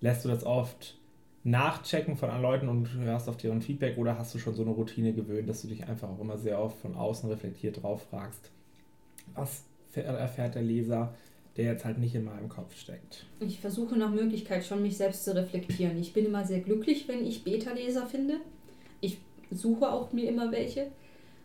Lässt 0.00 0.24
du 0.24 0.28
das 0.28 0.44
oft 0.44 0.96
nachchecken 1.44 2.16
von 2.16 2.30
anderen 2.30 2.42
Leuten 2.42 2.68
und 2.68 2.94
hörst 2.94 3.28
auf 3.28 3.36
deren 3.36 3.60
Feedback 3.60 3.98
oder 3.98 4.18
hast 4.18 4.34
du 4.34 4.38
schon 4.38 4.54
so 4.54 4.62
eine 4.62 4.70
Routine 4.70 5.12
gewöhnt, 5.12 5.48
dass 5.48 5.62
du 5.62 5.68
dich 5.68 5.86
einfach 5.86 6.08
auch 6.08 6.20
immer 6.20 6.38
sehr 6.38 6.60
oft 6.60 6.78
von 6.78 6.94
außen 6.94 7.28
reflektiert 7.28 7.82
drauf 7.82 8.06
fragst? 8.10 8.50
Was 9.34 9.64
erfährt 9.94 10.54
der 10.54 10.62
Leser? 10.62 11.14
Der 11.58 11.72
jetzt 11.72 11.84
halt 11.84 11.98
nicht 11.98 12.14
in 12.14 12.24
meinem 12.24 12.48
Kopf 12.48 12.76
steckt. 12.76 13.26
Ich 13.40 13.58
versuche 13.58 13.96
nach 13.96 14.10
Möglichkeit 14.10 14.64
schon, 14.64 14.80
mich 14.80 14.96
selbst 14.96 15.24
zu 15.24 15.34
reflektieren. 15.34 15.98
Ich 15.98 16.12
bin 16.12 16.24
immer 16.24 16.44
sehr 16.44 16.60
glücklich, 16.60 17.08
wenn 17.08 17.26
ich 17.26 17.42
Beta-Leser 17.42 18.06
finde. 18.06 18.36
Ich 19.00 19.18
suche 19.50 19.90
auch 19.90 20.12
mir 20.12 20.28
immer 20.28 20.52
welche. 20.52 20.86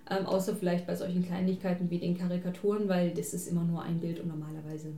Ähm, 0.10 0.26
außer 0.28 0.56
vielleicht 0.56 0.86
bei 0.86 0.96
solchen 0.96 1.26
Kleinigkeiten 1.26 1.90
wie 1.90 1.98
den 1.98 2.16
Karikaturen, 2.16 2.88
weil 2.88 3.12
das 3.12 3.34
ist 3.34 3.48
immer 3.48 3.64
nur 3.64 3.82
ein 3.82 4.00
Bild 4.00 4.20
und 4.20 4.28
normalerweise. 4.28 4.90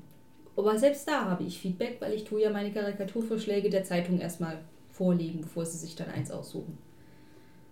Aber 0.58 0.78
selbst 0.78 1.08
da 1.08 1.26
habe 1.26 1.44
ich 1.44 1.60
Feedback, 1.60 1.98
weil 2.00 2.14
ich 2.14 2.26
tue 2.26 2.42
ja 2.42 2.50
meine 2.50 2.72
Karikaturvorschläge 2.72 3.70
der 3.70 3.86
Zeitung 3.86 4.20
erstmal 4.20 4.60
vorlegen, 4.92 5.42
bevor 5.42 5.66
sie 5.66 5.78
sich 5.78 5.96
dann 5.96 6.10
eins 6.10 6.30
aussuchen. 6.30 6.78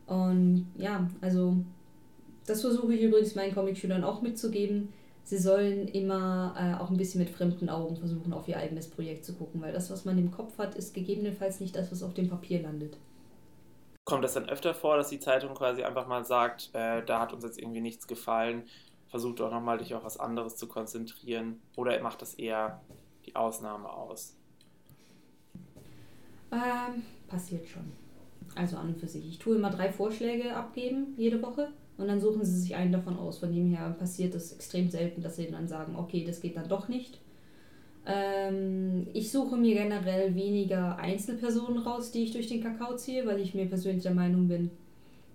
Und 0.08 0.68
ja, 0.78 1.10
also 1.20 1.58
das 2.46 2.62
versuche 2.62 2.94
ich 2.94 3.02
übrigens 3.02 3.36
meinen 3.36 3.54
Comicschülern 3.54 4.04
auch 4.04 4.22
mitzugeben 4.22 4.90
sie 5.24 5.38
sollen 5.38 5.88
immer 5.88 6.56
äh, 6.58 6.82
auch 6.82 6.90
ein 6.90 6.98
bisschen 6.98 7.22
mit 7.22 7.30
fremden 7.30 7.70
Augen 7.70 7.96
versuchen, 7.96 8.34
auf 8.34 8.48
ihr 8.48 8.58
eigenes 8.58 8.90
Projekt 8.90 9.26
zu 9.26 9.34
gucken, 9.34 9.62
weil 9.62 9.74
das, 9.74 9.90
was 9.90 10.06
man 10.06 10.18
im 10.18 10.32
Kopf 10.32 10.58
hat, 10.58 10.76
ist 10.76 10.94
gegebenenfalls 10.94 11.60
nicht 11.60 11.76
das, 11.76 11.92
was 11.92 12.04
auf 12.04 12.14
dem 12.14 12.30
Papier 12.30 12.62
landet. 12.62 12.98
Kommt 14.06 14.24
das 14.24 14.34
dann 14.34 14.50
öfter 14.50 14.74
vor, 14.74 14.98
dass 14.98 15.10
die 15.10 15.20
Zeitung 15.20 15.56
quasi 15.56 15.84
einfach 15.84 16.08
mal 16.08 16.26
sagt, 16.26 16.70
äh, 16.74 17.04
da 17.06 17.20
hat 17.20 17.32
uns 17.32 17.44
jetzt 17.44 17.58
irgendwie 17.58 17.80
nichts 17.80 18.06
gefallen, 18.06 18.64
versucht 19.08 19.40
doch 19.40 19.52
nochmal 19.52 19.78
dich 19.78 19.96
auf 19.96 20.04
was 20.04 20.20
anderes 20.20 20.58
zu 20.58 20.68
konzentrieren 20.68 21.62
oder 21.78 22.00
macht 22.02 22.22
das 22.22 22.34
eher 22.34 22.82
die 23.26 23.36
Ausnahme 23.36 23.90
aus? 23.90 24.36
Ähm, 26.52 27.04
passiert 27.28 27.68
schon. 27.68 27.92
Also 28.56 28.78
an 28.78 28.90
und 28.90 29.00
für 29.00 29.08
sich. 29.08 29.28
Ich 29.28 29.40
tue 29.40 29.56
immer 29.56 29.70
drei 29.70 29.92
Vorschläge 29.92 30.56
abgeben 30.56 31.14
jede 31.18 31.42
Woche 31.42 31.72
und 32.04 32.10
dann 32.10 32.20
suchen 32.20 32.44
sie 32.44 32.60
sich 32.60 32.76
einen 32.76 32.92
davon 32.92 33.18
aus. 33.18 33.38
Von 33.38 33.54
dem 33.54 33.70
her 33.70 33.96
passiert 33.98 34.36
es 34.36 34.52
extrem 34.52 34.90
selten, 34.90 35.22
dass 35.22 35.38
sie 35.38 35.48
dann 35.50 35.70
sagen, 35.70 35.96
okay, 35.96 36.26
das 36.28 36.42
geht 36.42 36.58
dann 36.58 36.68
doch 36.68 36.90
nicht. 36.90 37.18
Ähm, 38.06 39.08
ich 39.14 39.32
suche 39.32 39.56
mir 39.56 39.74
generell 39.74 40.36
weniger 40.36 40.98
Einzelpersonen 40.98 41.78
raus, 41.78 42.12
die 42.12 42.24
ich 42.24 42.34
durch 42.34 42.48
den 42.48 42.62
Kakao 42.62 42.98
ziehe, 42.98 43.26
weil 43.26 43.40
ich 43.40 43.56
mir 43.56 43.68
persönlich 43.68 44.04
der 44.04 44.14
Meinung 44.14 44.50
bin, 44.50 44.70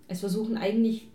es 0.07 0.19
versuchen 0.19 0.57
eigentlich, 0.57 1.07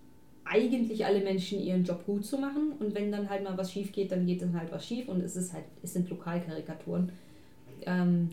eigentlich 0.45 1.07
alle 1.07 1.21
Menschen 1.21 1.63
ihren 1.63 1.85
Job 1.85 2.05
gut 2.05 2.25
zu 2.25 2.37
machen. 2.37 2.73
Und 2.81 2.97
wenn 2.97 3.13
dann 3.13 3.31
halt 3.31 3.45
mal 3.45 3.57
was 3.57 3.71
schief 3.71 3.93
geht, 3.93 4.11
dann 4.11 4.27
geht 4.27 4.43
dann 4.43 4.59
halt 4.59 4.73
was 4.73 4.85
schief. 4.85 5.07
Und 5.07 5.23
es 5.23 5.37
ist 5.37 5.53
halt, 5.53 5.67
es 5.85 5.93
sind 5.93 6.11
Lokalkarikaturen. 6.11 7.13
Ähm, 7.87 8.31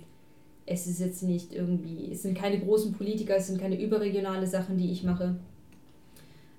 es 0.66 0.88
ist 0.88 1.00
jetzt 1.00 1.22
nicht 1.22 1.54
irgendwie, 1.54 2.10
es 2.12 2.24
sind 2.24 2.36
keine 2.36 2.60
großen 2.60 2.94
Politiker, 2.94 3.36
es 3.36 3.46
sind 3.46 3.62
keine 3.62 3.80
überregionale 3.80 4.48
Sachen, 4.48 4.80
die 4.80 4.92
ich 4.92 5.04
mache 5.04 5.36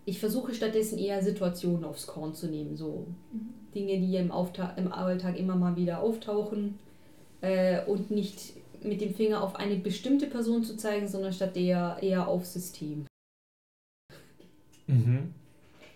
ich 0.04 0.18
versuche 0.18 0.54
stattdessen 0.54 0.98
eher 0.98 1.22
Situationen 1.22 1.84
aufs 1.84 2.06
Korn 2.06 2.34
zu 2.34 2.48
nehmen, 2.48 2.76
so 2.76 3.06
mhm. 3.32 3.54
Dinge, 3.74 3.98
die 4.00 4.16
im, 4.16 4.30
Aufta 4.30 4.70
im 4.76 4.92
Alltag 4.92 5.38
immer 5.38 5.56
mal 5.56 5.76
wieder 5.76 6.00
auftauchen 6.00 6.78
äh, 7.40 7.84
und 7.86 8.10
nicht 8.10 8.54
mit 8.82 9.00
dem 9.00 9.14
Finger 9.14 9.42
auf 9.42 9.56
eine 9.56 9.76
bestimmte 9.76 10.26
Person 10.26 10.64
zu 10.64 10.76
zeigen, 10.76 11.06
sondern 11.06 11.32
statt 11.32 11.56
eher, 11.56 11.98
eher 12.00 12.26
aufs 12.26 12.52
System. 12.52 13.06
Mhm. 14.86 15.34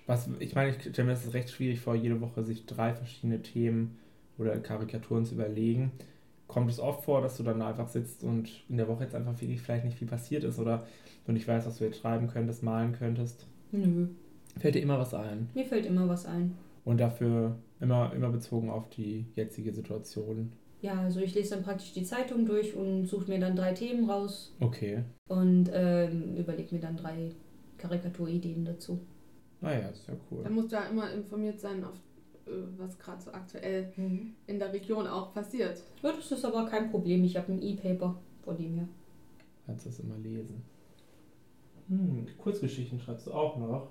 Was, 0.06 0.28
ich 0.38 0.54
meine, 0.54 0.76
ich 0.76 0.80
stelle 0.80 1.08
mir 1.08 1.14
das 1.14 1.34
recht 1.34 1.50
schwierig 1.50 1.80
vor, 1.80 1.96
jede 1.96 2.20
Woche 2.20 2.44
sich 2.44 2.64
drei 2.64 2.94
verschiedene 2.94 3.42
Themen 3.42 3.98
oder 4.38 4.56
Karikaturen 4.58 5.24
zu 5.24 5.34
überlegen. 5.34 5.90
Kommt 6.46 6.70
es 6.70 6.78
oft 6.78 7.04
vor, 7.04 7.22
dass 7.22 7.36
du 7.36 7.42
dann 7.42 7.60
einfach 7.60 7.88
sitzt 7.88 8.22
und 8.22 8.48
in 8.68 8.76
der 8.76 8.86
Woche 8.86 9.02
jetzt 9.02 9.16
einfach 9.16 9.40
wirklich 9.40 9.60
vielleicht 9.60 9.84
nicht 9.84 9.98
viel 9.98 10.06
passiert 10.06 10.44
ist 10.44 10.60
oder 10.60 10.86
du 11.26 11.32
nicht 11.32 11.48
weißt, 11.48 11.66
was 11.66 11.78
du 11.78 11.84
jetzt 11.84 11.98
schreiben 11.98 12.28
könntest, 12.28 12.62
malen 12.62 12.92
könntest? 12.92 13.46
Nö. 13.80 14.08
Fällt 14.58 14.74
dir 14.74 14.82
immer 14.82 14.98
was 14.98 15.14
ein? 15.14 15.48
Mir 15.54 15.64
fällt 15.64 15.86
immer 15.86 16.08
was 16.08 16.26
ein. 16.26 16.54
Und 16.84 16.98
dafür 16.98 17.56
immer, 17.80 18.12
immer 18.14 18.30
bezogen 18.30 18.70
auf 18.70 18.88
die 18.90 19.26
jetzige 19.34 19.72
Situation. 19.72 20.52
Ja, 20.80 21.00
also 21.00 21.20
ich 21.20 21.34
lese 21.34 21.54
dann 21.54 21.64
praktisch 21.64 21.92
die 21.92 22.04
Zeitung 22.04 22.46
durch 22.46 22.74
und 22.74 23.06
suche 23.06 23.30
mir 23.30 23.40
dann 23.40 23.56
drei 23.56 23.72
Themen 23.72 24.08
raus. 24.08 24.54
Okay. 24.60 25.02
Und 25.28 25.70
ähm, 25.72 26.36
überlege 26.36 26.74
mir 26.74 26.80
dann 26.80 26.96
drei 26.96 27.30
Karikaturideen 27.78 28.64
dazu. 28.64 29.00
Ah 29.62 29.72
ja, 29.72 29.88
ist 29.88 30.06
ja 30.06 30.14
cool. 30.30 30.44
Da 30.44 30.50
musst 30.50 30.70
du 30.70 30.76
ja 30.76 30.84
immer 30.84 31.10
informiert 31.12 31.58
sein, 31.58 31.82
auf 31.82 31.96
äh, 32.46 32.50
was 32.76 32.98
gerade 32.98 33.22
so 33.22 33.32
aktuell 33.32 33.92
mhm. 33.96 34.34
in 34.46 34.58
der 34.58 34.72
Region 34.72 35.06
auch 35.06 35.34
passiert. 35.34 35.82
Ja, 36.02 36.12
das 36.12 36.30
ist 36.30 36.44
aber 36.44 36.66
kein 36.66 36.90
Problem. 36.90 37.24
Ich 37.24 37.36
habe 37.36 37.52
ein 37.52 37.62
E-Paper 37.62 38.16
von 38.42 38.56
dem 38.56 38.74
her. 38.74 38.88
Kannst 39.66 39.86
das 39.86 39.98
immer 39.98 40.18
lesen. 40.18 40.62
Hm, 41.88 42.26
Kurzgeschichten 42.38 43.00
schreibst 43.00 43.26
du 43.26 43.32
auch 43.32 43.56
noch? 43.56 43.88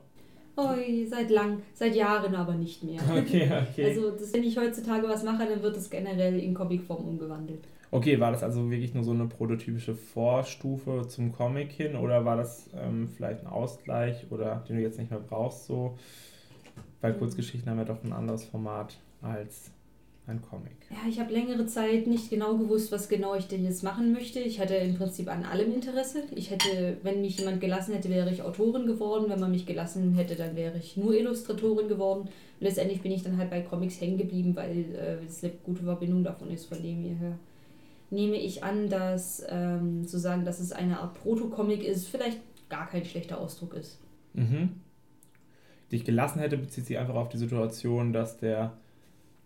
Oi, 0.57 1.05
seit 1.09 1.29
lang, 1.31 1.61
seit 1.73 1.95
Jahren 1.95 2.33
aber 2.33 2.55
nicht 2.55 2.83
mehr. 2.83 3.01
Okay, 3.09 3.49
okay. 3.71 3.85
Also 3.85 4.11
das, 4.11 4.33
wenn 4.33 4.43
ich 4.43 4.57
heutzutage 4.57 5.07
was 5.07 5.23
mache, 5.23 5.45
dann 5.45 5.61
wird 5.61 5.75
das 5.75 5.89
generell 5.89 6.39
in 6.39 6.53
Comicform 6.53 7.05
umgewandelt. 7.05 7.65
Okay, 7.91 8.19
war 8.19 8.31
das 8.31 8.43
also 8.43 8.69
wirklich 8.69 8.93
nur 8.93 9.03
so 9.03 9.11
eine 9.11 9.25
prototypische 9.27 9.95
Vorstufe 9.95 11.07
zum 11.07 11.31
Comic 11.31 11.71
hin 11.71 11.95
oder 11.95 12.25
war 12.25 12.37
das 12.37 12.69
ähm, 12.75 13.09
vielleicht 13.15 13.41
ein 13.41 13.47
Ausgleich 13.47 14.25
oder 14.31 14.63
den 14.67 14.77
du 14.77 14.81
jetzt 14.81 14.97
nicht 14.97 15.11
mehr 15.11 15.19
brauchst 15.19 15.65
so? 15.65 15.97
Weil 17.01 17.13
hm. 17.13 17.19
Kurzgeschichten 17.19 17.69
haben 17.69 17.77
ja 17.77 17.85
doch 17.85 18.03
ein 18.03 18.13
anderes 18.13 18.45
Format 18.45 18.97
als 19.21 19.71
ein 20.27 20.41
Comic. 20.41 20.75
Ja, 20.89 21.07
ich 21.07 21.19
habe 21.19 21.31
längere 21.31 21.67
Zeit 21.67 22.07
nicht 22.07 22.29
genau 22.29 22.57
gewusst, 22.57 22.91
was 22.91 23.09
genau 23.09 23.35
ich 23.35 23.47
denn 23.47 23.63
jetzt 23.63 23.83
machen 23.83 24.11
möchte. 24.11 24.39
Ich 24.39 24.59
hatte 24.59 24.75
im 24.75 24.95
Prinzip 24.95 25.29
an 25.29 25.43
allem 25.43 25.73
Interesse. 25.73 26.23
Ich 26.35 26.49
hätte, 26.49 26.97
wenn 27.03 27.21
mich 27.21 27.37
jemand 27.37 27.61
gelassen 27.61 27.93
hätte, 27.93 28.09
wäre 28.09 28.31
ich 28.31 28.41
Autorin 28.41 28.87
geworden. 28.87 29.25
Wenn 29.29 29.39
man 29.39 29.51
mich 29.51 29.65
gelassen 29.65 30.15
hätte, 30.15 30.35
dann 30.35 30.55
wäre 30.55 30.77
ich 30.77 30.97
nur 30.97 31.13
Illustratorin 31.13 31.87
geworden. 31.87 32.21
Und 32.21 32.31
letztendlich 32.59 33.01
bin 33.01 33.11
ich 33.11 33.23
dann 33.23 33.37
halt 33.37 33.51
bei 33.51 33.61
Comics 33.61 34.01
hängen 34.01 34.17
geblieben, 34.17 34.55
weil 34.55 34.85
äh, 34.95 35.25
es 35.25 35.43
eine 35.43 35.53
gute 35.63 35.83
Verbindung 35.83 36.23
davon 36.23 36.49
ist, 36.49 36.65
von 36.65 36.81
dem 36.81 37.03
her 37.03 37.37
nehme 38.09 38.37
ich 38.37 38.63
an, 38.63 38.89
dass 38.89 39.45
ähm, 39.49 40.07
zu 40.07 40.17
sagen, 40.17 40.45
dass 40.45 40.59
es 40.59 40.71
eine 40.71 40.99
Art 40.99 41.15
Proto-Comic 41.21 41.83
ist, 41.83 42.07
vielleicht 42.07 42.39
gar 42.69 42.87
kein 42.87 43.05
schlechter 43.05 43.39
Ausdruck 43.39 43.73
ist. 43.73 43.99
Mhm. 44.33 44.69
Dich 45.91 46.03
gelassen 46.03 46.39
hätte, 46.39 46.57
bezieht 46.57 46.85
sich 46.87 46.97
einfach 46.97 47.15
auf 47.15 47.29
die 47.29 47.37
Situation, 47.37 48.13
dass 48.13 48.37
der 48.37 48.73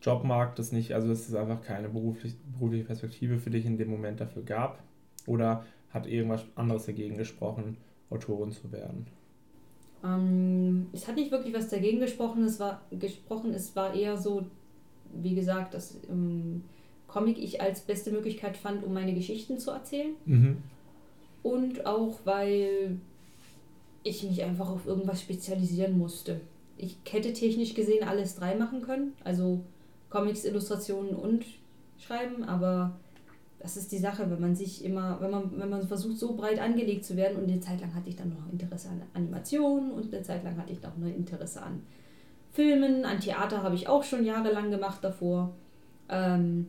Jobmarkt 0.02 0.60
das 0.60 0.72
nicht, 0.72 0.94
also 0.94 1.08
dass 1.08 1.28
es 1.28 1.36
einfach 1.36 1.62
keine 1.62 1.90
beruflich, 1.90 2.36
berufliche 2.54 2.86
Perspektive 2.86 3.38
für 3.38 3.50
dich 3.50 3.66
in 3.66 3.78
dem 3.78 3.90
Moment 3.90 4.20
dafür 4.20 4.44
gab? 4.44 4.82
Oder 5.26 5.66
hat 5.92 6.08
irgendwas 6.08 6.46
anderes 6.56 6.86
dagegen 6.86 7.18
gesprochen, 7.18 7.78
Autorin 8.10 8.52
zu 8.52 8.72
werden? 8.72 9.08
Ähm, 10.04 10.88
es 10.94 11.08
hat 11.08 11.16
nicht 11.16 11.32
wirklich 11.32 11.54
was 11.54 11.68
dagegen 11.70 12.00
gesprochen. 12.00 12.44
Es 12.44 12.60
war 12.60 12.82
gesprochen, 12.92 13.54
es 13.54 13.76
war 13.76 13.94
eher 13.94 14.18
so, 14.18 14.46
wie 15.14 15.36
gesagt, 15.36 15.74
dass 15.74 16.00
ähm, 16.10 16.64
Comic 17.08 17.38
ich 17.38 17.62
als 17.62 17.82
beste 17.82 18.12
Möglichkeit 18.12 18.56
fand, 18.56 18.84
um 18.84 18.94
meine 18.94 19.14
Geschichten 19.14 19.58
zu 19.58 19.72
erzählen. 19.72 20.14
Mhm. 20.26 20.58
und 21.44 21.86
auch 21.86 22.20
weil 22.26 22.98
ich 24.04 24.24
mich 24.24 24.44
einfach 24.44 24.70
auf 24.70 24.86
irgendwas 24.86 25.22
spezialisieren 25.22 25.98
musste. 25.98 26.42
Ich 26.78 26.98
hätte 27.10 27.34
technisch 27.34 27.74
gesehen 27.74 28.08
alles 28.08 28.36
drei 28.36 28.56
machen 28.56 28.82
können, 28.82 29.14
also 29.24 29.62
Comics, 30.10 30.46
Illustrationen 30.46 31.16
und 31.16 31.46
Schreiben, 31.98 32.44
aber 32.44 32.98
das 33.60 33.76
ist 33.76 33.92
die 33.92 33.98
Sache, 33.98 34.30
wenn 34.32 34.40
man 34.40 34.56
sich 34.56 34.86
immer, 34.86 35.20
wenn 35.20 35.32
man, 35.32 35.52
wenn 35.60 35.70
man 35.70 35.88
versucht, 35.88 36.18
so 36.18 36.36
breit 36.36 36.60
angelegt 36.60 37.04
zu 37.04 37.18
werden 37.18 37.38
und 37.38 37.50
eine 37.50 37.60
Zeit 37.60 37.82
lang 37.82 37.94
hatte 37.94 38.10
ich 38.10 38.16
dann 38.16 38.30
noch 38.30 38.52
Interesse 38.52 38.90
an 38.90 39.02
Animationen 39.14 39.92
und 39.92 40.14
eine 40.14 40.24
Zeit 40.24 40.44
lang 40.44 40.58
hatte 40.58 40.72
ich 40.72 40.82
noch 40.82 40.96
ein 40.96 41.16
Interesse 41.16 41.62
an 41.62 41.82
Filmen, 42.52 43.06
an 43.06 43.20
Theater 43.20 43.62
habe 43.62 43.76
ich 43.76 43.88
auch 43.88 44.04
schon 44.04 44.26
jahrelang 44.26 44.72
gemacht 44.72 45.04
davor. 45.04 45.56
Ähm, 46.10 46.68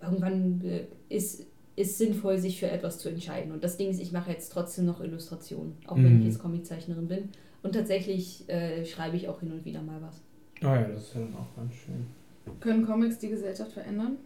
irgendwann 0.00 0.62
äh, 0.64 0.86
ist 1.08 1.46
ist 1.76 1.98
sinnvoll, 1.98 2.38
sich 2.38 2.60
für 2.60 2.70
etwas 2.70 2.98
zu 2.98 3.08
entscheiden. 3.08 3.52
Und 3.52 3.64
das 3.64 3.76
Ding 3.76 3.90
ist, 3.90 4.00
ich 4.00 4.12
mache 4.12 4.30
jetzt 4.30 4.50
trotzdem 4.52 4.86
noch 4.86 5.00
Illustrationen, 5.00 5.74
auch 5.86 5.96
mhm. 5.96 6.04
wenn 6.04 6.12
ich 6.12 6.20
mhm. 6.20 6.26
jetzt 6.26 6.38
Comiczeichnerin 6.38 7.08
bin. 7.08 7.28
Und 7.62 7.74
tatsächlich 7.74 8.48
äh, 8.48 8.84
schreibe 8.84 9.16
ich 9.16 9.28
auch 9.28 9.40
hin 9.40 9.50
und 9.50 9.64
wieder 9.64 9.82
mal 9.82 10.00
was. 10.00 10.20
Oh 10.62 10.66
ja, 10.66 10.82
das 10.82 11.02
ist 11.02 11.14
ja 11.14 11.22
dann 11.22 11.34
auch 11.34 11.56
ganz 11.56 11.74
schön. 11.74 12.06
Können 12.60 12.86
Comics 12.86 13.18
die 13.18 13.28
Gesellschaft 13.28 13.72
verändern? 13.72 14.18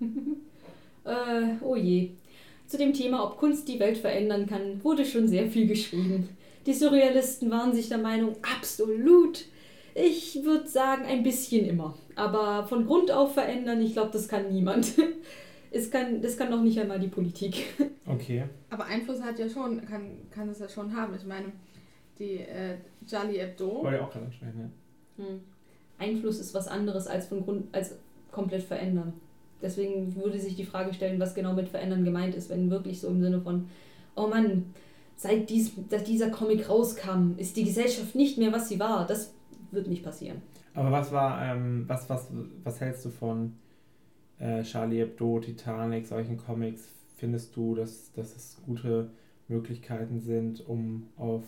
äh, 1.04 1.56
oh 1.62 1.76
je. 1.76 2.10
Zu 2.66 2.78
dem 2.78 2.92
Thema, 2.92 3.24
ob 3.24 3.38
Kunst 3.38 3.68
die 3.68 3.78
Welt 3.78 3.96
verändern 3.96 4.46
kann, 4.46 4.82
wurde 4.82 5.04
schon 5.04 5.28
sehr 5.28 5.48
viel 5.48 5.66
geschrieben. 5.66 6.28
Die 6.66 6.74
Surrealisten 6.74 7.50
waren 7.50 7.72
sich 7.72 7.88
der 7.88 7.98
Meinung, 7.98 8.34
absolut. 8.42 9.44
Ich 9.94 10.44
würde 10.44 10.66
sagen, 10.66 11.04
ein 11.06 11.22
bisschen 11.22 11.64
immer. 11.66 11.96
Aber 12.16 12.66
von 12.66 12.86
Grund 12.86 13.10
auf 13.10 13.34
verändern, 13.34 13.80
ich 13.80 13.92
glaube, 13.92 14.10
das 14.12 14.28
kann 14.28 14.52
niemand. 14.52 14.92
es 15.70 15.90
kann, 15.90 16.20
das 16.20 16.36
kann 16.36 16.50
doch 16.50 16.60
nicht 16.60 16.78
einmal 16.78 17.00
die 17.00 17.08
Politik. 17.08 17.66
Okay. 18.08 18.44
Aber 18.70 18.84
Einfluss 18.84 19.20
hat 19.20 19.36
ja 19.36 19.48
schon, 19.48 19.84
kann, 19.84 20.30
kann 20.30 20.48
es 20.48 20.60
ja 20.60 20.68
schon 20.68 20.94
haben. 20.94 21.12
Ich 21.16 21.26
meine, 21.26 21.50
die 22.20 22.36
äh, 22.36 22.76
Charlie 23.04 23.40
Hebdo. 23.40 23.82
Wollte 23.82 23.96
ich 23.96 24.02
auch 24.02 24.12
gerade 24.12 24.26
ansprechen, 24.26 24.70
ja. 25.18 25.24
Hm. 25.24 25.40
Einfluss 25.98 26.38
ist 26.38 26.54
was 26.54 26.68
anderes 26.68 27.06
als 27.06 27.26
von 27.26 27.42
Grund, 27.42 27.74
als 27.74 27.96
komplett 28.30 28.62
verändern. 28.62 29.14
Deswegen 29.62 30.14
würde 30.16 30.38
sich 30.38 30.56
die 30.56 30.64
Frage 30.64 30.92
stellen, 30.92 31.18
was 31.18 31.34
genau 31.34 31.54
mit 31.54 31.68
verändern 31.68 32.04
gemeint 32.04 32.34
ist, 32.34 32.50
wenn 32.50 32.70
wirklich 32.70 33.00
so 33.00 33.08
im 33.08 33.22
Sinne 33.22 33.40
von, 33.40 33.68
oh 34.14 34.26
Mann, 34.26 34.66
seit, 35.16 35.48
dies, 35.48 35.72
seit 35.88 36.06
dieser 36.06 36.30
Comic 36.30 36.68
rauskam, 36.68 37.32
ist 37.38 37.56
die 37.56 37.64
Gesellschaft 37.64 38.14
nicht 38.14 38.36
mehr, 38.38 38.52
was 38.52 38.68
sie 38.68 38.78
war. 38.78 39.06
Das 39.06 39.32
wird 39.70 39.88
nicht 39.88 40.04
passieren. 40.04 40.42
Aber 40.74 40.92
was 40.92 41.10
war, 41.10 41.42
ähm, 41.42 41.84
was, 41.86 42.08
was, 42.10 42.28
was 42.62 42.80
hältst 42.80 43.04
du 43.06 43.10
von 43.10 43.54
äh, 44.38 44.62
Charlie 44.62 44.98
Hebdo, 44.98 45.40
Titanic, 45.40 46.06
solchen 46.06 46.36
Comics, 46.36 46.88
findest 47.16 47.56
du, 47.56 47.74
dass, 47.74 48.12
dass 48.12 48.36
es 48.36 48.58
gute 48.66 49.10
Möglichkeiten 49.48 50.20
sind, 50.20 50.66
um 50.68 51.08
auf 51.16 51.44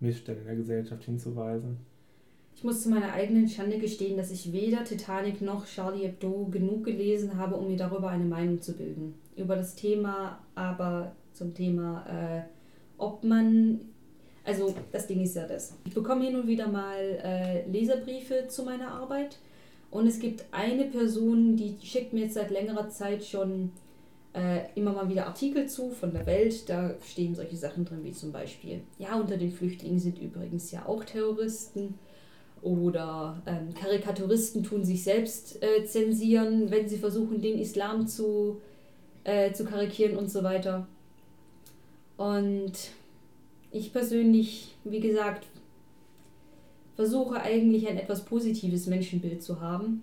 Missstände 0.00 0.40
in 0.40 0.46
der 0.48 0.56
Gesellschaft 0.56 1.04
hinzuweisen? 1.04 1.78
Ich 2.58 2.64
muss 2.64 2.82
zu 2.82 2.88
meiner 2.88 3.12
eigenen 3.12 3.48
Schande 3.48 3.78
gestehen, 3.78 4.16
dass 4.16 4.32
ich 4.32 4.52
weder 4.52 4.82
Titanic 4.82 5.40
noch 5.40 5.64
Charlie 5.64 6.02
Hebdo 6.02 6.48
genug 6.50 6.86
gelesen 6.86 7.36
habe, 7.38 7.54
um 7.54 7.68
mir 7.68 7.76
darüber 7.76 8.08
eine 8.08 8.24
Meinung 8.24 8.60
zu 8.60 8.72
bilden. 8.72 9.14
Über 9.36 9.54
das 9.54 9.76
Thema, 9.76 10.40
aber 10.56 11.12
zum 11.34 11.54
Thema, 11.54 12.04
äh, 12.08 12.42
ob 12.96 13.22
man. 13.22 13.82
Also, 14.42 14.74
das 14.90 15.06
Ding 15.06 15.22
ist 15.22 15.36
ja 15.36 15.46
das. 15.46 15.76
Ich 15.86 15.94
bekomme 15.94 16.24
hin 16.24 16.34
und 16.34 16.48
wieder 16.48 16.66
mal 16.66 16.96
äh, 17.22 17.64
Leserbriefe 17.70 18.48
zu 18.48 18.64
meiner 18.64 18.90
Arbeit 18.90 19.38
und 19.92 20.08
es 20.08 20.18
gibt 20.18 20.44
eine 20.50 20.86
Person, 20.86 21.54
die 21.54 21.76
schickt 21.80 22.12
mir 22.12 22.24
jetzt 22.24 22.34
seit 22.34 22.50
längerer 22.50 22.88
Zeit 22.88 23.22
schon 23.22 23.70
äh, 24.34 24.62
immer 24.74 24.94
mal 24.94 25.08
wieder 25.08 25.28
Artikel 25.28 25.68
zu 25.68 25.90
von 25.90 26.12
der 26.12 26.26
Welt. 26.26 26.68
Da 26.68 26.96
stehen 27.06 27.36
solche 27.36 27.56
Sachen 27.56 27.84
drin 27.84 28.02
wie 28.02 28.10
zum 28.10 28.32
Beispiel, 28.32 28.80
ja, 28.98 29.14
unter 29.14 29.36
den 29.36 29.52
Flüchtlingen 29.52 30.00
sind 30.00 30.18
übrigens 30.18 30.72
ja 30.72 30.86
auch 30.86 31.04
Terroristen. 31.04 31.94
Oder 32.62 33.40
ähm, 33.46 33.74
Karikaturisten 33.74 34.64
tun 34.64 34.84
sich 34.84 35.04
selbst 35.04 35.62
äh, 35.62 35.84
zensieren, 35.84 36.70
wenn 36.70 36.88
sie 36.88 36.98
versuchen, 36.98 37.40
den 37.40 37.58
Islam 37.58 38.06
zu, 38.06 38.60
äh, 39.24 39.52
zu 39.52 39.64
karikieren 39.64 40.16
und 40.16 40.30
so 40.30 40.42
weiter. 40.42 40.86
Und 42.16 42.72
ich 43.70 43.92
persönlich, 43.92 44.74
wie 44.84 45.00
gesagt, 45.00 45.46
versuche 46.96 47.40
eigentlich 47.40 47.88
ein 47.88 47.96
etwas 47.96 48.24
positives 48.24 48.88
Menschenbild 48.88 49.42
zu 49.42 49.60
haben. 49.60 50.02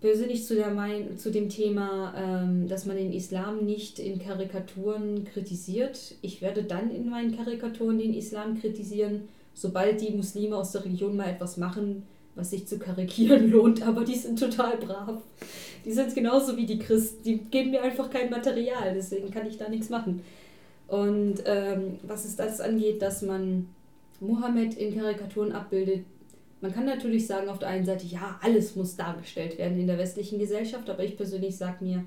Persönlich 0.00 0.44
zu, 0.44 0.56
der 0.56 0.70
mein, 0.70 1.16
zu 1.16 1.30
dem 1.30 1.48
Thema, 1.48 2.12
ähm, 2.16 2.66
dass 2.66 2.86
man 2.86 2.96
den 2.96 3.12
Islam 3.12 3.64
nicht 3.64 4.00
in 4.00 4.18
Karikaturen 4.18 5.24
kritisiert. 5.24 6.16
Ich 6.22 6.42
werde 6.42 6.64
dann 6.64 6.90
in 6.90 7.08
meinen 7.08 7.36
Karikaturen 7.36 7.98
den 7.98 8.14
Islam 8.14 8.60
kritisieren, 8.60 9.28
sobald 9.54 10.00
die 10.00 10.10
Muslime 10.10 10.56
aus 10.56 10.72
der 10.72 10.84
Religion 10.84 11.16
mal 11.16 11.30
etwas 11.30 11.56
machen, 11.56 12.02
was 12.34 12.50
sich 12.50 12.66
zu 12.66 12.78
karikieren 12.78 13.50
lohnt, 13.52 13.86
aber 13.86 14.04
die 14.04 14.16
sind 14.16 14.38
total 14.38 14.76
brav. 14.76 15.22
Die 15.84 15.92
sind 15.92 16.14
genauso 16.14 16.56
wie 16.56 16.66
die 16.66 16.78
Christen, 16.78 17.22
die 17.22 17.38
geben 17.38 17.70
mir 17.70 17.82
einfach 17.82 18.10
kein 18.10 18.30
Material, 18.30 18.92
deswegen 18.94 19.30
kann 19.30 19.46
ich 19.46 19.56
da 19.56 19.68
nichts 19.68 19.88
machen. 19.88 20.22
Und 20.88 21.42
ähm, 21.46 21.98
was 22.02 22.24
es 22.24 22.36
das 22.36 22.60
angeht, 22.60 23.00
dass 23.00 23.22
man 23.22 23.68
Mohammed 24.20 24.74
in 24.74 24.94
Karikaturen 24.94 25.52
abbildet. 25.52 26.04
Man 26.60 26.72
kann 26.72 26.86
natürlich 26.86 27.26
sagen, 27.26 27.48
auf 27.48 27.58
der 27.58 27.68
einen 27.68 27.84
Seite, 27.84 28.06
ja, 28.06 28.38
alles 28.42 28.74
muss 28.74 28.96
dargestellt 28.96 29.58
werden 29.58 29.78
in 29.78 29.86
der 29.86 29.98
westlichen 29.98 30.38
Gesellschaft, 30.38 30.88
aber 30.88 31.04
ich 31.04 31.16
persönlich 31.16 31.56
sage 31.56 31.84
mir, 31.84 32.04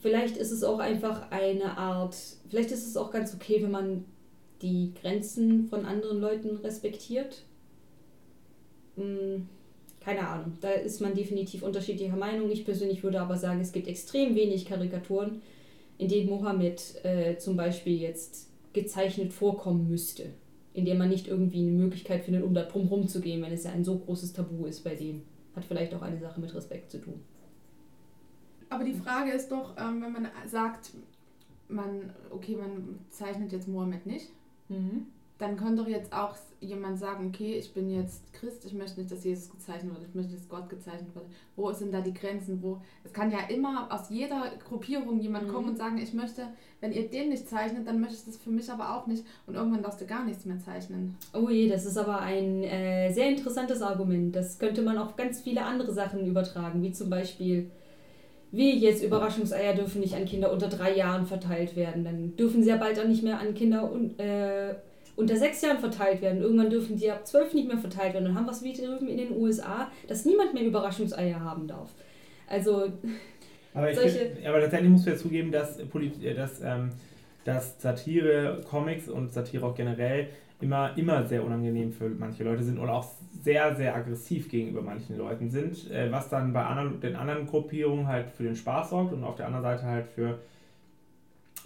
vielleicht 0.00 0.36
ist 0.36 0.50
es 0.50 0.64
auch 0.64 0.78
einfach 0.78 1.30
eine 1.30 1.76
Art, 1.76 2.16
vielleicht 2.48 2.72
ist 2.72 2.86
es 2.86 2.96
auch 2.96 3.10
ganz 3.10 3.34
okay, 3.34 3.62
wenn 3.62 3.70
man 3.70 4.04
die 4.62 4.92
Grenzen 5.00 5.68
von 5.68 5.84
anderen 5.84 6.20
Leuten 6.20 6.56
respektiert. 6.56 7.44
Hm, 8.96 9.48
keine 10.00 10.26
Ahnung, 10.26 10.56
da 10.60 10.70
ist 10.70 11.00
man 11.00 11.14
definitiv 11.14 11.62
unterschiedlicher 11.62 12.16
Meinung. 12.16 12.50
Ich 12.50 12.64
persönlich 12.64 13.02
würde 13.02 13.20
aber 13.20 13.36
sagen, 13.36 13.60
es 13.60 13.72
gibt 13.72 13.86
extrem 13.86 14.34
wenig 14.34 14.64
Karikaturen, 14.64 15.42
in 15.98 16.08
denen 16.08 16.30
Mohammed 16.30 17.04
äh, 17.04 17.36
zum 17.36 17.56
Beispiel 17.56 18.00
jetzt 18.00 18.48
gezeichnet 18.72 19.32
vorkommen 19.32 19.88
müsste 19.88 20.30
indem 20.72 20.98
man 20.98 21.08
nicht 21.08 21.26
irgendwie 21.26 21.60
eine 21.60 21.72
Möglichkeit 21.72 22.24
findet, 22.24 22.44
um 22.44 22.54
da 22.54 22.62
drum 22.62 23.08
zu 23.08 23.20
gehen, 23.20 23.42
wenn 23.42 23.52
es 23.52 23.64
ja 23.64 23.72
ein 23.72 23.84
so 23.84 23.98
großes 23.98 24.32
Tabu 24.32 24.66
ist 24.66 24.84
bei 24.84 24.94
denen. 24.94 25.24
Hat 25.56 25.64
vielleicht 25.64 25.94
auch 25.94 26.02
eine 26.02 26.18
Sache 26.18 26.40
mit 26.40 26.54
Respekt 26.54 26.90
zu 26.90 26.98
tun. 26.98 27.20
Aber 28.68 28.84
die 28.84 28.94
Frage 28.94 29.32
ist 29.32 29.50
doch, 29.50 29.76
ähm, 29.76 30.00
wenn 30.00 30.12
man 30.12 30.28
sagt, 30.46 30.92
man, 31.68 32.14
okay, 32.30 32.56
man 32.56 33.00
zeichnet 33.10 33.52
jetzt 33.52 33.66
Mohammed 33.66 34.06
nicht, 34.06 34.28
mhm 34.70 35.06
dann 35.40 35.56
könnte 35.56 35.82
doch 35.82 35.88
jetzt 35.88 36.12
auch 36.12 36.36
jemand 36.60 36.98
sagen, 36.98 37.28
okay, 37.28 37.56
ich 37.56 37.72
bin 37.72 37.88
jetzt 37.88 38.30
Christ, 38.34 38.66
ich 38.66 38.74
möchte 38.74 39.00
nicht, 39.00 39.10
dass 39.10 39.24
Jesus 39.24 39.50
gezeichnet 39.50 39.94
wird, 39.94 40.06
ich 40.06 40.14
möchte, 40.14 40.34
dass 40.34 40.46
Gott 40.50 40.68
gezeichnet 40.68 41.14
wird. 41.14 41.24
Wo 41.56 41.72
sind 41.72 41.94
da 41.94 42.02
die 42.02 42.12
Grenzen? 42.12 42.62
Wo 42.62 42.82
es 43.02 43.14
kann 43.14 43.32
ja 43.32 43.38
immer 43.48 43.88
aus 43.90 44.10
jeder 44.10 44.52
Gruppierung 44.68 45.18
jemand 45.18 45.48
mhm. 45.48 45.52
kommen 45.52 45.68
und 45.70 45.78
sagen, 45.78 45.96
ich 45.96 46.12
möchte, 46.12 46.42
wenn 46.80 46.92
ihr 46.92 47.08
den 47.08 47.30
nicht 47.30 47.48
zeichnet, 47.48 47.86
dann 47.86 48.00
möchte 48.00 48.16
ich 48.16 48.24
das 48.26 48.36
für 48.36 48.50
mich 48.50 48.70
aber 48.70 48.94
auch 48.94 49.06
nicht 49.06 49.24
und 49.46 49.54
irgendwann 49.54 49.82
darfst 49.82 50.02
du 50.02 50.06
gar 50.06 50.24
nichts 50.26 50.44
mehr 50.44 50.58
zeichnen. 50.58 51.16
Oh 51.32 51.48
je, 51.48 51.70
das 51.70 51.86
ist 51.86 51.96
aber 51.96 52.20
ein 52.20 52.62
äh, 52.62 53.10
sehr 53.10 53.30
interessantes 53.30 53.80
Argument. 53.80 54.36
Das 54.36 54.58
könnte 54.58 54.82
man 54.82 54.98
auf 54.98 55.16
ganz 55.16 55.40
viele 55.40 55.64
andere 55.64 55.94
Sachen 55.94 56.26
übertragen, 56.26 56.82
wie 56.82 56.92
zum 56.92 57.08
Beispiel 57.08 57.70
wie 58.52 58.76
jetzt 58.78 59.02
Überraschungseier 59.02 59.74
dürfen 59.74 60.00
nicht 60.00 60.14
an 60.14 60.24
Kinder 60.24 60.52
unter 60.52 60.68
drei 60.68 60.94
Jahren 60.94 61.26
verteilt 61.26 61.76
werden. 61.76 62.04
Dann 62.04 62.36
dürfen 62.36 62.62
sie 62.62 62.70
ja 62.70 62.76
bald 62.76 62.98
auch 62.98 63.06
nicht 63.06 63.22
mehr 63.22 63.38
an 63.38 63.54
Kinder 63.54 63.90
und 63.90 64.18
äh, 64.18 64.74
unter 65.16 65.36
sechs 65.36 65.62
Jahren 65.62 65.78
verteilt 65.78 66.20
werden. 66.20 66.42
Irgendwann 66.42 66.70
dürfen 66.70 66.96
die 66.96 67.10
ab 67.10 67.26
zwölf 67.26 67.54
nicht 67.54 67.68
mehr 67.68 67.78
verteilt 67.78 68.14
werden. 68.14 68.24
Dann 68.24 68.34
haben 68.34 68.46
wir 68.46 68.52
es 68.52 68.62
wie 68.62 68.72
drüben 68.72 69.06
in 69.06 69.18
den 69.18 69.36
USA, 69.36 69.90
dass 70.08 70.24
niemand 70.24 70.54
mehr 70.54 70.64
Überraschungseier 70.64 71.40
haben 71.40 71.68
darf. 71.68 71.90
Also. 72.48 72.92
Aber, 73.72 73.94
solche 73.94 74.18
find, 74.18 74.44
aber 74.44 74.60
tatsächlich 74.62 74.90
musst 74.90 75.06
du 75.06 75.10
ja 75.10 75.16
zugeben, 75.16 75.52
dass, 75.52 75.78
äh, 75.78 76.34
dass, 76.34 76.60
ähm, 76.60 76.90
dass 77.44 77.80
Satire, 77.80 78.62
Comics 78.68 79.08
und 79.08 79.32
Satire 79.32 79.64
auch 79.64 79.76
generell 79.76 80.26
immer, 80.60 80.96
immer 80.96 81.26
sehr 81.26 81.44
unangenehm 81.44 81.92
für 81.92 82.08
manche 82.08 82.44
Leute 82.44 82.62
sind 82.62 82.78
oder 82.78 82.94
auch 82.94 83.06
sehr, 83.42 83.74
sehr 83.76 83.94
aggressiv 83.94 84.48
gegenüber 84.48 84.82
manchen 84.82 85.16
Leuten 85.16 85.50
sind, 85.50 85.90
äh, 85.90 86.10
was 86.12 86.28
dann 86.28 86.52
bei 86.52 86.64
anderen, 86.64 87.00
den 87.00 87.16
anderen 87.16 87.46
Gruppierungen 87.46 88.06
halt 88.06 88.30
für 88.30 88.42
den 88.42 88.56
Spaß 88.56 88.90
sorgt 88.90 89.12
und 89.12 89.24
auf 89.24 89.36
der 89.36 89.46
anderen 89.46 89.62
Seite 89.62 89.84
halt 89.84 90.06
für 90.06 90.38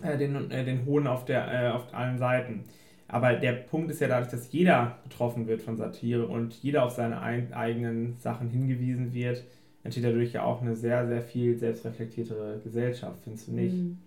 äh, 0.02 0.16
den, 0.16 0.50
äh, 0.50 0.64
den 0.64 0.84
Hohn 0.86 1.06
auf, 1.06 1.24
der, 1.24 1.52
äh, 1.52 1.70
auf 1.70 1.92
allen 1.92 2.18
Seiten. 2.18 2.64
Aber 3.08 3.34
der 3.34 3.52
Punkt 3.52 3.90
ist 3.90 4.00
ja 4.00 4.08
dadurch, 4.08 4.30
dass 4.30 4.50
jeder 4.52 4.98
betroffen 5.04 5.46
wird 5.46 5.62
von 5.62 5.76
Satire 5.76 6.26
und 6.26 6.54
jeder 6.54 6.84
auf 6.84 6.92
seine 6.92 7.20
ein, 7.20 7.52
eigenen 7.52 8.16
Sachen 8.16 8.48
hingewiesen 8.48 9.12
wird, 9.12 9.44
entsteht 9.82 10.04
dadurch 10.04 10.32
ja 10.32 10.44
auch 10.44 10.62
eine 10.62 10.74
sehr, 10.74 11.06
sehr 11.06 11.20
viel 11.20 11.56
selbstreflektiertere 11.58 12.60
Gesellschaft, 12.64 13.18
findest 13.22 13.48
du 13.48 13.52
nicht? 13.52 13.76
Mhm. 13.76 13.98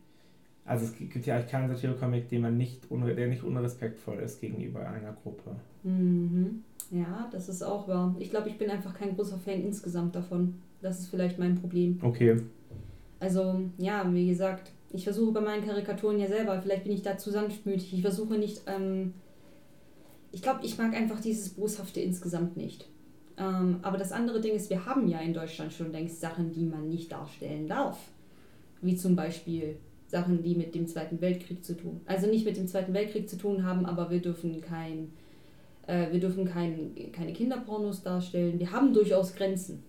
Also 0.67 0.85
es 0.85 0.95
gibt 0.97 1.25
ja 1.25 1.35
eigentlich 1.35 1.49
keinen 1.49 1.69
Satire-Comic, 1.73 2.29
der 2.29 2.51
nicht, 2.51 2.81
der 2.91 3.27
nicht 3.27 3.43
unrespektvoll 3.43 4.19
ist 4.19 4.41
gegenüber 4.41 4.87
einer 4.87 5.13
Gruppe. 5.13 5.55
Mhm. 5.83 6.63
Ja, 6.91 7.29
das 7.31 7.47
ist 7.49 7.63
auch 7.63 7.87
wahr. 7.87 8.15
Ich 8.19 8.29
glaube, 8.29 8.49
ich 8.49 8.57
bin 8.57 8.69
einfach 8.69 8.93
kein 8.93 9.15
großer 9.15 9.37
Fan 9.39 9.61
insgesamt 9.61 10.13
davon. 10.15 10.55
Das 10.81 10.99
ist 10.99 11.07
vielleicht 11.07 11.39
mein 11.39 11.55
Problem. 11.55 11.97
Okay. 12.01 12.41
Also, 13.19 13.61
ja, 13.77 14.13
wie 14.13 14.27
gesagt, 14.27 14.71
Ich 14.93 15.03
versuche 15.03 15.33
bei 15.33 15.41
meinen 15.41 15.65
Karikaturen 15.65 16.19
ja 16.19 16.27
selber, 16.27 16.61
vielleicht 16.61 16.83
bin 16.83 16.93
ich 16.93 17.01
da 17.01 17.17
zu 17.17 17.29
sanftmütig. 17.29 17.93
Ich 17.93 18.01
versuche 18.01 18.37
nicht, 18.37 18.61
ähm, 18.67 19.13
ich 20.31 20.41
glaube, 20.41 20.61
ich 20.63 20.77
mag 20.77 20.93
einfach 20.93 21.19
dieses 21.19 21.49
Boshafte 21.49 21.99
insgesamt 21.99 22.55
nicht. 22.55 22.87
Ähm, 23.37 23.79
aber 23.81 23.97
das 23.97 24.11
andere 24.11 24.39
Ding 24.39 24.55
ist, 24.55 24.69
wir 24.69 24.85
haben 24.85 25.07
ja 25.07 25.19
in 25.19 25.33
Deutschland 25.33 25.73
schon 25.73 25.91
längst 25.91 26.21
Sachen, 26.21 26.51
die 26.53 26.65
man 26.65 26.87
nicht 26.89 27.11
darstellen 27.11 27.67
darf. 27.67 27.97
Wie 28.81 28.95
zum 28.95 29.15
Beispiel 29.15 29.77
Sachen, 30.07 30.41
die 30.41 30.55
mit 30.55 30.73
dem 30.73 30.87
Zweiten 30.87 31.19
Weltkrieg 31.21 31.63
zu 31.63 31.75
tun. 31.75 32.01
Also 32.05 32.27
nicht 32.27 32.45
mit 32.45 32.57
dem 32.57 32.67
Zweiten 32.67 32.93
Weltkrieg 32.93 33.29
zu 33.29 33.37
tun 33.37 33.65
haben, 33.65 33.85
aber 33.85 34.09
wir 34.09 34.21
dürfen 34.21 34.61
kein, 34.61 35.11
äh, 35.85 36.11
wir 36.11 36.19
dürfen 36.19 36.45
kein, 36.45 36.91
keine 37.11 37.33
Kinderpornos 37.33 38.03
darstellen. 38.03 38.59
Wir 38.59 38.71
haben 38.71 38.93
durchaus 38.93 39.35
Grenzen. 39.35 39.83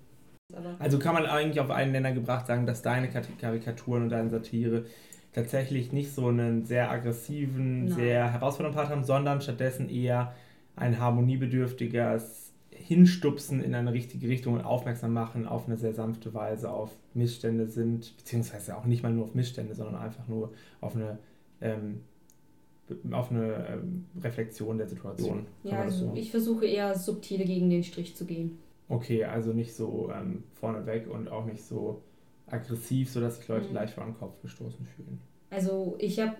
Also 0.78 0.98
kann 0.98 1.14
man 1.14 1.26
eigentlich 1.26 1.60
auf 1.60 1.70
einen 1.70 1.92
Nenner 1.92 2.12
gebracht 2.12 2.46
sagen, 2.46 2.66
dass 2.66 2.80
deine 2.80 3.08
Karikaturen 3.08 4.04
und 4.04 4.08
deine 4.08 4.30
Satire 4.30 4.86
tatsächlich 5.34 5.92
nicht 5.92 6.12
so 6.14 6.28
einen 6.28 6.64
sehr 6.64 6.90
aggressiven, 6.90 7.84
Nein. 7.84 7.94
sehr 7.94 8.32
herausfordernden 8.32 8.76
Part 8.76 8.90
haben, 8.90 9.04
sondern 9.04 9.42
stattdessen 9.42 9.90
eher 9.90 10.34
ein 10.74 10.98
harmoniebedürftiges 10.98 12.47
Hinstupsen 12.84 13.62
in 13.62 13.74
eine 13.74 13.92
richtige 13.92 14.28
Richtung 14.28 14.54
und 14.54 14.62
aufmerksam 14.62 15.12
machen 15.12 15.46
auf 15.46 15.66
eine 15.66 15.76
sehr 15.76 15.94
sanfte 15.94 16.34
Weise 16.34 16.70
auf 16.70 16.96
Missstände 17.14 17.66
sind, 17.66 18.16
beziehungsweise 18.16 18.76
auch 18.76 18.84
nicht 18.84 19.02
mal 19.02 19.12
nur 19.12 19.24
auf 19.24 19.34
Missstände, 19.34 19.74
sondern 19.74 19.96
einfach 19.96 20.26
nur 20.28 20.52
auf 20.80 20.94
eine, 20.94 21.18
ähm, 21.60 22.00
auf 23.10 23.30
eine 23.30 23.66
ähm, 23.68 24.06
Reflexion 24.22 24.78
der 24.78 24.88
Situation. 24.88 25.46
Ja, 25.64 25.82
also 25.82 26.06
so? 26.06 26.12
ich 26.14 26.30
versuche 26.30 26.66
eher 26.66 26.96
subtile 26.96 27.44
gegen 27.44 27.68
den 27.70 27.84
Strich 27.84 28.16
zu 28.16 28.24
gehen. 28.24 28.58
Okay, 28.88 29.24
also 29.24 29.52
nicht 29.52 29.74
so 29.74 30.10
ähm, 30.14 30.44
vorneweg 30.54 31.10
und 31.10 31.28
auch 31.28 31.44
nicht 31.44 31.62
so 31.62 32.02
aggressiv, 32.46 33.10
sodass 33.10 33.36
sich 33.36 33.48
Leute 33.48 33.68
mhm. 33.68 33.74
leicht 33.74 33.94
vor 33.94 34.04
den 34.04 34.16
Kopf 34.16 34.40
gestoßen 34.40 34.86
fühlen. 34.86 35.20
Also 35.50 35.96
ich 35.98 36.18
habe 36.20 36.36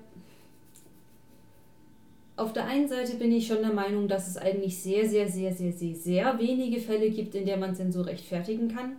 auf 2.39 2.53
der 2.53 2.67
einen 2.67 2.89
Seite 2.89 3.17
bin 3.17 3.33
ich 3.33 3.47
schon 3.47 3.63
der 3.63 3.73
Meinung, 3.73 4.07
dass 4.07 4.29
es 4.29 4.37
eigentlich 4.37 4.81
sehr, 4.81 5.09
sehr, 5.09 5.29
sehr, 5.29 5.53
sehr, 5.53 5.73
sehr, 5.73 5.95
sehr 5.95 6.39
wenige 6.39 6.81
Fälle 6.81 7.11
gibt, 7.11 7.35
in 7.35 7.45
der 7.45 7.57
man 7.57 7.75
Zensur 7.75 8.07
rechtfertigen 8.07 8.69
kann. 8.69 8.97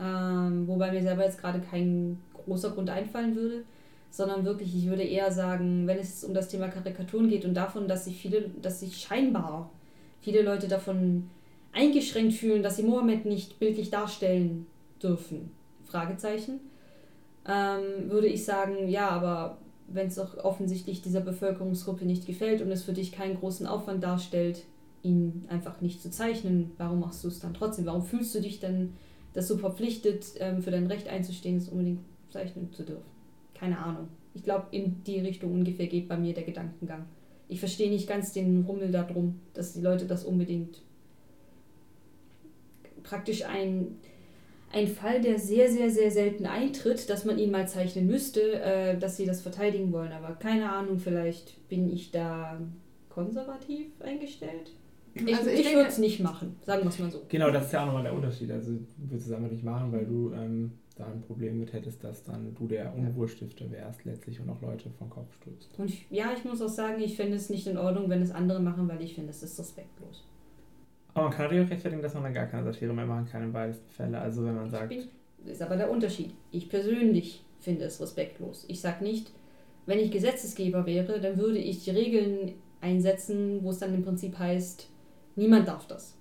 Ähm, 0.00 0.66
wobei 0.66 0.90
mir 0.90 1.02
selber 1.02 1.24
jetzt 1.24 1.40
gerade 1.40 1.60
kein 1.60 2.18
großer 2.32 2.70
Grund 2.70 2.88
einfallen 2.88 3.36
würde, 3.36 3.64
sondern 4.10 4.46
wirklich, 4.46 4.74
ich 4.74 4.88
würde 4.88 5.02
eher 5.02 5.30
sagen, 5.30 5.86
wenn 5.86 5.98
es 5.98 6.24
um 6.24 6.32
das 6.32 6.48
Thema 6.48 6.68
Karikaturen 6.68 7.28
geht 7.28 7.44
und 7.44 7.52
davon, 7.52 7.86
dass 7.86 8.06
sich 8.06 8.16
viele, 8.16 8.50
dass 8.62 8.80
sich 8.80 8.96
scheinbar 8.96 9.70
viele 10.20 10.40
Leute 10.40 10.66
davon 10.66 11.28
eingeschränkt 11.72 12.34
fühlen, 12.34 12.62
dass 12.62 12.76
sie 12.76 12.82
Mohammed 12.82 13.26
nicht 13.26 13.58
bildlich 13.58 13.90
darstellen 13.90 14.66
dürfen, 15.02 15.50
Fragezeichen, 15.84 16.60
ähm, 17.46 18.10
würde 18.10 18.26
ich 18.26 18.44
sagen, 18.44 18.88
ja, 18.88 19.10
aber 19.10 19.58
wenn 19.92 20.06
es 20.06 20.18
auch 20.18 20.36
offensichtlich 20.38 21.02
dieser 21.02 21.20
Bevölkerungsgruppe 21.20 22.04
nicht 22.04 22.26
gefällt 22.26 22.62
und 22.62 22.70
es 22.70 22.82
für 22.82 22.92
dich 22.92 23.12
keinen 23.12 23.38
großen 23.38 23.66
Aufwand 23.66 24.02
darstellt, 24.02 24.64
ihn 25.02 25.44
einfach 25.48 25.80
nicht 25.80 26.02
zu 26.02 26.10
zeichnen, 26.10 26.72
warum 26.78 27.00
machst 27.00 27.24
du 27.24 27.28
es 27.28 27.40
dann 27.40 27.54
trotzdem? 27.54 27.86
Warum 27.86 28.02
fühlst 28.02 28.34
du 28.34 28.40
dich 28.40 28.60
dann 28.60 28.94
dazu 29.32 29.58
verpflichtet, 29.58 30.26
ähm, 30.38 30.62
für 30.62 30.70
dein 30.70 30.86
Recht 30.86 31.08
einzustehen, 31.08 31.56
es 31.56 31.68
unbedingt 31.68 32.00
zeichnen 32.30 32.72
zu 32.72 32.84
dürfen? 32.84 33.10
Keine 33.54 33.78
Ahnung. 33.78 34.08
Ich 34.34 34.44
glaube, 34.44 34.66
in 34.70 35.02
die 35.04 35.20
Richtung 35.20 35.52
ungefähr 35.52 35.86
geht 35.86 36.08
bei 36.08 36.16
mir 36.16 36.34
der 36.34 36.44
Gedankengang. 36.44 37.06
Ich 37.48 37.58
verstehe 37.58 37.90
nicht 37.90 38.08
ganz 38.08 38.32
den 38.32 38.64
Rummel 38.64 38.92
darum, 38.92 39.40
dass 39.54 39.72
die 39.72 39.80
Leute 39.80 40.06
das 40.06 40.24
unbedingt 40.24 40.82
praktisch 43.02 43.44
ein 43.44 43.96
ein 44.72 44.86
Fall, 44.86 45.20
der 45.20 45.38
sehr, 45.38 45.70
sehr, 45.70 45.90
sehr 45.90 46.10
selten 46.10 46.46
eintritt, 46.46 47.10
dass 47.10 47.24
man 47.24 47.38
ihn 47.38 47.50
mal 47.50 47.66
zeichnen 47.68 48.06
müsste, 48.06 48.60
äh, 48.60 48.98
dass 48.98 49.16
sie 49.16 49.26
das 49.26 49.42
verteidigen 49.42 49.92
wollen. 49.92 50.12
Aber 50.12 50.34
keine 50.34 50.70
Ahnung, 50.70 50.98
vielleicht 50.98 51.68
bin 51.68 51.92
ich 51.92 52.10
da 52.10 52.60
konservativ 53.08 53.86
eingestellt. 54.00 54.72
Ich, 55.14 55.36
also 55.36 55.50
ich, 55.50 55.60
ich 55.60 55.74
würde 55.74 55.88
es 55.88 55.98
nicht 55.98 56.20
machen, 56.20 56.56
sagen 56.64 56.84
wir 56.84 56.90
es 56.90 56.98
mal 57.00 57.10
so. 57.10 57.22
Genau, 57.28 57.50
das 57.50 57.66
ist 57.66 57.72
ja 57.72 57.82
auch 57.82 57.86
nochmal 57.86 58.04
der 58.04 58.14
Unterschied. 58.14 58.50
Also 58.52 58.72
würdest 58.96 59.28
du 59.28 59.32
es 59.32 59.36
einfach 59.36 59.50
nicht 59.50 59.64
machen, 59.64 59.90
weil 59.90 60.06
du 60.06 60.32
ähm, 60.32 60.72
da 60.96 61.06
ein 61.06 61.22
Problem 61.22 61.58
mit 61.58 61.72
hättest, 61.72 62.04
dass 62.04 62.22
dann 62.22 62.54
du 62.54 62.68
der 62.68 62.94
Unruhestifter 62.94 63.68
wärst 63.72 64.04
letztlich 64.04 64.38
und 64.40 64.48
auch 64.50 64.60
Leute 64.60 64.88
vom 64.98 65.10
Kopf 65.10 65.34
stößt. 65.40 65.78
Und 65.78 65.90
ich, 65.90 66.06
ja, 66.10 66.26
ich 66.36 66.44
muss 66.44 66.62
auch 66.62 66.68
sagen, 66.68 67.00
ich 67.02 67.16
finde 67.16 67.36
es 67.36 67.50
nicht 67.50 67.66
in 67.66 67.76
Ordnung, 67.76 68.08
wenn 68.08 68.22
es 68.22 68.30
andere 68.30 68.60
machen, 68.60 68.88
weil 68.88 69.02
ich 69.02 69.14
finde, 69.14 69.30
es 69.30 69.42
ist 69.42 69.58
respektlos. 69.58 70.22
Aber 71.14 71.24
man 71.24 71.32
kann 71.32 71.44
natürlich 71.44 71.66
auch 71.66 71.70
rechtfertigen, 71.70 72.02
dass 72.02 72.14
man 72.14 72.24
dann 72.24 72.34
gar 72.34 72.46
keine 72.46 72.64
Satire 72.64 72.92
mehr 72.92 73.06
machen 73.06 73.26
kann 73.30 73.42
in 73.42 73.52
beiden 73.52 73.74
Fällen. 73.88 74.14
Also 74.14 74.44
wenn 74.44 74.54
man 74.54 74.70
sagt. 74.70 74.88
Bin, 74.88 75.08
ist 75.46 75.62
aber 75.62 75.76
der 75.76 75.90
Unterschied. 75.90 76.34
Ich 76.50 76.68
persönlich 76.68 77.44
finde 77.60 77.84
es 77.84 78.00
respektlos. 78.00 78.64
Ich 78.68 78.80
sage 78.80 79.04
nicht, 79.04 79.30
wenn 79.86 79.98
ich 79.98 80.10
Gesetzesgeber 80.10 80.86
wäre, 80.86 81.20
dann 81.20 81.36
würde 81.38 81.58
ich 81.58 81.84
die 81.84 81.90
Regeln 81.90 82.54
einsetzen, 82.80 83.62
wo 83.62 83.70
es 83.70 83.78
dann 83.78 83.94
im 83.94 84.04
Prinzip 84.04 84.38
heißt, 84.38 84.88
niemand 85.36 85.68
darf 85.68 85.86
das. 85.86 86.16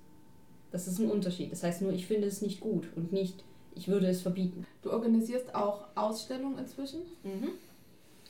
Das 0.72 0.88
ist 0.88 1.00
ein 1.00 1.10
Unterschied. 1.10 1.52
Das 1.52 1.64
heißt 1.64 1.82
nur, 1.82 1.92
ich 1.92 2.06
finde 2.06 2.28
es 2.28 2.42
nicht 2.42 2.60
gut 2.60 2.88
und 2.96 3.12
nicht, 3.12 3.44
ich 3.76 3.88
würde 3.88 4.08
es 4.08 4.22
verbieten. 4.22 4.66
Du 4.82 4.92
organisierst 4.92 5.56
auch 5.56 5.86
Ausstellungen 5.96 6.60
inzwischen. 6.60 7.02
Mhm. 7.24 7.50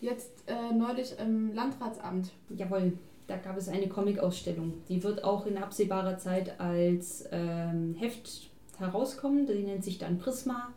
Jetzt 0.02 0.44
äh, 0.48 0.74
neulich 0.74 1.16
im 1.20 1.54
Landratsamt. 1.54 2.32
Jawohl. 2.56 2.94
Da 3.30 3.38
gab 3.38 3.58
es 3.58 3.70
eine 3.70 3.88
Comic-Ausstellung. 3.88 4.74
Die 4.90 5.04
wird 5.04 5.24
auch 5.24 5.46
in 5.46 5.60
absehbarer 5.60 6.18
Zeit 6.18 6.60
als 6.60 7.26
ähm, 7.32 7.94
Heft 7.94 8.50
herauskommen. 8.80 9.46
Die 9.46 9.62
nennt 9.62 9.84
sich 9.84 10.00
dann 10.00 10.18
Prisma. 10.18 10.70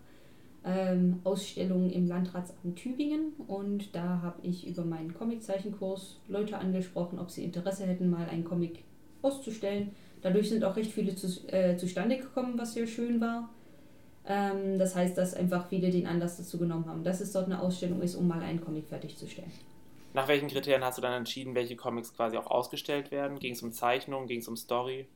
Ähm, 0.62 1.20
Ausstellung 1.24 1.88
im 1.88 2.07
Landratsamt 2.07 2.76
Tübingen. 2.76 3.32
Und 3.46 3.96
da 3.96 4.20
habe 4.20 4.46
ich 4.46 4.66
über 4.66 4.84
meinen 4.84 5.14
Comiczeichenkurs 5.14 6.18
Leute 6.28 6.59
angesprochen, 6.59 7.18
ob 7.18 7.30
sie 7.30 7.42
Interesse 7.42 7.86
hätten, 7.86 8.11
mal 8.11 8.28
einen 8.28 8.44
Comic 8.44 8.84
auszustellen. 9.22 9.92
Dadurch 10.20 10.50
sind 10.50 10.62
auch 10.62 10.76
recht 10.76 10.92
viele 10.92 11.14
zu, 11.14 11.26
äh, 11.48 11.78
zustande 11.78 12.18
gekommen, 12.18 12.59
was 12.59 12.74
sehr 12.74 12.86
schön 12.86 13.18
war. 13.18 13.48
Ähm, 14.28 14.78
das 14.78 14.94
heißt, 14.94 15.16
dass 15.16 15.32
einfach 15.32 15.68
viele 15.68 15.90
den 15.90 16.07
Anlass 16.07 16.36
dazu 16.36 16.59
genommen 16.59 16.84
haben, 16.86 17.03
dass 17.03 17.22
es 17.22 17.32
dort 17.32 17.46
eine 17.46 17.62
Ausstellung 17.62 18.03
ist, 18.03 18.14
um 18.14 18.28
mal 18.28 18.42
einen 18.42 18.61
Comic 18.61 18.86
fertigzustellen. 18.88 19.50
Nach 20.14 20.28
welchen 20.28 20.48
Kriterien 20.48 20.84
hast 20.84 20.98
du 20.98 21.02
dann 21.02 21.14
entschieden, 21.14 21.54
welche 21.54 21.76
Comics 21.76 22.14
quasi 22.14 22.36
auch 22.36 22.46
ausgestellt 22.46 23.10
werden? 23.10 23.38
Ging 23.38 23.54
es 23.54 23.62
um 23.62 23.72
Zeichnung, 23.72 24.26
ging 24.26 24.40
es 24.40 24.48
um 24.48 24.56
Story? 24.56 25.06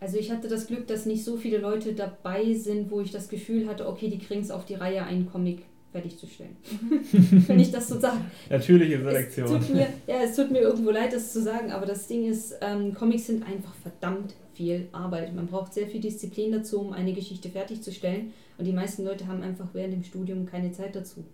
Also 0.00 0.18
ich 0.18 0.30
hatte 0.30 0.48
das 0.48 0.66
Glück, 0.66 0.86
dass 0.86 1.06
nicht 1.06 1.24
so 1.24 1.36
viele 1.36 1.58
Leute 1.58 1.94
dabei 1.94 2.52
sind, 2.54 2.90
wo 2.90 3.00
ich 3.00 3.10
das 3.10 3.28
Gefühl 3.28 3.66
hatte, 3.68 3.88
okay, 3.88 4.08
die 4.08 4.18
kriegen 4.18 4.42
es 4.42 4.50
auf 4.50 4.64
die 4.64 4.74
Reihe, 4.74 5.04
einen 5.04 5.30
Comic 5.30 5.62
fertigzustellen. 5.92 6.56
Wenn 7.46 7.60
ich 7.60 7.70
das 7.70 7.88
so 7.88 7.98
sage. 7.98 8.20
Natürliche 8.50 9.02
Selektion. 9.02 9.56
Es 9.56 9.66
tut 9.66 9.74
mir, 9.74 9.88
ja, 10.06 10.22
es 10.22 10.36
tut 10.36 10.50
mir 10.50 10.60
irgendwo 10.60 10.90
leid, 10.90 11.12
das 11.12 11.32
zu 11.32 11.42
sagen, 11.42 11.70
aber 11.70 11.86
das 11.86 12.06
Ding 12.06 12.28
ist, 12.28 12.56
ähm, 12.60 12.94
Comics 12.94 13.26
sind 13.26 13.46
einfach 13.46 13.74
verdammt 13.76 14.34
viel 14.52 14.88
Arbeit. 14.92 15.34
Man 15.34 15.46
braucht 15.46 15.72
sehr 15.72 15.86
viel 15.86 16.00
Disziplin 16.00 16.52
dazu, 16.52 16.80
um 16.80 16.92
eine 16.92 17.12
Geschichte 17.12 17.48
fertigzustellen. 17.48 18.32
Und 18.58 18.64
die 18.64 18.72
meisten 18.72 19.04
Leute 19.04 19.26
haben 19.26 19.42
einfach 19.42 19.68
während 19.72 19.94
dem 19.94 20.02
Studium 20.02 20.46
keine 20.46 20.72
Zeit 20.72 20.96
dazu. 20.96 21.24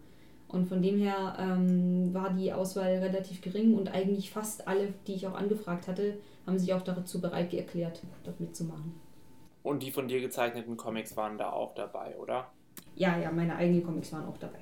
Und 0.52 0.66
von 0.66 0.82
dem 0.82 0.98
her 0.98 1.34
ähm, 1.38 2.12
war 2.12 2.30
die 2.30 2.52
Auswahl 2.52 2.98
relativ 2.98 3.40
gering 3.40 3.74
und 3.74 3.92
eigentlich 3.92 4.30
fast 4.30 4.68
alle, 4.68 4.92
die 5.06 5.14
ich 5.14 5.26
auch 5.26 5.34
angefragt 5.34 5.88
hatte, 5.88 6.18
haben 6.46 6.58
sich 6.58 6.74
auch 6.74 6.82
dazu 6.82 7.20
bereit 7.20 7.54
erklärt, 7.54 8.02
dort 8.22 8.38
mitzumachen. 8.38 8.94
Und 9.62 9.82
die 9.82 9.90
von 9.90 10.08
dir 10.08 10.20
gezeichneten 10.20 10.76
Comics 10.76 11.16
waren 11.16 11.38
da 11.38 11.50
auch 11.50 11.74
dabei, 11.74 12.16
oder? 12.18 12.50
Ja, 12.96 13.18
ja, 13.18 13.30
meine 13.32 13.56
eigenen 13.56 13.82
Comics 13.82 14.12
waren 14.12 14.26
auch 14.26 14.36
dabei. 14.36 14.58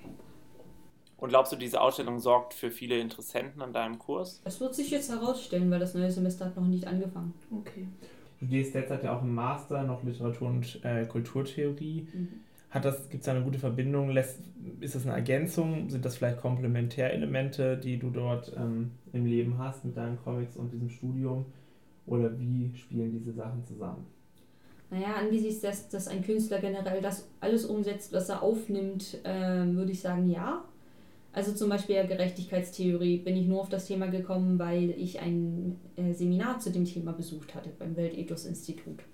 Und 1.16 1.30
glaubst 1.30 1.52
du, 1.52 1.56
diese 1.56 1.80
Ausstellung 1.80 2.18
sorgt 2.18 2.54
für 2.54 2.70
viele 2.70 2.98
Interessenten 2.98 3.60
an 3.60 3.72
deinem 3.72 3.98
Kurs? 3.98 4.40
Das 4.44 4.60
wird 4.60 4.74
sich 4.74 4.90
jetzt 4.90 5.10
herausstellen, 5.10 5.70
weil 5.70 5.80
das 5.80 5.94
neue 5.94 6.10
Semester 6.10 6.46
hat 6.46 6.56
noch 6.56 6.66
nicht 6.66 6.86
angefangen. 6.86 7.34
Okay. 7.50 7.88
Du 8.38 8.46
studierst 8.46 8.74
derzeit 8.74 9.04
ja 9.04 9.16
auch 9.16 9.22
im 9.22 9.34
Master 9.34 9.82
noch 9.82 10.02
Literatur 10.02 10.48
und 10.48 10.80
äh, 10.82 11.04
Kulturtheorie. 11.04 12.08
Mhm. 12.12 12.40
Hat 12.70 12.84
das, 12.84 13.08
gibt 13.08 13.22
es 13.22 13.26
da 13.26 13.32
eine 13.32 13.42
gute 13.42 13.58
Verbindung? 13.58 14.10
Lässt, 14.10 14.38
ist 14.80 14.94
das 14.94 15.04
eine 15.04 15.14
Ergänzung? 15.14 15.90
Sind 15.90 16.04
das 16.04 16.16
vielleicht 16.16 16.38
Komplementärelemente, 16.40 17.76
die 17.76 17.98
du 17.98 18.10
dort 18.10 18.52
ähm, 18.56 18.92
im 19.12 19.26
Leben 19.26 19.58
hast 19.58 19.84
mit 19.84 19.96
deinen 19.96 20.18
Comics 20.22 20.56
und 20.56 20.72
diesem 20.72 20.88
Studium? 20.88 21.46
Oder 22.06 22.38
wie 22.38 22.70
spielen 22.76 23.12
diese 23.12 23.32
Sachen 23.32 23.64
zusammen? 23.64 24.06
Naja, 24.90 25.14
angesichts 25.18 25.60
des, 25.60 25.88
dass 25.88 26.08
ein 26.08 26.22
Künstler 26.22 26.60
generell 26.60 27.00
das 27.00 27.28
alles 27.40 27.64
umsetzt, 27.64 28.12
was 28.12 28.28
er 28.28 28.42
aufnimmt, 28.42 29.18
äh, 29.24 29.66
würde 29.66 29.92
ich 29.92 30.00
sagen, 30.00 30.28
ja. 30.30 30.64
Also 31.32 31.52
zum 31.52 31.68
Beispiel 31.68 31.94
ja 31.94 32.06
Gerechtigkeitstheorie 32.06 33.18
bin 33.18 33.36
ich 33.36 33.46
nur 33.46 33.60
auf 33.60 33.68
das 33.68 33.86
Thema 33.86 34.06
gekommen, 34.08 34.58
weil 34.58 34.90
ich 34.90 35.20
ein 35.20 35.78
äh, 35.96 36.12
Seminar 36.12 36.58
zu 36.58 36.70
dem 36.70 36.84
Thema 36.84 37.12
besucht 37.12 37.54
hatte 37.54 37.70
beim 37.78 37.96
Weltethos-Institut. 37.96 39.04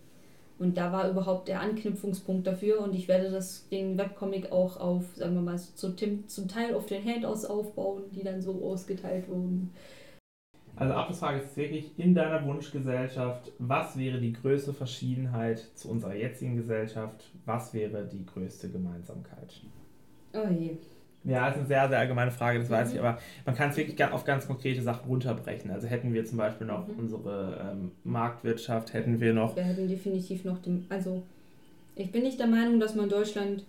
Und 0.58 0.78
da 0.78 0.90
war 0.90 1.10
überhaupt 1.10 1.48
der 1.48 1.60
Anknüpfungspunkt 1.60 2.46
dafür 2.46 2.80
und 2.80 2.94
ich 2.94 3.08
werde 3.08 3.30
das, 3.30 3.68
den 3.68 3.98
Webcomic 3.98 4.50
auch 4.52 4.78
auf, 4.80 5.04
sagen 5.14 5.34
wir 5.34 5.42
mal, 5.42 5.58
so 5.58 5.92
zum, 5.92 6.26
zum 6.28 6.48
Teil 6.48 6.74
auf 6.74 6.86
den 6.86 7.04
Handouts 7.04 7.44
aufbauen, 7.44 8.04
die 8.14 8.22
dann 8.22 8.40
so 8.40 8.64
ausgeteilt 8.64 9.28
wurden. 9.28 9.70
Also 10.76 10.92
Abschlussfrage 10.92 11.40
ist 11.40 11.56
wirklich 11.56 11.98
in 11.98 12.14
deiner 12.14 12.44
Wunschgesellschaft, 12.46 13.52
was 13.58 13.98
wäre 13.98 14.18
die 14.18 14.34
größte 14.34 14.74
Verschiedenheit 14.74 15.58
zu 15.74 15.90
unserer 15.90 16.14
jetzigen 16.14 16.56
Gesellschaft? 16.56 17.30
Was 17.46 17.72
wäre 17.72 18.06
die 18.06 18.24
größte 18.24 18.70
Gemeinsamkeit? 18.70 19.60
Oh 20.34 20.48
je. 20.48 20.76
Ja, 21.26 21.46
das 21.46 21.56
ist 21.56 21.58
eine 21.58 21.66
sehr, 21.66 21.88
sehr 21.88 21.98
allgemeine 21.98 22.30
Frage, 22.30 22.60
das 22.60 22.68
mhm. 22.68 22.74
weiß 22.74 22.92
ich, 22.92 22.98
aber 23.00 23.18
man 23.44 23.54
kann 23.54 23.70
es 23.70 23.76
wirklich 23.76 24.02
auf 24.04 24.24
ganz 24.24 24.46
konkrete 24.46 24.80
Sachen 24.82 25.08
runterbrechen. 25.08 25.70
Also 25.70 25.88
hätten 25.88 26.14
wir 26.14 26.24
zum 26.24 26.38
Beispiel 26.38 26.66
noch 26.66 26.86
mhm. 26.86 26.98
unsere 26.98 27.72
ähm, 27.72 27.90
Marktwirtschaft, 28.04 28.92
hätten 28.92 29.20
wir 29.20 29.34
noch. 29.34 29.56
Wir 29.56 29.64
hätten 29.64 29.88
definitiv 29.88 30.44
noch 30.44 30.58
den. 30.60 30.86
Also, 30.88 31.22
ich 31.96 32.12
bin 32.12 32.22
nicht 32.22 32.38
der 32.38 32.46
Meinung, 32.46 32.78
dass 32.78 32.94
man 32.94 33.08
Deutschland 33.08 33.64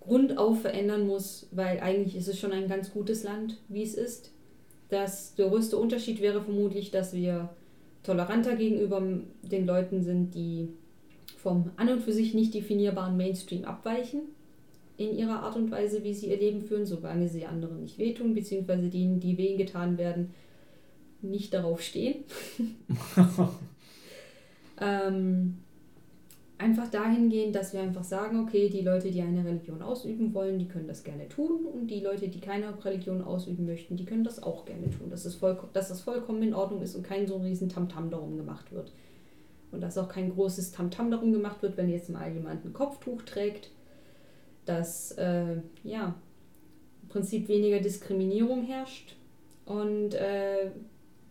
grundauf 0.00 0.60
verändern 0.60 1.06
muss, 1.06 1.48
weil 1.52 1.80
eigentlich 1.80 2.16
ist 2.16 2.28
es 2.28 2.38
schon 2.38 2.52
ein 2.52 2.68
ganz 2.68 2.92
gutes 2.92 3.22
Land, 3.22 3.58
wie 3.68 3.82
es 3.82 3.94
ist. 3.94 4.32
Das, 4.90 5.34
der 5.36 5.48
größte 5.48 5.76
Unterschied 5.76 6.20
wäre 6.20 6.42
vermutlich, 6.42 6.90
dass 6.90 7.14
wir 7.14 7.50
toleranter 8.02 8.56
gegenüber 8.56 9.02
den 9.42 9.66
Leuten 9.66 10.02
sind, 10.02 10.34
die 10.34 10.68
vom 11.36 11.70
an 11.76 11.88
und 11.88 12.02
für 12.02 12.12
sich 12.12 12.34
nicht 12.34 12.52
definierbaren 12.52 13.16
Mainstream 13.16 13.64
abweichen 13.64 14.22
in 15.00 15.16
ihrer 15.16 15.42
Art 15.42 15.56
und 15.56 15.70
Weise, 15.70 16.04
wie 16.04 16.12
sie 16.12 16.26
ihr 16.26 16.36
Leben 16.36 16.60
führen, 16.60 16.84
solange 16.84 17.26
sie 17.26 17.46
anderen 17.46 17.80
nicht 17.80 17.96
wehtun, 17.96 18.34
beziehungsweise 18.34 18.88
denen, 18.88 19.18
die 19.18 19.38
wehen 19.38 19.56
getan 19.56 19.96
werden, 19.96 20.34
nicht 21.22 21.54
darauf 21.54 21.80
stehen. 21.80 22.24
ähm, 24.80 25.56
einfach 26.58 26.90
dahingehend, 26.90 27.56
dass 27.56 27.72
wir 27.72 27.80
einfach 27.80 28.04
sagen, 28.04 28.40
okay, 28.40 28.68
die 28.68 28.82
Leute, 28.82 29.10
die 29.10 29.22
eine 29.22 29.42
Religion 29.42 29.80
ausüben 29.80 30.34
wollen, 30.34 30.58
die 30.58 30.68
können 30.68 30.86
das 30.86 31.02
gerne 31.02 31.30
tun 31.30 31.64
und 31.64 31.86
die 31.86 32.00
Leute, 32.00 32.28
die 32.28 32.40
keine 32.40 32.84
Religion 32.84 33.22
ausüben 33.22 33.64
möchten, 33.64 33.96
die 33.96 34.04
können 34.04 34.24
das 34.24 34.42
auch 34.42 34.66
gerne 34.66 34.90
tun. 34.90 35.08
Dass, 35.08 35.24
es 35.24 35.34
voll, 35.34 35.58
dass 35.72 35.88
das 35.88 36.02
vollkommen 36.02 36.42
in 36.42 36.52
Ordnung 36.52 36.82
ist 36.82 36.94
und 36.94 37.04
kein 37.04 37.26
so 37.26 37.38
riesen 37.38 37.70
Tamtam 37.70 38.10
darum 38.10 38.36
gemacht 38.36 38.70
wird. 38.70 38.92
Und 39.72 39.80
dass 39.80 39.96
auch 39.96 40.10
kein 40.10 40.30
großes 40.30 40.72
Tamtam 40.72 41.10
darum 41.10 41.32
gemacht 41.32 41.62
wird, 41.62 41.78
wenn 41.78 41.88
jetzt 41.88 42.10
mal 42.10 42.30
jemand 42.30 42.66
ein 42.66 42.74
Kopftuch 42.74 43.22
trägt 43.22 43.70
dass 44.64 45.12
äh, 45.12 45.56
ja, 45.84 46.14
im 47.02 47.08
Prinzip 47.08 47.48
weniger 47.48 47.80
Diskriminierung 47.80 48.64
herrscht 48.64 49.16
und 49.66 50.14
äh, 50.14 50.70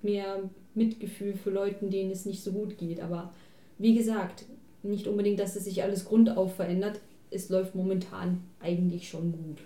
mehr 0.01 0.49
Mitgefühl 0.75 1.33
für 1.33 1.49
Leute, 1.49 1.85
denen 1.87 2.11
es 2.11 2.25
nicht 2.25 2.43
so 2.43 2.51
gut 2.51 2.77
geht. 2.77 3.01
Aber 3.01 3.33
wie 3.77 3.95
gesagt, 3.95 4.45
nicht 4.83 5.07
unbedingt, 5.07 5.39
dass 5.39 5.55
es 5.55 5.65
sich 5.65 5.83
alles 5.83 6.05
grundauf 6.05 6.55
verändert. 6.55 6.99
Es 7.31 7.49
läuft 7.49 7.75
momentan 7.75 8.41
eigentlich 8.59 9.09
schon 9.09 9.31
gut. 9.31 9.61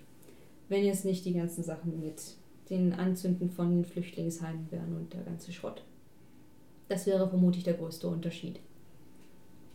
Wenn 0.70 0.84
jetzt 0.84 1.06
nicht 1.06 1.26
die 1.26 1.34
ganzen 1.34 1.64
Sachen 1.64 2.00
mit 2.00 2.22
den 2.70 2.94
Anzünden 2.94 3.50
von 3.50 3.86
Flüchtlingsheimen 3.86 4.72
wären 4.72 4.96
und 4.96 5.14
der 5.14 5.22
ganze 5.22 5.52
Schrott. 5.52 5.84
Das 6.88 7.06
wäre 7.06 7.28
vermutlich 7.28 7.64
der 7.64 7.74
größte 7.74 8.08
Unterschied. 8.08 8.60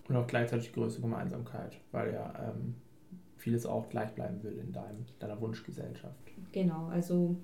Und 0.09 0.17
auch 0.17 0.27
gleichzeitig 0.27 0.69
die 0.69 0.75
größte 0.75 1.03
Gemeinsamkeit, 1.03 1.77
weil 1.93 2.15
ja 2.15 2.33
ähm, 2.49 2.75
vieles 3.39 3.67
auch 3.67 3.89
gleich 3.89 4.11
bleiben 4.11 4.43
will 4.43 4.59
in 4.59 4.73
deinem, 4.73 5.07
deiner 5.19 5.41
Wunschgesellschaft. 5.41 6.17
Genau, 6.53 6.87
also 6.87 7.37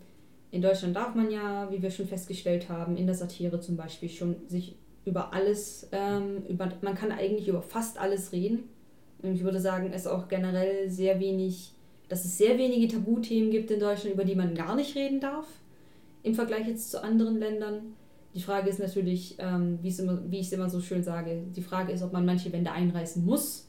in 0.51 0.61
Deutschland 0.61 0.95
darf 0.95 1.15
man 1.15 1.31
ja, 1.31 1.71
wie 1.71 1.83
wir 1.83 1.91
schon 1.91 2.07
festgestellt 2.07 2.69
haben, 2.69 2.97
in 2.97 3.07
der 3.07 3.15
Satire 3.15 3.61
zum 3.61 3.77
Beispiel 3.77 4.09
schon 4.09 4.37
sich 4.49 4.77
über 5.05 5.33
alles, 5.33 5.89
ähm, 5.93 6.43
über, 6.49 6.71
man 6.83 6.95
kann 6.95 7.13
eigentlich 7.13 7.49
über 7.49 7.63
fast 7.63 7.99
alles 7.99 8.33
reden. 8.33 8.65
Und 9.23 9.35
ich 9.35 9.45
würde 9.45 9.61
sagen, 9.61 9.91
es 9.93 10.07
auch 10.07 10.29
generell 10.29 10.91
sehr 10.91 11.19
wenig, 11.21 11.73
dass 12.09 12.25
es 12.25 12.37
sehr 12.37 12.59
wenige 12.59 12.89
Tabuthemen 12.89 13.51
gibt 13.51 13.71
in 13.71 13.81
Deutschland, 13.81 14.15
über 14.15 14.25
die 14.25 14.35
man 14.35 14.55
gar 14.55 14.77
nicht 14.77 14.95
reden 14.97 15.21
darf, 15.21 15.47
im 16.23 16.35
Vergleich 16.35 16.67
jetzt 16.67 16.91
zu 16.91 17.03
anderen 17.03 17.39
Ländern. 17.39 17.95
Die 18.35 18.43
Frage 18.43 18.69
ist 18.69 18.81
natürlich, 18.81 19.37
ähm, 19.39 19.79
wie 19.83 19.89
ich 19.89 20.47
es 20.47 20.53
immer 20.53 20.69
so 20.69 20.81
schön 20.81 21.03
sage, 21.03 21.45
die 21.55 21.63
Frage 21.63 21.93
ist, 21.93 22.03
ob 22.03 22.13
man 22.13 22.27
manche 22.27 22.53
Wände 22.53 22.73
einreißen 22.73 23.25
muss 23.25 23.69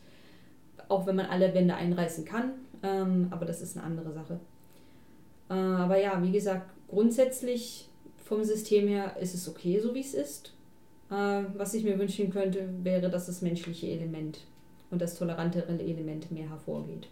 auch 0.90 1.06
wenn 1.06 1.16
man 1.16 1.28
alle 1.28 1.54
Wände 1.54 1.76
einreißen 1.76 2.26
kann. 2.26 2.54
Ähm, 2.84 3.28
aber 3.32 3.46
das 3.46 3.62
ist 3.62 3.78
eine 3.78 3.86
andere 3.86 4.12
Sache. 4.12 4.40
Äh, 5.50 5.54
aber 5.54 6.00
ja, 6.00 6.22
wie 6.22 6.32
gesagt, 6.32 6.70
grundsätzlich 6.88 7.90
vom 8.24 8.44
System 8.44 8.88
her 8.88 9.16
ist 9.20 9.36
es 9.36 9.48
okay, 9.48 9.80
so 9.80 9.94
wie 9.94 10.02
es 10.02 10.14
ist. 10.14 10.54
Äh, 11.10 11.44
was 11.56 11.74
ich 11.74 11.84
mir 11.84 12.00
wünschen 12.00 12.32
könnte, 12.32 12.70
wäre, 12.84 13.10
dass 13.10 13.28
das 13.28 13.42
menschliche 13.42 13.88
Element 13.88 14.40
und 14.92 15.02
das 15.02 15.18
tolerantere 15.18 15.80
Element 15.80 16.32
mehr 16.32 16.50
hervorgeht. 16.50 17.08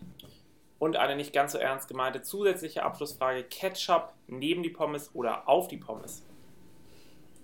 Und 0.80 0.98
eine 0.98 1.16
nicht 1.16 1.32
ganz 1.32 1.54
so 1.54 1.60
ernst 1.60 1.88
gemeinte 1.88 2.22
zusätzliche 2.22 2.84
Abschlussfrage: 2.84 3.44
Ketchup 3.44 4.14
neben 4.28 4.64
die 4.64 4.70
Pommes 4.70 5.12
oder 5.14 5.48
auf 5.48 5.68
die 5.68 5.78
Pommes? 5.78 6.24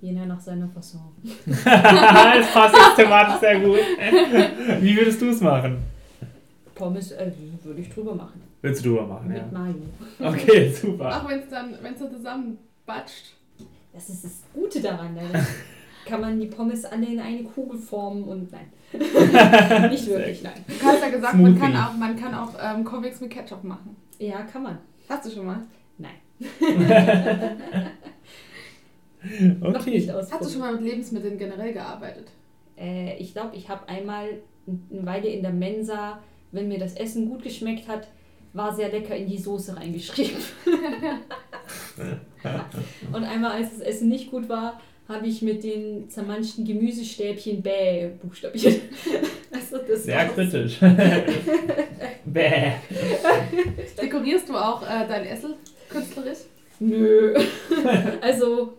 Jeder 0.01 0.25
nach 0.25 0.39
seiner 0.39 0.67
Fasson. 0.69 1.11
das 1.45 2.53
passt 2.53 2.75
jetzt 2.75 2.95
thematisch 2.95 3.39
sehr 3.39 3.59
gut. 3.59 3.79
Wie 4.81 4.95
würdest 4.95 5.21
du 5.21 5.29
es 5.29 5.41
machen? 5.41 5.77
Pommes 6.79 7.11
äh, 7.11 7.31
würde 7.63 7.81
ich 7.81 7.89
drüber 7.89 8.15
machen. 8.15 8.41
Willst 8.61 8.83
du 8.83 8.89
drüber 8.89 9.05
machen, 9.05 9.27
Mit 9.27 9.37
ja? 9.37 9.45
Mayo. 9.51 9.75
Okay, 10.19 10.71
super. 10.81 11.21
Auch 11.21 11.29
wenn 11.29 11.39
es 11.39 11.49
dann, 11.49 11.75
wenn 11.81 11.93
es 11.93 11.99
so 11.99 12.07
zusammenbatscht. 12.07 13.35
Das 13.93 14.09
ist 14.09 14.23
das 14.23 14.43
Gute 14.53 14.81
daran. 14.81 15.13
Ne? 15.13 15.21
kann 16.05 16.21
man 16.21 16.39
die 16.39 16.47
Pommes 16.47 16.85
alle 16.85 17.05
in 17.05 17.19
eine 17.19 17.43
Kugel 17.43 17.77
formen 17.77 18.23
und 18.23 18.51
nein. 18.51 18.71
Nicht 19.91 20.07
wirklich, 20.07 20.41
nein. 20.41 20.65
Du 20.67 20.85
hast 20.85 21.01
ja 21.01 21.09
gesagt, 21.09 21.35
man 21.35 21.59
kann 21.59 21.75
auch, 21.75 21.93
man 21.93 22.15
kann 22.15 22.33
auch 22.33 22.53
ähm, 22.59 22.83
Comics 22.83 23.21
mit 23.21 23.29
Ketchup 23.29 23.63
machen. 23.63 23.95
Ja, 24.17 24.41
kann 24.41 24.63
man. 24.63 24.79
Hast 25.07 25.25
du 25.25 25.31
schon 25.31 25.45
mal? 25.45 25.61
Nein. 25.97 26.15
okay. 29.61 30.11
Hast 30.31 30.45
du 30.45 30.49
schon 30.49 30.61
mal 30.61 30.73
mit 30.73 30.81
Lebensmitteln 30.81 31.37
generell 31.37 31.73
gearbeitet? 31.73 32.31
Äh, 32.77 33.17
ich 33.17 33.33
glaube, 33.33 33.55
ich 33.55 33.69
habe 33.69 33.87
einmal 33.87 34.39
eine 34.67 35.05
Weile 35.05 35.27
in 35.27 35.43
der 35.43 35.53
Mensa 35.53 36.19
wenn 36.51 36.67
mir 36.67 36.79
das 36.79 36.95
Essen 36.95 37.29
gut 37.29 37.43
geschmeckt 37.43 37.87
hat, 37.87 38.07
war 38.53 38.75
sehr 38.75 38.89
lecker 38.89 39.15
in 39.15 39.27
die 39.27 39.37
Soße 39.37 39.75
reingeschrieben. 39.75 40.37
und 43.13 43.23
einmal, 43.23 43.51
als 43.51 43.71
das 43.71 43.81
Essen 43.81 44.09
nicht 44.09 44.31
gut 44.31 44.49
war, 44.49 44.81
habe 45.07 45.25
ich 45.25 45.41
mit 45.41 45.63
den 45.63 46.09
zermanschten 46.09 46.65
Gemüsestäbchen 46.65 47.61
Bäh 47.61 48.09
buchstabiert. 48.21 48.81
Also 49.51 49.79
das 49.79 50.03
Sehr 50.03 50.27
kritisch. 50.27 50.77
Bäh. 52.25 52.73
Dekorierst 53.99 54.47
du 54.47 54.55
auch 54.55 54.83
äh, 54.83 55.07
dein 55.07 55.25
Essen 55.25 55.55
künstlerisch? 55.89 56.37
Nö. 56.79 57.35
also, 58.21 58.77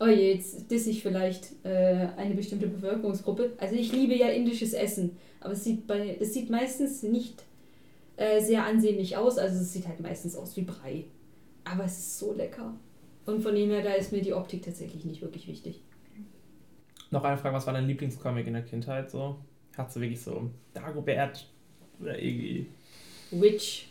oh 0.00 0.06
je, 0.06 0.34
jetzt 0.34 0.68
disse 0.68 0.90
ich 0.90 1.00
vielleicht 1.00 1.64
äh, 1.64 2.08
eine 2.16 2.34
bestimmte 2.34 2.66
Bevölkerungsgruppe. 2.66 3.52
Also 3.56 3.76
ich 3.76 3.92
liebe 3.92 4.16
ja 4.16 4.28
indisches 4.28 4.72
Essen. 4.72 5.16
Aber 5.42 5.52
es 5.52 5.64
sieht, 5.64 5.86
bei, 5.86 6.16
es 6.20 6.32
sieht 6.34 6.50
meistens 6.50 7.02
nicht 7.02 7.44
äh, 8.16 8.40
sehr 8.40 8.64
ansehnlich 8.64 9.16
aus. 9.16 9.38
Also 9.38 9.60
es 9.60 9.72
sieht 9.72 9.88
halt 9.88 10.00
meistens 10.00 10.36
aus 10.36 10.56
wie 10.56 10.62
Brei. 10.62 11.04
Aber 11.64 11.84
es 11.84 11.98
ist 11.98 12.18
so 12.18 12.32
lecker. 12.32 12.74
Und 13.26 13.42
von 13.42 13.54
dem 13.54 13.70
her, 13.70 13.82
da 13.82 13.92
ist 13.92 14.12
mir 14.12 14.22
die 14.22 14.34
Optik 14.34 14.62
tatsächlich 14.62 15.04
nicht 15.04 15.22
wirklich 15.22 15.46
wichtig. 15.46 15.80
Noch 17.10 17.24
eine 17.24 17.36
Frage, 17.36 17.54
was 17.54 17.66
war 17.66 17.74
dein 17.74 17.86
Lieblingscomic 17.86 18.46
in 18.46 18.54
der 18.54 18.62
Kindheit 18.62 19.10
so? 19.10 19.36
Hast 19.76 19.96
du 19.96 20.00
wirklich 20.00 20.20
so 20.20 20.50
Dagobert 20.74 21.46
oder 22.00 22.20
irgendwie... 22.20 22.66
Witch. 23.30 23.88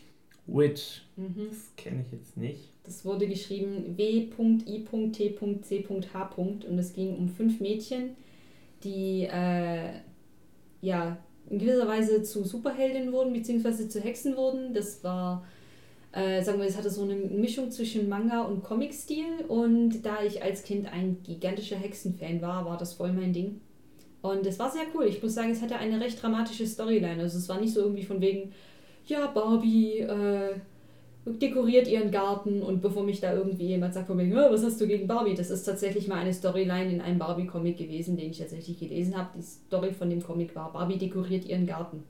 Witch. 0.47 1.03
Mhm. 1.15 1.47
Das 1.49 1.71
kenne 1.77 2.01
ich 2.05 2.11
jetzt 2.11 2.35
nicht. 2.35 2.69
Das 2.83 3.05
wurde 3.05 3.27
geschrieben 3.27 3.95
W.I.T.C.H. 3.95 4.69
und 6.35 6.79
es 6.79 6.93
ging 6.93 7.15
um 7.15 7.29
fünf 7.29 7.59
Mädchen, 7.59 8.15
die 8.83 9.27
äh, 9.31 9.91
ja 10.81 11.17
in 11.49 11.59
gewisser 11.59 11.87
Weise 11.87 12.23
zu 12.23 12.43
Superheldinnen 12.43 13.11
wurden, 13.11 13.33
beziehungsweise 13.33 13.89
zu 13.89 13.99
Hexen 13.99 14.37
wurden. 14.37 14.73
Das 14.73 15.03
war, 15.03 15.43
äh, 16.11 16.41
sagen 16.43 16.59
wir, 16.59 16.67
es 16.67 16.77
hatte 16.77 16.89
so 16.89 17.03
eine 17.03 17.15
Mischung 17.15 17.71
zwischen 17.71 18.07
Manga 18.07 18.41
und 18.41 18.63
Comic-Stil. 18.63 19.45
Und 19.47 20.05
da 20.05 20.23
ich 20.23 20.43
als 20.43 20.63
Kind 20.63 20.91
ein 20.91 21.17
gigantischer 21.23 21.77
Hexenfan 21.77 22.41
war, 22.41 22.65
war 22.65 22.77
das 22.77 22.93
voll 22.93 23.11
mein 23.11 23.33
Ding. 23.33 23.59
Und 24.21 24.45
es 24.45 24.59
war 24.59 24.71
sehr 24.71 24.83
cool. 24.93 25.05
Ich 25.05 25.21
muss 25.21 25.33
sagen, 25.33 25.51
es 25.51 25.61
hatte 25.61 25.77
eine 25.77 25.99
recht 25.99 26.21
dramatische 26.21 26.67
Storyline. 26.67 27.21
Also 27.21 27.37
es 27.37 27.49
war 27.49 27.59
nicht 27.59 27.73
so 27.73 27.81
irgendwie 27.81 28.03
von 28.03 28.21
wegen, 28.21 28.53
ja, 29.07 29.27
Barbie, 29.27 29.99
äh, 29.99 30.55
dekoriert 31.25 31.87
ihren 31.87 32.09
Garten 32.09 32.63
und 32.63 32.81
bevor 32.81 33.03
mich 33.03 33.19
da 33.19 33.33
irgendwie 33.33 33.67
jemand 33.67 33.93
sagt 33.93 34.09
mir, 34.09 34.51
was 34.51 34.63
hast 34.63 34.81
du 34.81 34.87
gegen 34.87 35.07
Barbie? 35.07 35.35
Das 35.35 35.51
ist 35.51 35.63
tatsächlich 35.63 36.07
mal 36.07 36.19
eine 36.19 36.33
Storyline 36.33 36.91
in 36.91 37.01
einem 37.01 37.19
Barbie-Comic 37.19 37.77
gewesen, 37.77 38.17
den 38.17 38.31
ich 38.31 38.39
tatsächlich 38.39 38.79
gelesen 38.79 39.15
habe. 39.15 39.29
Die 39.37 39.43
Story 39.43 39.93
von 39.93 40.09
dem 40.09 40.23
Comic 40.23 40.55
war, 40.55 40.73
Barbie 40.73 40.97
dekoriert 40.97 41.45
ihren 41.45 41.67
Garten. 41.67 42.03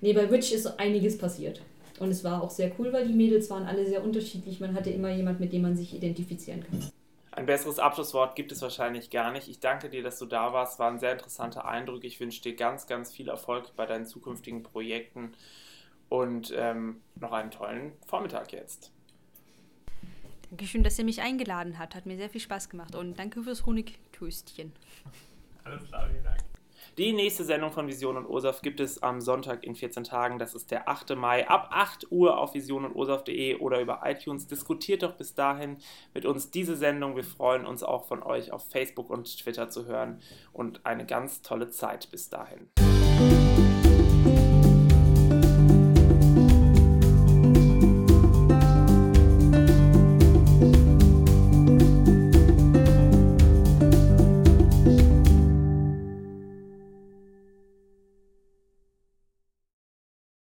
Nee, 0.00 0.12
bei 0.12 0.30
Witch 0.30 0.52
ist 0.52 0.78
einiges 0.78 1.16
passiert. 1.16 1.62
Und 1.98 2.10
es 2.10 2.22
war 2.22 2.42
auch 2.42 2.50
sehr 2.50 2.70
cool, 2.78 2.92
weil 2.92 3.08
die 3.08 3.14
Mädels 3.14 3.50
waren 3.50 3.64
alle 3.64 3.86
sehr 3.86 4.04
unterschiedlich. 4.04 4.60
Man 4.60 4.74
hatte 4.74 4.90
immer 4.90 5.10
jemand, 5.10 5.40
mit 5.40 5.52
dem 5.52 5.62
man 5.62 5.76
sich 5.76 5.94
identifizieren 5.94 6.62
kann. 6.62 6.90
Ein 7.32 7.46
besseres 7.46 7.78
Abschlusswort 7.78 8.36
gibt 8.36 8.52
es 8.52 8.62
wahrscheinlich 8.62 9.10
gar 9.10 9.32
nicht. 9.32 9.48
Ich 9.48 9.60
danke 9.60 9.88
dir, 9.88 10.02
dass 10.02 10.18
du 10.18 10.26
da 10.26 10.52
warst. 10.52 10.78
War 10.78 10.90
ein 10.90 10.98
sehr 10.98 11.12
interessanter 11.12 11.66
Eindruck. 11.66 12.04
Ich 12.04 12.20
wünsche 12.20 12.42
dir 12.42 12.54
ganz, 12.54 12.86
ganz 12.86 13.12
viel 13.12 13.28
Erfolg 13.28 13.74
bei 13.76 13.86
deinen 13.86 14.06
zukünftigen 14.06 14.62
Projekten 14.62 15.32
und 16.08 16.52
ähm, 16.56 17.00
noch 17.16 17.32
einen 17.32 17.50
tollen 17.50 17.92
Vormittag 18.06 18.52
jetzt. 18.52 18.92
Dankeschön, 20.50 20.82
dass 20.82 20.98
ihr 20.98 21.04
mich 21.04 21.20
eingeladen 21.20 21.78
habt. 21.78 21.94
Hat 21.94 22.06
mir 22.06 22.16
sehr 22.16 22.30
viel 22.30 22.40
Spaß 22.40 22.70
gemacht 22.70 22.94
und 22.94 23.18
danke 23.18 23.42
fürs 23.42 23.66
Honigtöstchen. 23.66 24.72
Alles 25.64 25.84
klar, 25.86 26.08
vielen 26.08 26.24
Dank. 26.24 26.38
Die 26.96 27.12
nächste 27.12 27.44
Sendung 27.44 27.70
von 27.70 27.86
Vision 27.86 28.16
und 28.16 28.26
OSAF 28.26 28.60
gibt 28.60 28.80
es 28.80 29.02
am 29.04 29.20
Sonntag 29.20 29.62
in 29.64 29.76
14 29.76 30.02
Tagen. 30.02 30.40
Das 30.40 30.54
ist 30.54 30.72
der 30.72 30.88
8. 30.88 31.14
Mai 31.14 31.48
ab 31.48 31.68
8 31.70 32.10
Uhr 32.10 32.38
auf 32.38 32.54
visionundosaf.de 32.54 33.56
oder 33.58 33.80
über 33.80 34.00
iTunes. 34.04 34.48
Diskutiert 34.48 35.04
doch 35.04 35.12
bis 35.12 35.34
dahin 35.34 35.76
mit 36.12 36.26
uns 36.26 36.50
diese 36.50 36.76
Sendung. 36.76 37.14
Wir 37.14 37.22
freuen 37.22 37.66
uns 37.66 37.84
auch 37.84 38.06
von 38.06 38.22
euch 38.22 38.50
auf 38.50 38.68
Facebook 38.68 39.10
und 39.10 39.38
Twitter 39.38 39.68
zu 39.68 39.86
hören 39.86 40.20
und 40.52 40.86
eine 40.86 41.06
ganz 41.06 41.42
tolle 41.42 41.70
Zeit 41.70 42.10
bis 42.10 42.30
dahin. 42.30 42.68